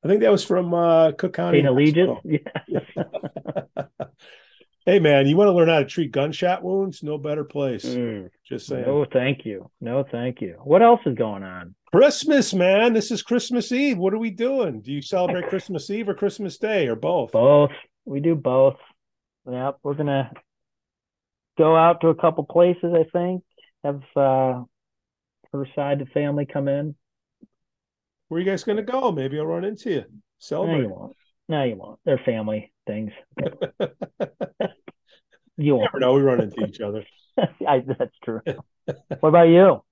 I 0.05 0.09
think 0.09 0.21
that 0.21 0.31
was 0.31 0.45
from 0.45 0.73
uh, 0.73 1.13
Cook 1.13 1.35
County. 1.35 1.59
St. 1.59 1.69
Allegiance? 1.69 2.19
Yeah. 2.25 3.85
Hey, 4.87 4.99
man, 4.99 5.27
you 5.27 5.37
want 5.37 5.49
to 5.49 5.53
learn 5.53 5.69
how 5.69 5.79
to 5.79 5.85
treat 5.85 6.13
gunshot 6.13 6.63
wounds? 6.63 7.03
No 7.03 7.19
better 7.19 7.45
place. 7.45 7.85
Mm. 7.85 8.31
Just 8.47 8.67
saying. 8.67 8.87
No, 8.87 9.05
thank 9.13 9.45
you. 9.45 9.71
No, 9.81 10.05
thank 10.11 10.41
you. 10.41 10.59
What 10.65 10.83
else 10.83 11.01
is 11.07 11.15
going 11.15 11.43
on? 11.43 11.75
Christmas, 11.93 12.55
man. 12.55 12.93
This 12.93 13.11
is 13.11 13.23
Christmas 13.23 13.73
Eve. 13.73 13.99
What 13.99 14.15
are 14.15 14.19
we 14.19 14.31
doing? 14.31 14.81
Do 14.81 14.93
you 14.93 15.03
celebrate 15.03 15.49
Christmas 15.49 15.91
Eve 15.91 16.09
or 16.09 16.15
Christmas 16.15 16.59
Day 16.59 16.87
or 16.87 16.97
both? 16.97 17.33
Both. 17.33 17.73
We 18.05 18.21
do 18.21 18.35
both. 18.35 18.77
Yep. 19.51 19.79
We're 19.83 19.95
going 19.95 20.07
to 20.07 20.31
go 21.59 21.77
out 21.77 22.01
to 22.01 22.09
a 22.09 22.15
couple 22.15 22.45
places, 22.45 22.95
I 22.95 23.05
think. 23.13 23.43
Have 23.85 24.03
uh, 24.15 24.63
her 25.53 25.67
side 25.75 26.01
of 26.01 26.09
the 26.09 26.13
family 26.13 26.47
come 26.47 26.69
in. 26.69 26.95
Where 28.29 28.39
are 28.39 28.43
you 28.43 28.49
guys 28.49 28.63
going 28.63 28.77
to 28.77 28.83
go? 28.83 29.11
Maybe 29.11 29.39
I'll 29.39 29.47
run 29.47 29.65
into 29.65 29.91
you. 29.91 30.05
Celebrate. 30.39 30.89
No, 31.51 31.65
you 31.65 31.75
won't. 31.75 31.75
No, 31.75 31.75
you 31.75 31.77
won't. 31.77 31.99
They're 32.05 32.21
family 32.25 32.73
things. 32.87 33.11
you 35.57 35.75
won't. 35.75 35.93
Never 35.93 35.99
know. 35.99 36.13
We 36.15 36.23
run 36.23 36.41
into 36.41 36.65
each 36.65 36.81
other. 36.81 37.05
I, 37.69 37.81
that's 37.81 38.17
true. 38.25 38.41
what 39.19 39.29
about 39.29 39.49
you? 39.49 39.83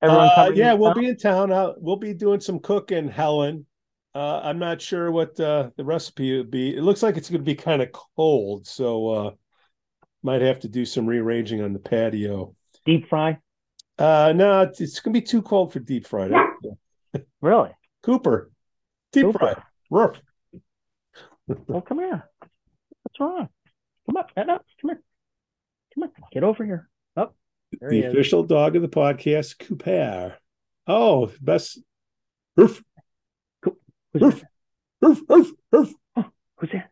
Uh, 0.00 0.50
yeah, 0.54 0.72
we'll 0.72 0.94
be 0.94 1.08
in 1.08 1.16
town. 1.16 1.52
Uh, 1.52 1.72
we'll 1.76 1.96
be 1.96 2.14
doing 2.14 2.40
some 2.40 2.58
cooking, 2.58 3.08
Helen. 3.08 3.66
Uh, 4.14 4.40
I'm 4.42 4.58
not 4.58 4.80
sure 4.80 5.10
what 5.10 5.38
uh, 5.38 5.70
the 5.76 5.84
recipe 5.84 6.38
would 6.38 6.50
be. 6.50 6.74
It 6.74 6.82
looks 6.82 7.02
like 7.02 7.16
it's 7.16 7.28
going 7.28 7.40
to 7.40 7.44
be 7.44 7.54
kind 7.54 7.82
of 7.82 7.90
cold, 8.16 8.66
so 8.66 9.08
uh, 9.10 9.30
might 10.22 10.40
have 10.40 10.60
to 10.60 10.68
do 10.68 10.86
some 10.86 11.06
rearranging 11.06 11.62
on 11.62 11.72
the 11.72 11.78
patio. 11.78 12.54
Deep 12.86 13.08
fry. 13.08 13.38
Uh, 13.98 14.32
no, 14.34 14.62
it's, 14.62 14.80
it's 14.80 15.00
gonna 15.00 15.12
be 15.12 15.20
too 15.20 15.42
cold 15.42 15.72
for 15.72 15.80
deep 15.80 16.06
fried. 16.06 16.32
Really? 17.42 17.70
Cooper, 18.02 18.50
deep 19.12 19.26
Cooper. 19.26 19.38
fried. 19.38 19.62
Roof. 19.90 20.20
Well, 21.48 21.80
come 21.80 21.98
here. 21.98 22.28
What's 23.02 23.20
wrong? 23.20 23.48
Come 24.06 24.16
up, 24.16 24.30
head 24.36 24.50
up. 24.50 24.64
Come 24.80 24.90
here. 24.90 25.02
Come 25.94 26.02
on. 26.04 26.10
Get 26.30 26.44
over 26.44 26.64
here. 26.64 26.88
Up. 27.16 27.34
he 27.70 27.78
the 27.80 28.06
is. 28.06 28.12
official 28.12 28.42
dog 28.42 28.76
of 28.76 28.82
the 28.82 28.88
podcast, 28.88 29.58
Cooper. 29.58 30.36
Oh, 30.86 31.32
best. 31.40 31.78
Roof, 32.56 32.82
Who's 33.62 34.22
roof, 34.22 34.40
that? 34.40 34.48
roof, 35.00 35.22
roof, 35.28 35.52
roof. 35.72 35.94
Who's 36.58 36.70
that? 36.72 36.90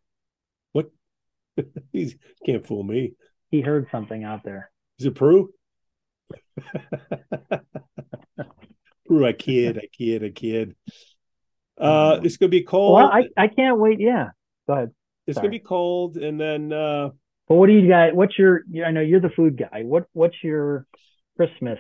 He 1.92 2.14
can't 2.44 2.66
fool 2.66 2.82
me. 2.82 3.14
He 3.50 3.62
heard 3.62 3.88
something 3.90 4.24
out 4.24 4.44
there. 4.44 4.70
Is 4.98 5.06
it 5.06 5.14
Prue? 5.14 5.54
Prue, 9.06 9.26
I 9.26 9.32
kid, 9.32 9.78
I 9.78 9.86
kid, 9.90 10.22
I 10.22 10.28
kid. 10.30 10.76
Uh, 11.78 12.20
it's 12.22 12.36
gonna 12.36 12.50
be 12.50 12.62
cold. 12.62 12.96
Well, 12.96 13.10
I, 13.10 13.28
I 13.36 13.48
can't 13.48 13.78
wait. 13.78 14.00
Yeah. 14.00 14.30
Go 14.66 14.72
ahead. 14.74 14.90
it's 15.26 15.36
sorry. 15.36 15.48
gonna 15.48 15.58
be 15.58 15.64
cold, 15.64 16.16
and 16.16 16.40
then 16.40 16.72
uh, 16.72 17.10
But 17.48 17.54
what 17.56 17.66
do 17.68 17.72
you 17.72 17.88
guys? 17.88 18.12
What's 18.14 18.38
your? 18.38 18.62
I 18.84 18.90
know 18.90 19.00
you're 19.00 19.20
the 19.20 19.30
food 19.30 19.56
guy. 19.56 19.82
What 19.84 20.06
What's 20.12 20.36
your 20.42 20.86
Christmas 21.36 21.78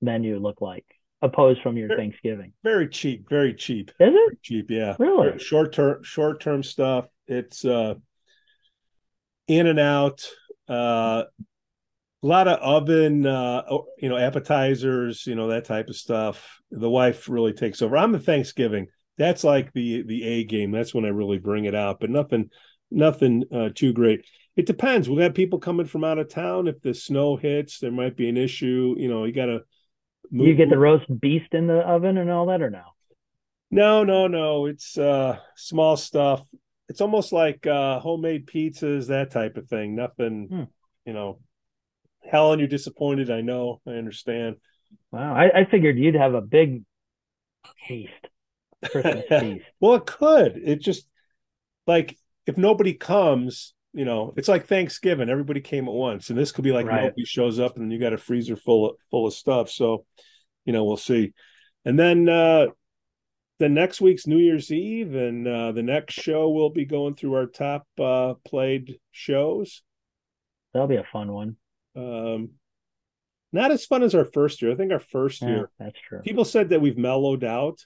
menu 0.00 0.38
look 0.38 0.60
like, 0.60 0.84
opposed 1.22 1.60
from 1.62 1.76
your 1.76 1.88
Sure. 1.88 1.96
Thanksgiving? 1.96 2.52
very 2.62 2.88
cheap, 2.88 3.28
very 3.28 3.54
cheap, 3.54 3.90
Is 3.90 3.94
it? 4.08 4.12
very 4.12 4.38
cheap. 4.42 4.70
Yeah, 4.70 4.96
Really? 4.98 5.38
short 5.38 5.72
term, 5.72 6.02
short 6.02 6.40
term 6.40 6.62
stuff. 6.62 7.06
It's 7.26 7.64
uh, 7.64 7.94
in 9.46 9.66
and 9.66 9.78
out. 9.80 10.28
Uh, 10.68 11.24
a 12.22 12.26
lot 12.26 12.48
of 12.48 12.58
oven, 12.58 13.24
uh, 13.26 13.62
you 13.98 14.08
know, 14.08 14.16
appetizers, 14.18 15.24
you 15.26 15.36
know, 15.36 15.48
that 15.48 15.64
type 15.64 15.88
of 15.88 15.94
stuff. 15.96 16.60
The 16.72 16.90
wife 16.90 17.28
really 17.28 17.52
takes 17.52 17.80
over. 17.80 17.96
I'm 17.96 18.14
a 18.14 18.18
Thanksgiving. 18.18 18.88
That's 19.18 19.44
like 19.44 19.72
the 19.72 20.02
the 20.02 20.24
A 20.24 20.44
game. 20.44 20.70
That's 20.70 20.94
when 20.94 21.04
I 21.04 21.08
really 21.08 21.38
bring 21.38 21.64
it 21.64 21.74
out. 21.74 22.00
But 22.00 22.10
nothing, 22.10 22.50
nothing 22.90 23.44
uh, 23.52 23.70
too 23.74 23.92
great. 23.92 24.24
It 24.56 24.66
depends. 24.66 25.08
We'll 25.08 25.22
have 25.22 25.34
people 25.34 25.58
coming 25.58 25.86
from 25.86 26.04
out 26.04 26.18
of 26.18 26.28
town. 26.28 26.68
If 26.68 26.80
the 26.80 26.94
snow 26.94 27.36
hits, 27.36 27.78
there 27.78 27.92
might 27.92 28.16
be 28.16 28.28
an 28.28 28.36
issue. 28.36 28.94
You 28.98 29.08
know, 29.08 29.24
you 29.24 29.32
got 29.32 29.46
to. 29.46 29.60
You 30.30 30.54
get 30.54 30.68
the 30.68 30.78
roast 30.78 31.06
beast 31.20 31.54
in 31.54 31.66
the 31.66 31.78
oven 31.78 32.18
and 32.18 32.30
all 32.30 32.46
that, 32.46 32.60
or 32.60 32.68
no? 32.70 32.82
No, 33.70 34.04
no, 34.04 34.26
no. 34.28 34.66
It's 34.66 34.96
uh 34.98 35.38
small 35.56 35.96
stuff. 35.96 36.46
It's 36.88 37.00
almost 37.00 37.32
like 37.32 37.66
uh 37.66 37.98
homemade 38.00 38.46
pizzas, 38.46 39.08
that 39.08 39.30
type 39.30 39.56
of 39.56 39.68
thing. 39.68 39.94
Nothing, 39.94 40.48
Hmm. 40.48 40.62
you 41.06 41.12
know. 41.12 41.40
Helen, 42.30 42.58
you're 42.58 42.68
disappointed. 42.68 43.30
I 43.30 43.40
know. 43.40 43.80
I 43.86 43.92
understand. 43.92 44.56
Wow. 45.10 45.34
I, 45.34 45.60
I 45.60 45.64
figured 45.64 45.98
you'd 45.98 46.14
have 46.14 46.34
a 46.34 46.42
big 46.42 46.82
feast, 47.86 48.10
feast. 48.12 48.28
well, 49.80 49.94
it 49.96 50.06
could. 50.06 50.56
It 50.56 50.80
just 50.80 51.06
like 51.86 52.16
if 52.46 52.56
nobody 52.56 52.94
comes, 52.94 53.74
you 53.92 54.04
know, 54.04 54.34
it's 54.36 54.48
like 54.48 54.66
Thanksgiving. 54.66 55.28
Everybody 55.28 55.60
came 55.60 55.88
at 55.88 55.94
once, 55.94 56.30
and 56.30 56.38
this 56.38 56.52
could 56.52 56.64
be 56.64 56.72
like 56.72 56.86
Right. 56.86 57.02
nobody 57.02 57.24
shows 57.24 57.58
up, 57.58 57.76
and 57.76 57.92
you 57.92 57.98
got 57.98 58.12
a 58.12 58.18
freezer 58.18 58.56
full 58.56 58.90
of 58.90 58.96
full 59.10 59.26
of 59.26 59.34
stuff. 59.34 59.70
So, 59.70 60.04
you 60.64 60.72
know, 60.72 60.84
we'll 60.84 60.96
see. 60.96 61.32
And 61.84 61.98
then 61.98 62.28
uh 62.28 62.66
the 63.58 63.68
next 63.68 64.00
week's 64.00 64.26
New 64.26 64.38
Year's 64.38 64.70
Eve, 64.70 65.14
and 65.14 65.46
uh 65.46 65.72
the 65.72 65.82
next 65.82 66.14
show 66.14 66.48
we'll 66.50 66.70
be 66.70 66.84
going 66.84 67.14
through 67.14 67.34
our 67.34 67.46
top 67.46 67.86
uh 67.98 68.34
played 68.44 68.98
shows. 69.10 69.82
That'll 70.72 70.88
be 70.88 70.96
a 70.96 71.04
fun 71.04 71.32
one. 71.32 71.56
Um 71.96 72.50
not 73.52 73.70
as 73.70 73.86
fun 73.86 74.02
as 74.02 74.14
our 74.14 74.26
first 74.26 74.60
year. 74.60 74.72
I 74.72 74.74
think 74.74 74.92
our 74.92 75.00
first 75.00 75.40
Yeah, 75.42 75.48
year. 75.48 75.70
that's 75.78 75.98
true. 76.00 76.20
People 76.22 76.44
said 76.44 76.68
that 76.68 76.80
we've 76.80 76.98
mellowed 76.98 77.44
out 77.44 77.84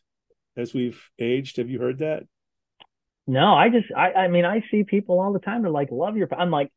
as 0.56 0.74
we've 0.74 1.00
aged. 1.18 1.56
Have 1.56 1.70
you 1.70 1.80
heard 1.80 1.98
that? 1.98 2.24
No, 3.26 3.54
I 3.54 3.68
just, 3.68 3.86
I, 3.96 4.12
I 4.12 4.28
mean, 4.28 4.44
I 4.44 4.64
see 4.70 4.84
people 4.84 5.20
all 5.20 5.32
the 5.32 5.38
time. 5.38 5.62
They're 5.62 5.70
like, 5.70 5.90
love 5.90 6.16
your, 6.16 6.28
I'm 6.36 6.50
like 6.50 6.72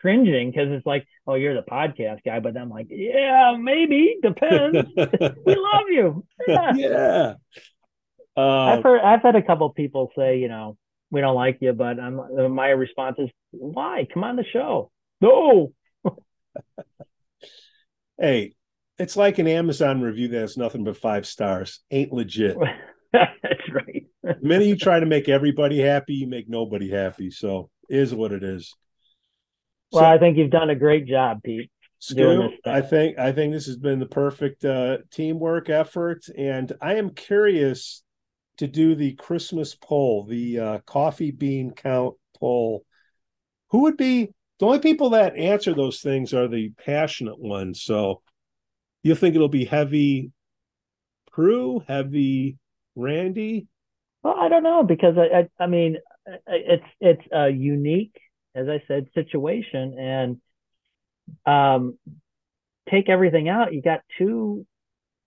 cringing 0.00 0.50
because 0.50 0.70
it's 0.70 0.86
like, 0.86 1.06
oh, 1.26 1.34
you're 1.34 1.54
the 1.54 1.62
podcast 1.62 2.24
guy. 2.24 2.40
But 2.40 2.56
I'm 2.56 2.70
like, 2.70 2.86
yeah, 2.90 3.56
maybe. 3.58 4.16
Depends. 4.22 4.88
we 4.96 5.56
love 5.56 5.88
you. 5.88 6.24
Yeah. 6.46 6.72
yeah. 6.74 7.34
Uh, 8.36 8.64
I've 8.64 8.82
heard, 8.82 9.00
I've 9.00 9.22
had 9.22 9.36
a 9.36 9.42
couple 9.42 9.68
people 9.70 10.10
say, 10.16 10.38
you 10.38 10.48
know, 10.48 10.76
we 11.10 11.20
don't 11.20 11.36
like 11.36 11.58
you, 11.60 11.72
but 11.72 12.00
I'm, 12.00 12.54
my 12.54 12.68
response 12.68 13.16
is, 13.18 13.30
why? 13.52 14.06
Come 14.12 14.24
on 14.24 14.36
the 14.36 14.44
show. 14.52 14.90
No. 15.20 15.72
hey, 18.18 18.54
it's 18.98 19.16
like 19.16 19.38
an 19.38 19.48
Amazon 19.48 20.00
review 20.00 20.28
that 20.28 20.40
has 20.40 20.56
nothing 20.56 20.84
but 20.84 20.96
five 20.96 21.26
stars. 21.26 21.80
Ain't 21.90 22.12
legit. 22.12 22.56
that's 23.12 23.72
right. 23.72 24.06
The 24.22 24.36
minute 24.40 24.66
you 24.66 24.76
try 24.76 25.00
to 25.00 25.06
make 25.06 25.28
everybody 25.28 25.78
happy, 25.80 26.14
you 26.14 26.26
make 26.26 26.48
nobody 26.48 26.90
happy. 26.90 27.30
So 27.30 27.70
is 27.88 28.14
what 28.14 28.32
it 28.32 28.42
is. 28.42 28.74
Well, 29.92 30.04
I 30.04 30.18
think 30.18 30.36
you've 30.36 30.50
done 30.50 30.70
a 30.70 30.74
great 30.74 31.06
job, 31.06 31.42
Pete. 31.42 31.70
doing 32.08 32.40
Stu, 32.40 32.48
this 32.48 32.60
thing. 32.64 32.72
I 32.72 32.80
think 32.80 33.18
I 33.18 33.32
think 33.32 33.52
this 33.52 33.66
has 33.66 33.76
been 33.76 34.00
the 34.00 34.06
perfect 34.06 34.64
uh, 34.64 34.98
teamwork 35.12 35.70
effort, 35.70 36.24
and 36.36 36.72
I 36.80 36.94
am 36.94 37.10
curious 37.10 38.02
to 38.58 38.66
do 38.66 38.94
the 38.94 39.14
Christmas 39.14 39.74
poll, 39.74 40.24
the 40.24 40.58
uh, 40.58 40.78
coffee 40.86 41.30
bean 41.30 41.72
count 41.72 42.14
poll. 42.38 42.84
Who 43.70 43.82
would 43.82 43.96
be 43.96 44.30
the 44.58 44.66
only 44.66 44.78
people 44.78 45.10
that 45.10 45.36
answer 45.36 45.74
those 45.74 46.00
things 46.00 46.32
are 46.32 46.48
the 46.48 46.72
passionate 46.84 47.38
ones. 47.38 47.82
So 47.82 48.22
you 49.08 49.14
think 49.14 49.34
it'll 49.34 49.48
be 49.48 49.64
heavy 49.64 50.32
Prue, 51.32 51.82
heavy 51.88 52.58
Randy? 52.94 53.66
Well, 54.22 54.36
I 54.38 54.48
don't 54.48 54.62
know 54.62 54.84
because 54.84 55.16
I, 55.18 55.40
I, 55.40 55.64
I 55.64 55.66
mean, 55.66 55.98
it's 56.46 56.84
it's 57.00 57.22
a 57.32 57.48
unique, 57.48 58.16
as 58.54 58.68
I 58.68 58.82
said, 58.86 59.08
situation, 59.14 59.98
and 59.98 60.40
um, 61.44 61.98
take 62.88 63.08
everything 63.08 63.48
out. 63.48 63.74
You 63.74 63.82
got 63.82 64.00
two, 64.16 64.64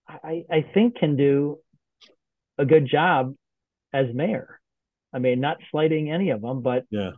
I 0.07 0.45
I 0.49 0.65
think 0.73 0.97
can 0.97 1.17
do 1.17 1.59
a 2.57 2.65
good 2.65 2.88
job 2.89 3.36
as 3.93 4.07
mayor. 4.13 4.59
I 5.13 5.19
mean, 5.19 5.39
not 5.39 5.57
slighting 5.71 6.09
any 6.11 6.30
of 6.30 6.41
them, 6.41 6.61
but 6.61 6.86
Yeah. 6.89 7.11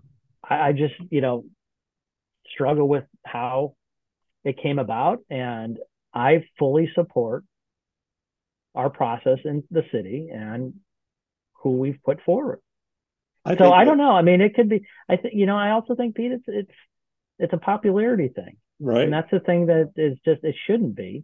I, 0.43 0.69
I 0.69 0.71
just 0.73 0.95
you 1.11 1.21
know 1.21 1.45
struggle 2.53 2.87
with 2.87 3.05
how 3.23 3.75
it 4.43 4.57
came 4.61 4.79
about, 4.79 5.19
and 5.29 5.77
I 6.13 6.45
fully 6.57 6.91
support 6.95 7.43
our 8.75 8.89
process 8.89 9.39
in 9.45 9.63
the 9.71 9.83
city 9.91 10.29
and 10.31 10.73
who 11.61 11.71
we've 11.71 11.99
put 12.03 12.21
forward. 12.23 12.61
I 13.45 13.55
So 13.55 13.71
I 13.71 13.85
don't 13.85 13.97
know. 13.97 14.11
I 14.11 14.21
mean, 14.21 14.41
it 14.41 14.53
could 14.55 14.69
be. 14.69 14.85
I 15.07 15.15
think 15.15 15.33
you 15.33 15.45
know. 15.45 15.57
I 15.57 15.71
also 15.71 15.95
think 15.95 16.15
Pete, 16.15 16.31
it's 16.31 16.43
it's 16.47 16.71
it's 17.39 17.53
a 17.53 17.57
popularity 17.57 18.27
thing, 18.27 18.57
right. 18.79 19.03
and 19.03 19.13
that's 19.13 19.31
the 19.31 19.39
thing 19.39 19.67
that 19.67 19.93
is 19.95 20.17
just 20.25 20.43
it 20.43 20.55
shouldn't 20.67 20.95
be. 20.95 21.23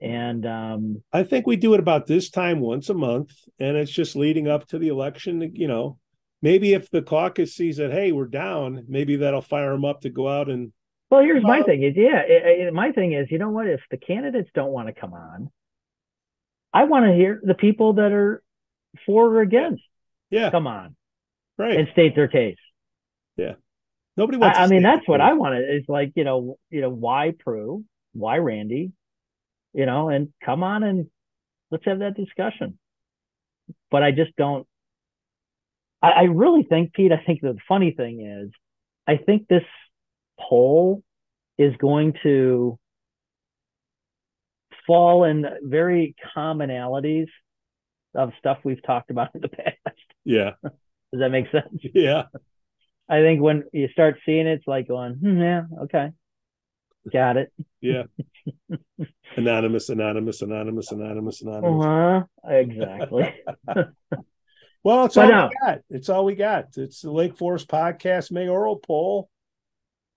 And 0.00 0.46
um, 0.46 1.02
I 1.12 1.22
think 1.22 1.46
we 1.46 1.56
do 1.56 1.74
it 1.74 1.80
about 1.80 2.06
this 2.06 2.30
time 2.30 2.60
once 2.60 2.88
a 2.88 2.94
month, 2.94 3.32
and 3.58 3.76
it's 3.76 3.92
just 3.92 4.16
leading 4.16 4.48
up 4.48 4.66
to 4.68 4.78
the 4.78 4.88
election. 4.88 5.52
You 5.54 5.68
know, 5.68 5.98
maybe 6.42 6.72
if 6.72 6.90
the 6.90 7.02
caucus 7.02 7.54
sees 7.54 7.76
that, 7.76 7.92
hey, 7.92 8.12
we're 8.12 8.26
down, 8.26 8.84
maybe 8.88 9.16
that'll 9.16 9.42
fire 9.42 9.72
them 9.72 9.84
up 9.84 10.00
to 10.02 10.10
go 10.10 10.28
out 10.28 10.50
and 10.50 10.72
well, 11.14 11.24
here's 11.24 11.42
my 11.42 11.62
thing: 11.62 11.82
is 11.82 11.94
yeah, 11.96 12.20
it, 12.26 12.66
it- 12.68 12.74
my 12.74 12.92
thing 12.92 13.12
is, 13.12 13.28
you 13.30 13.38
know 13.38 13.50
what? 13.50 13.66
If 13.66 13.80
the 13.90 13.96
candidates 13.96 14.50
don't 14.54 14.70
want 14.70 14.88
to 14.88 14.92
come 14.94 15.12
on, 15.12 15.50
I 16.72 16.84
want 16.84 17.06
to 17.06 17.12
hear 17.12 17.40
the 17.42 17.54
people 17.54 17.94
that 17.94 18.12
are 18.12 18.42
for 19.06 19.26
or 19.28 19.40
against 19.40 19.82
yeah, 20.30 20.50
come 20.50 20.66
on 20.66 20.96
right. 21.58 21.76
and 21.76 21.88
state 21.92 22.14
their 22.16 22.28
case. 22.28 22.58
Yeah, 23.36 23.54
nobody 24.16 24.38
I, 24.38 24.40
wants. 24.40 24.58
to 24.58 24.62
I 24.64 24.66
mean, 24.68 24.82
that's 24.82 25.06
what. 25.06 25.20
I 25.20 25.34
want. 25.34 25.54
to 25.54 25.76
Is 25.76 25.84
like 25.88 26.12
you 26.16 26.24
know, 26.24 26.58
you 26.70 26.80
know, 26.80 26.90
why 26.90 27.32
Prue, 27.38 27.84
why 28.12 28.38
Randy, 28.38 28.92
you 29.72 29.86
know, 29.86 30.08
and 30.08 30.32
come 30.44 30.62
on 30.62 30.82
and 30.82 31.06
let's 31.70 31.84
have 31.84 32.00
that 32.00 32.16
discussion. 32.16 32.78
But 33.90 34.02
I 34.02 34.10
just 34.10 34.34
don't. 34.36 34.66
I, 36.02 36.10
I 36.10 36.22
really 36.24 36.64
think, 36.64 36.92
Pete. 36.92 37.12
I 37.12 37.22
think 37.24 37.40
the 37.40 37.56
funny 37.68 37.92
thing 37.92 38.20
is, 38.20 38.50
I 39.06 39.16
think 39.16 39.48
this 39.48 39.62
poll 40.40 41.02
is 41.58 41.74
going 41.76 42.14
to 42.22 42.78
fall 44.86 45.24
in 45.24 45.46
very 45.62 46.14
commonalities 46.36 47.28
of 48.14 48.32
stuff 48.38 48.58
we've 48.64 48.82
talked 48.82 49.10
about 49.10 49.30
in 49.34 49.40
the 49.40 49.48
past. 49.48 49.78
Yeah, 50.24 50.52
Does 50.62 51.20
that 51.20 51.30
make 51.30 51.50
sense? 51.50 51.66
yeah, 51.94 52.24
I 53.08 53.20
think 53.20 53.40
when 53.40 53.64
you 53.72 53.88
start 53.88 54.18
seeing 54.24 54.46
it, 54.46 54.52
it's 54.58 54.66
like 54.66 54.88
going, 54.88 55.14
hmm, 55.14 55.40
yeah, 55.40 55.62
okay, 55.84 56.10
got 57.12 57.36
it. 57.36 57.52
yeah. 57.80 58.04
anonymous, 59.36 59.88
anonymous, 59.88 60.42
anonymous, 60.42 60.92
anonymous, 60.92 61.42
anonymous. 61.42 61.84
Uh-huh. 61.84 62.50
Exactly. 62.50 63.34
Well, 64.84 65.06
it's 65.06 65.14
But 65.14 65.32
all 65.32 65.40
no. 65.40 65.48
we 65.48 65.66
got. 65.66 65.78
It's 65.88 66.08
all 66.10 66.24
we 66.26 66.34
got. 66.34 66.66
It's 66.76 67.00
the 67.00 67.10
Lake 67.10 67.38
Forest 67.38 67.68
Podcast 67.68 68.30
mayoral 68.30 68.76
poll, 68.76 69.30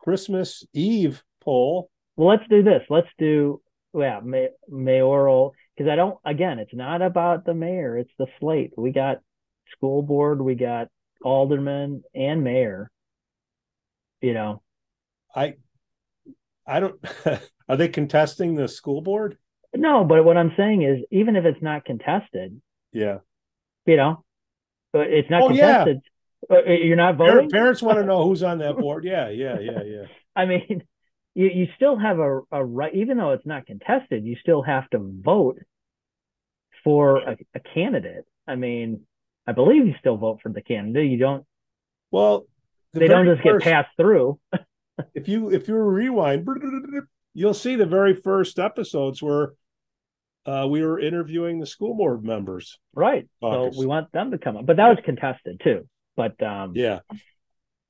Christmas 0.07 0.63
Eve 0.73 1.21
poll. 1.43 1.89
well, 2.15 2.29
let's 2.29 2.47
do 2.49 2.63
this. 2.63 2.81
Let's 2.89 3.09
do 3.19 3.61
yeah, 3.93 4.21
may, 4.23 4.49
mayoral. 4.69 5.53
Because 5.75 5.91
I 5.91 5.97
don't. 5.97 6.17
Again, 6.23 6.59
it's 6.59 6.73
not 6.73 7.01
about 7.01 7.43
the 7.45 7.53
mayor. 7.53 7.97
It's 7.97 8.11
the 8.17 8.27
slate. 8.39 8.71
We 8.77 8.91
got 8.91 9.19
school 9.75 10.01
board. 10.01 10.41
We 10.41 10.55
got 10.55 10.87
alderman 11.23 12.03
and 12.15 12.41
mayor. 12.41 12.89
You 14.21 14.33
know, 14.33 14.61
I, 15.35 15.55
I 16.65 16.79
don't. 16.79 16.95
Are 17.69 17.75
they 17.75 17.89
contesting 17.89 18.55
the 18.55 18.69
school 18.69 19.01
board? 19.01 19.37
no, 19.75 20.05
but 20.05 20.23
what 20.23 20.37
I'm 20.37 20.53
saying 20.55 20.83
is, 20.83 21.03
even 21.11 21.35
if 21.35 21.43
it's 21.43 21.61
not 21.61 21.83
contested, 21.83 22.61
Yeah. 22.93 23.17
you 23.85 23.97
know, 23.97 24.23
but 24.93 25.07
it's 25.07 25.29
not 25.29 25.43
Oh, 25.43 25.47
contested. 25.49 25.97
uh, 25.97 25.99
You're 26.49 26.95
not 26.95 27.17
voting. 27.17 27.49
Parents 27.49 27.81
want 27.81 27.99
to 27.99 28.05
know 28.05 28.23
who's 28.23 28.43
on 28.43 28.59
that 28.59 28.77
board. 28.79 29.03
Yeah, 29.03 29.29
yeah, 29.29 29.59
yeah, 29.59 29.83
yeah. 29.83 30.03
I 30.35 30.45
mean, 30.45 30.83
you, 31.35 31.49
you 31.53 31.67
still 31.75 31.97
have 31.97 32.19
a, 32.19 32.41
a 32.51 32.63
right, 32.63 32.93
even 32.93 33.17
though 33.17 33.31
it's 33.31 33.45
not 33.45 33.65
contested, 33.65 34.25
you 34.25 34.35
still 34.41 34.61
have 34.61 34.89
to 34.91 34.99
vote 34.99 35.59
for 36.83 37.17
a, 37.17 37.37
a 37.53 37.59
candidate. 37.59 38.25
I 38.47 38.55
mean, 38.55 39.01
I 39.45 39.51
believe 39.51 39.85
you 39.85 39.95
still 39.99 40.17
vote 40.17 40.39
for 40.41 40.51
the 40.51 40.61
candidate. 40.61 41.09
You 41.11 41.17
don't, 41.17 41.45
Well, 42.11 42.45
the 42.93 42.99
they 42.99 43.07
don't 43.07 43.25
just 43.25 43.43
get 43.43 43.61
passed 43.61 43.89
through. 43.97 44.39
If 45.13 45.27
you 45.27 45.51
if 45.51 45.67
you 45.67 45.75
rewind, 45.75 46.47
you'll 47.35 47.53
see 47.53 47.75
the 47.75 47.85
very 47.85 48.15
first 48.15 48.57
episodes 48.57 49.21
where 49.21 49.53
uh, 50.47 50.65
we 50.67 50.83
were 50.83 50.99
interviewing 50.99 51.59
the 51.59 51.67
school 51.67 51.93
board 51.95 52.23
members. 52.23 52.79
Right. 52.95 53.27
Caucus. 53.39 53.75
So 53.75 53.79
we 53.79 53.85
want 53.85 54.11
them 54.11 54.31
to 54.31 54.39
come 54.39 54.57
up, 54.57 54.65
but 54.65 54.77
that 54.77 54.87
was 54.87 54.97
contested 55.05 55.61
too. 55.63 55.87
But 56.17 56.41
um, 56.43 56.73
Yeah, 56.75 56.99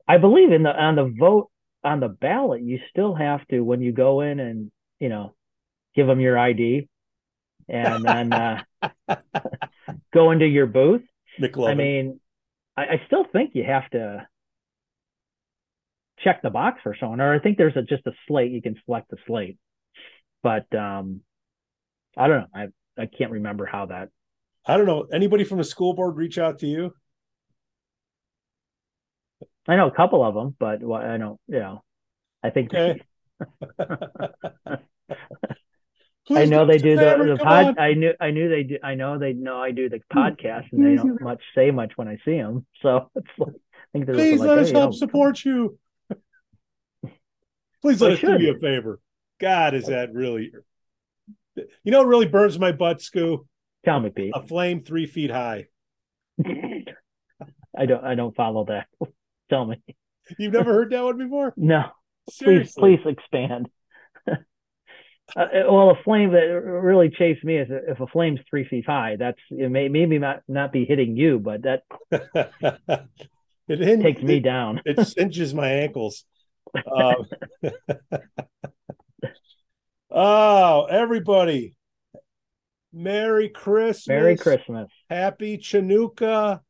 I 0.07 0.17
believe 0.17 0.51
in 0.51 0.61
the 0.61 0.69
on 0.69 0.95
the 0.95 1.11
vote 1.17 1.49
on 1.83 1.99
the 1.99 2.09
ballot, 2.09 2.61
you 2.61 2.79
still 2.91 3.15
have 3.15 3.47
to 3.47 3.61
when 3.61 3.81
you 3.81 3.91
go 3.91 4.21
in 4.21 4.39
and 4.39 4.71
you 4.99 5.09
know 5.09 5.33
give 5.95 6.05
them 6.05 6.19
your 6.19 6.37
ID 6.37 6.87
and 7.67 8.03
then 8.05 8.33
uh, 8.33 8.63
go 10.13 10.31
into 10.31 10.45
your 10.45 10.67
booth. 10.67 11.01
McLovin. 11.39 11.69
I 11.69 11.73
mean, 11.73 12.19
I, 12.75 12.81
I 12.81 13.01
still 13.07 13.25
think 13.31 13.51
you 13.53 13.63
have 13.63 13.89
to 13.91 14.27
check 16.19 16.41
the 16.41 16.49
box 16.49 16.79
for 16.83 16.95
someone, 16.99 17.21
or 17.21 17.33
I 17.33 17.39
think 17.39 17.57
there's 17.57 17.75
a, 17.75 17.81
just 17.81 18.05
a 18.07 18.11
slate 18.27 18.51
you 18.51 18.61
can 18.61 18.75
select 18.85 19.09
the 19.09 19.17
slate. 19.25 19.57
But 20.43 20.73
um, 20.75 21.21
I 22.15 22.27
don't 22.27 22.41
know. 22.41 22.47
I 22.53 22.67
I 23.01 23.05
can't 23.05 23.31
remember 23.31 23.65
how 23.65 23.87
that. 23.87 24.09
I 24.65 24.77
don't 24.77 24.85
know. 24.85 25.07
Anybody 25.13 25.43
from 25.43 25.59
the 25.59 25.63
school 25.63 25.93
board 25.93 26.17
reach 26.17 26.37
out 26.37 26.59
to 26.59 26.67
you? 26.67 26.93
I 29.67 29.75
know 29.75 29.87
a 29.87 29.91
couple 29.91 30.23
of 30.23 30.33
them, 30.33 30.55
but 30.57 30.81
well, 30.81 31.01
I 31.01 31.17
don't. 31.17 31.39
You 31.47 31.59
know, 31.59 31.83
I 32.43 32.49
think 32.49 32.73
Okay. 32.73 33.01
I 36.29 36.45
know 36.45 36.65
they 36.65 36.77
do 36.77 36.95
the 36.97 37.35
the 37.37 37.37
pod. 37.41 37.65
on. 37.65 37.79
I 37.79 37.93
knew 37.93 38.13
I 38.19 38.31
knew 38.31 38.49
they 38.49 38.63
do. 38.63 38.77
I 38.83 38.95
know 38.95 39.17
they 39.17 39.33
know 39.33 39.61
I 39.61 39.71
do 39.71 39.87
the 39.89 40.01
podcast, 40.13 40.71
and 40.71 40.85
they 40.85 40.95
don't 40.95 41.21
much 41.21 41.41
say 41.55 41.71
much 41.71 41.93
when 41.95 42.07
I 42.07 42.17
see 42.25 42.37
them. 42.37 42.65
So 42.81 43.09
it's 43.15 43.27
like, 43.37 43.53
I 43.53 43.85
think 43.93 44.05
they're 44.05 44.15
Please 44.15 44.39
like, 44.39 44.49
let 44.49 44.59
us 44.59 44.67
hey, 44.67 44.73
help 44.73 44.89
oh, 44.89 44.97
support 44.97 45.43
you. 45.45 45.79
Please 47.81 48.01
let 48.01 48.13
us 48.13 48.19
do 48.19 48.37
you 48.39 48.55
a 48.55 48.59
favor. 48.59 48.99
God, 49.39 49.73
is 49.73 49.87
that 49.87 50.13
really? 50.13 50.51
You 51.55 51.91
know, 51.91 51.99
what 51.99 52.07
really 52.07 52.27
burns 52.27 52.59
my 52.59 52.71
butt, 52.71 52.99
Skoo. 52.99 53.47
Tell 53.85 53.99
me, 53.99 54.09
Pete. 54.09 54.31
A 54.35 54.45
flame 54.45 54.83
three 54.83 55.07
feet 55.07 55.31
high. 55.31 55.67
I 56.45 57.85
don't. 57.85 58.03
I 58.03 58.15
don't 58.15 58.35
follow 58.35 58.65
that. 58.65 58.87
Tell 59.49 59.65
me. 59.65 59.81
You've 60.37 60.53
never 60.53 60.73
heard 60.73 60.91
that 60.91 61.03
one 61.03 61.17
before? 61.17 61.53
No. 61.57 61.83
Please, 62.27 62.73
Seriously. 62.75 62.97
please 62.97 63.11
expand. 63.17 63.69
Uh, 65.35 65.45
well, 65.69 65.89
a 65.89 66.03
flame 66.05 66.31
that 66.31 66.39
really 66.39 67.09
chased 67.09 67.43
me 67.43 67.57
is 67.57 67.67
if 67.69 67.99
a 67.99 68.07
flame's 68.07 68.39
three 68.49 68.65
feet 68.65 68.85
high. 68.85 69.17
That's 69.19 69.37
it 69.49 69.69
may 69.69 69.89
maybe 69.89 70.19
not 70.19 70.41
not 70.47 70.71
be 70.71 70.85
hitting 70.85 71.17
you, 71.17 71.37
but 71.37 71.63
that 71.63 71.83
it 73.67 74.01
takes 74.01 74.21
me 74.21 74.37
it, 74.37 74.43
down. 74.43 74.81
It 74.85 75.05
cinches 75.05 75.53
my 75.53 75.67
ankles. 75.67 76.23
Um, 76.73 77.25
oh, 80.09 80.85
everybody! 80.85 81.75
Merry 82.93 83.49
Christmas! 83.49 84.07
Merry 84.07 84.37
Christmas. 84.37 84.89
Happy 85.09 85.57
Chanukah, 85.57 86.61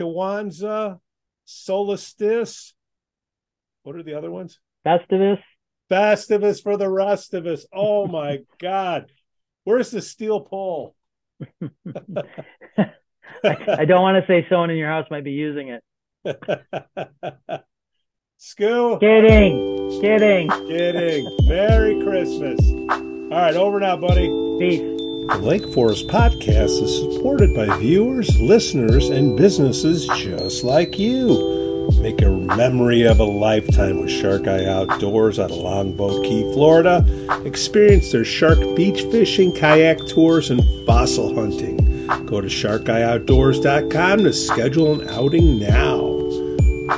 Kwanzaa, 0.00 1.00
Solstice. 1.50 2.74
What 3.82 3.96
are 3.96 4.02
the 4.02 4.12
other 4.12 4.30
ones? 4.30 4.58
Festivus. 4.86 5.38
Festivus 5.90 6.62
for 6.62 6.76
the 6.76 6.90
rest 6.90 7.32
of 7.32 7.46
us. 7.46 7.64
Oh 7.72 8.06
my 8.06 8.40
God. 8.60 9.10
Where's 9.64 9.90
the 9.90 10.02
steel 10.02 10.40
pole? 10.42 10.94
I 13.42 13.84
don't 13.86 14.02
want 14.02 14.22
to 14.22 14.26
say 14.26 14.46
someone 14.50 14.68
in 14.70 14.76
your 14.76 14.88
house 14.90 15.06
might 15.10 15.24
be 15.24 15.32
using 15.32 15.68
it. 15.68 15.82
Skoo, 18.38 19.00
Kidding. 19.00 20.00
Kidding. 20.02 20.50
kidding. 20.50 21.36
Merry 21.44 21.98
Christmas. 22.02 22.60
All 22.90 23.28
right, 23.30 23.56
over 23.56 23.80
now, 23.80 23.96
buddy. 23.96 24.28
Peace. 24.58 24.97
The 25.28 25.38
Lake 25.42 25.72
Forest 25.74 26.08
Podcast 26.08 26.82
is 26.82 26.98
supported 26.98 27.54
by 27.54 27.78
viewers, 27.78 28.40
listeners, 28.40 29.10
and 29.10 29.36
businesses 29.36 30.06
just 30.16 30.64
like 30.64 30.98
you. 30.98 31.90
Make 32.00 32.22
a 32.22 32.30
memory 32.30 33.02
of 33.02 33.20
a 33.20 33.24
lifetime 33.24 34.00
with 34.00 34.10
Shark 34.10 34.46
Eye 34.46 34.64
Outdoors 34.64 35.38
out 35.38 35.50
of 35.50 35.58
Longboat 35.58 36.24
Key, 36.24 36.50
Florida. 36.54 37.04
Experience 37.44 38.10
their 38.10 38.24
shark 38.24 38.58
beach 38.74 39.02
fishing, 39.12 39.52
kayak 39.52 39.98
tours, 40.08 40.48
and 40.50 40.64
fossil 40.86 41.34
hunting. 41.34 42.06
Go 42.24 42.40
to 42.40 42.48
sharkeyeoutdoors.com 42.48 44.18
to 44.24 44.32
schedule 44.32 45.00
an 45.00 45.08
outing 45.10 45.58
now. 45.58 45.98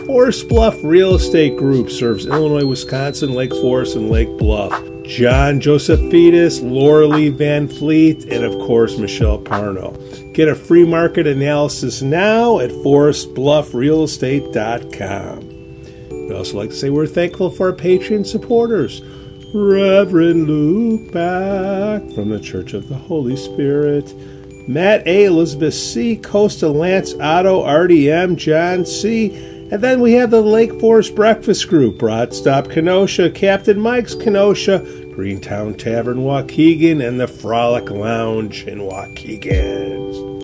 Forest 0.07 0.49
Bluff 0.49 0.77
Real 0.85 1.17
Estate 1.17 1.57
Group 1.57 1.91
serves 1.91 2.27
Illinois, 2.27 2.65
Wisconsin, 2.65 3.35
Lake 3.35 3.53
Forest, 3.53 3.97
and 3.97 4.09
Lake 4.09 4.31
Bluff. 4.39 4.73
John 5.11 5.61
Joseph 5.61 5.99
Josephidis, 5.99 6.63
Laura 6.63 7.09
Lee 7.09 7.31
Van 7.31 7.67
Fleet, 7.67 8.27
and 8.27 8.45
of 8.45 8.53
course, 8.65 8.97
Michelle 8.97 9.41
Parno. 9.41 9.93
Get 10.33 10.47
a 10.47 10.55
free 10.55 10.87
market 10.87 11.27
analysis 11.27 12.01
now 12.01 12.61
at 12.61 12.71
forestbluffrealestate.com. 12.71 15.49
We'd 16.11 16.33
also 16.33 16.57
like 16.57 16.71
to 16.71 16.77
say 16.77 16.91
we're 16.91 17.09
thankful 17.09 17.51
for 17.51 17.71
our 17.71 17.77
Patreon 17.77 18.25
supporters. 18.25 19.03
Reverend 19.53 20.47
Luke 20.47 21.11
Back 21.11 22.03
from 22.13 22.29
the 22.29 22.39
Church 22.39 22.73
of 22.73 22.89
the 22.89 22.95
Holy 22.95 23.35
Spirit. 23.35 24.15
Matt 24.69 25.05
A. 25.09 25.25
Elizabeth 25.25 25.75
C. 25.75 26.19
Costa 26.19 26.69
Lance 26.69 27.15
Otto 27.15 27.65
RDM 27.65 28.37
John 28.37 28.87
C. 28.87 29.51
And 29.73 29.83
then 29.83 30.01
we 30.01 30.15
have 30.15 30.33
the 30.33 30.41
Lake 30.41 30.81
Forest 30.81 31.15
Breakfast 31.15 31.69
Group, 31.69 32.03
Rod 32.03 32.35
Stop 32.35 32.71
Kenosha, 32.71 33.31
Captain 33.31 33.79
Mike's 33.79 34.17
Kenosha, 34.17 34.85
Greentown 35.21 35.75
Tavern 35.75 36.21
Waukegan, 36.21 37.07
and 37.07 37.21
the 37.21 37.29
Frolic 37.29 37.91
Lounge 37.91 38.67
in 38.67 38.79
Waukegan. 38.79 40.10